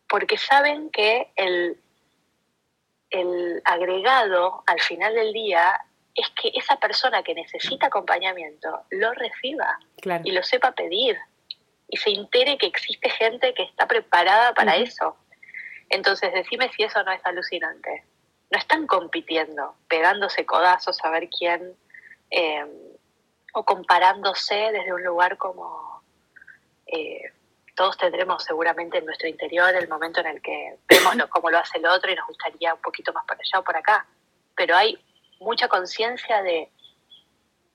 porque 0.07 0.37
saben 0.37 0.89
que 0.91 1.31
el, 1.35 1.79
el 3.09 3.61
agregado 3.65 4.63
al 4.67 4.79
final 4.81 5.15
del 5.15 5.33
día 5.33 5.79
es 6.17 6.29
que 6.31 6.51
esa 6.55 6.77
persona 6.77 7.21
que 7.21 7.35
necesita 7.35 7.87
acompañamiento 7.87 8.81
lo 8.89 9.13
reciba 9.13 9.77
y 10.23 10.31
lo 10.31 10.41
sepa 10.41 10.71
pedir 10.71 11.15
y 11.87 11.97
se 11.97 12.09
entere 12.09 12.57
que 12.57 12.65
existe 12.65 13.07
gente 13.11 13.53
que 13.53 13.63
está 13.63 13.87
preparada 13.87 14.53
para 14.53 14.75
eso. 14.75 15.15
Entonces, 15.89 16.33
decime 16.33 16.71
si 16.75 16.83
eso 16.83 17.01
no 17.03 17.11
es 17.11 17.21
alucinante. 17.23 18.03
No 18.49 18.57
están 18.57 18.87
compitiendo, 18.87 19.75
pegándose 19.87 20.45
codazos 20.45 20.97
a 21.03 21.11
ver 21.11 21.29
quién, 21.29 21.75
eh, 22.31 22.65
o 23.53 23.63
comparándose 23.63 24.55
desde 24.71 24.93
un 24.93 25.03
lugar 25.03 25.37
como 25.37 26.01
eh, 26.87 27.31
todos 27.75 27.95
tendremos 27.97 28.43
seguramente 28.43 28.97
en 28.97 29.05
nuestro 29.05 29.27
interior 29.27 29.73
el 29.75 29.87
momento 29.87 30.21
en 30.21 30.27
el 30.27 30.41
que 30.41 30.77
vemos 30.89 31.15
cómo 31.29 31.51
lo 31.51 31.59
hace 31.59 31.77
el 31.77 31.85
otro 31.85 32.11
y 32.11 32.15
nos 32.15 32.25
gustaría 32.25 32.73
un 32.73 32.81
poquito 32.81 33.13
más 33.13 33.23
por 33.25 33.37
allá 33.37 33.59
o 33.59 33.63
por 33.63 33.77
acá. 33.77 34.07
Pero 34.55 34.75
hay 34.75 34.97
mucha 35.39 35.67
conciencia 35.67 36.41
de 36.41 36.69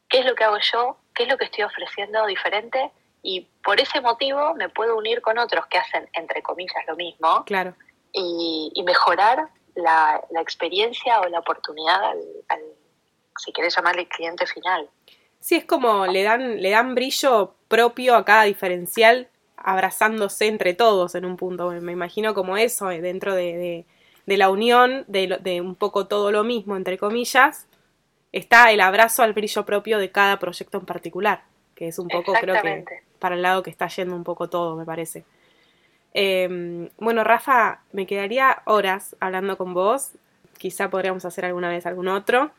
qué 0.09 0.21
es 0.21 0.27
lo 0.27 0.35
que 0.35 0.45
hago 0.45 0.59
yo, 0.73 0.99
qué 1.15 1.25
es 1.25 1.29
lo 1.29 1.39
que 1.39 1.45
estoy 1.45 1.65
ofreciendo 1.65 2.27
diferente 2.27 2.91
y 3.23 3.49
por 3.65 3.81
ese 3.81 4.01
motivo 4.01 4.55
me 4.55 4.69
puedo 4.69 4.97
unir 4.97 5.23
con 5.23 5.39
otros 5.39 5.67
que 5.67 5.79
hacen, 5.79 6.09
entre 6.13 6.43
comillas, 6.43 6.85
lo 6.89 6.97
mismo. 6.97 7.45
Claro. 7.45 7.75
Y, 8.13 8.73
mejorar 8.85 9.49
la, 9.75 10.21
experiencia 10.41 11.21
o 11.21 11.29
la 11.29 11.39
oportunidad 11.39 12.11
al, 12.49 12.61
si 13.39 13.53
querés 13.53 13.75
llamarle, 13.75 14.09
cliente 14.09 14.47
final. 14.47 14.91
Sí, 15.41 15.57
es 15.57 15.65
como 15.65 16.07
le 16.07 16.23
dan, 16.25 16.61
le 16.61 16.71
dan 16.71 16.95
brillo 16.95 17.55
propio 17.69 18.17
a 18.17 18.25
cada 18.25 18.43
diferencial, 18.43 19.29
abrazándose 19.57 20.47
entre 20.47 20.75
todos 20.75 21.15
en 21.15 21.25
un 21.25 21.37
punto. 21.37 21.71
Me 21.71 21.93
imagino 21.93 22.35
como 22.35 22.57
eso, 22.57 22.91
eh, 22.91 23.01
dentro 23.01 23.35
de 23.35 23.57
de 23.57 23.87
la 24.27 24.51
unión 24.51 25.05
de, 25.09 25.39
de, 25.41 25.61
un 25.61 25.75
poco 25.75 26.07
todo 26.07 26.31
lo 26.31 26.45
mismo, 26.45 26.77
entre 26.77 26.99
comillas, 26.99 27.67
está 28.33 28.71
el 28.71 28.81
abrazo 28.81 29.23
al 29.23 29.33
brillo 29.33 29.65
propio 29.65 29.99
de 29.99 30.11
cada 30.11 30.39
proyecto 30.39 30.79
en 30.79 30.87
particular, 30.87 31.45
que 31.75 31.89
es 31.89 31.99
un 31.99 32.09
poco, 32.09 32.33
creo 32.33 32.61
que, 32.63 32.85
para 33.19 33.35
el 33.35 33.43
lado 33.43 33.63
que 33.63 33.71
está 33.71 33.89
yendo 33.89 34.17
un 34.17 34.25
poco 34.25 34.49
todo, 34.49 34.77
me 34.77 34.85
parece. 34.85 35.25
Em, 36.15 36.89
bueno, 36.99 37.25
Rafa, 37.25 37.81
me 37.93 38.07
quedaría 38.07 38.63
horas 38.67 39.17
hablando 39.21 39.57
con 39.57 39.73
vos. 39.75 40.13
Quizá 40.59 40.91
podríamos 40.91 41.25
hacer 41.25 41.45
alguna 41.45 41.69
vez 41.69 41.87
algún 41.87 42.09
otro. 42.09 42.51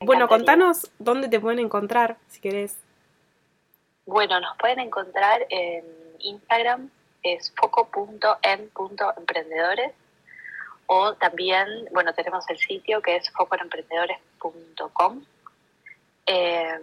Bueno, 0.00 0.28
contanos 0.28 0.90
dónde 0.98 1.28
te 1.28 1.40
pueden 1.40 1.60
encontrar, 1.60 2.18
si 2.28 2.40
querés. 2.40 2.78
Bueno, 4.04 4.40
nos 4.40 4.56
pueden 4.58 4.80
encontrar 4.80 5.46
en 5.48 5.84
Instagram, 6.20 6.90
es 7.22 7.52
foco.en.emprendedores 7.56 9.92
o 10.86 11.14
también, 11.14 11.66
bueno, 11.92 12.12
tenemos 12.14 12.48
el 12.48 12.58
sitio 12.58 13.00
que 13.02 13.16
es 13.16 13.30
focoemprendedores.com. 13.32 15.24
Eh, 16.26 16.78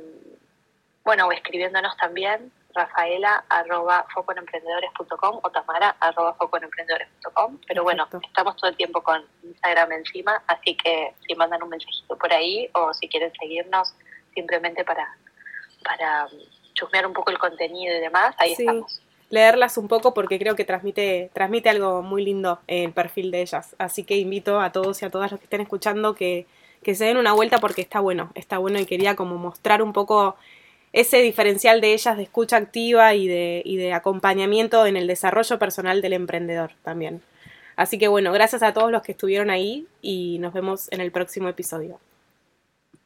bueno, 1.04 1.28
o 1.28 1.32
escribiéndonos 1.32 1.96
también 1.98 2.52
rafaela 2.74 3.46
arroba 3.50 4.06
focoemprendedores.com 4.14 5.40
o 5.44 5.50
tamara 5.52 5.96
arroba 6.00 6.34
focoemprendedores.com. 6.36 7.60
Pero 7.68 7.84
bueno, 7.84 8.08
estamos 8.24 8.56
todo 8.58 8.70
el 8.70 8.78
tiempo 8.78 9.02
con 9.04 9.24
Instagram 9.44 9.92
encima, 9.92 10.42
así 10.48 10.76
que 10.76 11.14
si 11.28 11.36
mandan 11.36 11.62
un 11.64 11.70
mensajito 11.70 12.18
por 12.18 12.34
ahí 12.34 12.70
o 12.74 12.94
si 12.94 13.08
quieren 13.08 13.32
seguirnos 13.40 13.94
simplemente 14.34 14.84
para, 14.84 15.16
para 15.84 16.28
chusmear 16.74 17.06
un 17.06 17.14
poco 17.14 17.32
el 17.32 17.38
contenido 17.38 17.96
y 17.96 18.00
demás, 18.00 18.36
ahí 18.40 18.54
estamos 18.54 19.03
leerlas 19.34 19.80
un 19.80 19.88
poco 19.88 20.14
porque 20.14 20.38
creo 20.38 20.56
que 20.56 20.64
transmite, 20.64 21.32
transmite 21.34 21.68
algo 21.68 22.04
muy 22.04 22.24
lindo 22.24 22.60
el 22.68 22.92
perfil 22.92 23.32
de 23.32 23.42
ellas. 23.42 23.76
Así 23.80 24.04
que 24.04 24.18
invito 24.18 24.62
a 24.62 24.72
todos 24.72 25.02
y 25.02 25.06
a 25.06 25.10
todas 25.10 25.32
los 25.32 25.40
que 25.40 25.46
estén 25.46 25.60
escuchando 25.60 26.14
que, 26.14 26.46
que 26.84 26.94
se 26.94 27.06
den 27.06 27.18
una 27.18 27.34
vuelta 27.34 27.58
porque 27.58 27.82
está 27.82 28.00
bueno, 28.00 28.32
está 28.36 28.60
bueno 28.60 28.80
y 28.80 28.86
quería 28.86 29.16
como 29.16 29.38
mostrar 29.38 29.82
un 29.82 29.92
poco 29.92 30.36
ese 30.92 31.18
diferencial 31.24 31.82
de 31.82 31.94
ellas 31.94 32.16
de 32.16 32.24
escucha 32.24 32.58
activa 32.58 33.16
y 33.16 33.28
de, 33.28 33.64
y 33.66 33.78
de 33.78 33.94
acompañamiento 33.94 34.86
en 34.86 34.98
el 34.98 35.08
desarrollo 35.08 35.58
personal 35.58 36.04
del 36.04 36.14
emprendedor 36.14 36.74
también. 36.84 37.24
Así 37.76 37.98
que 37.98 38.08
bueno, 38.08 38.32
gracias 38.34 38.62
a 38.62 38.72
todos 38.72 38.92
los 38.92 39.02
que 39.02 39.14
estuvieron 39.14 39.50
ahí 39.50 39.88
y 40.04 40.38
nos 40.42 40.54
vemos 40.54 40.92
en 40.92 41.02
el 41.02 41.12
próximo 41.12 41.50
episodio. 41.50 42.00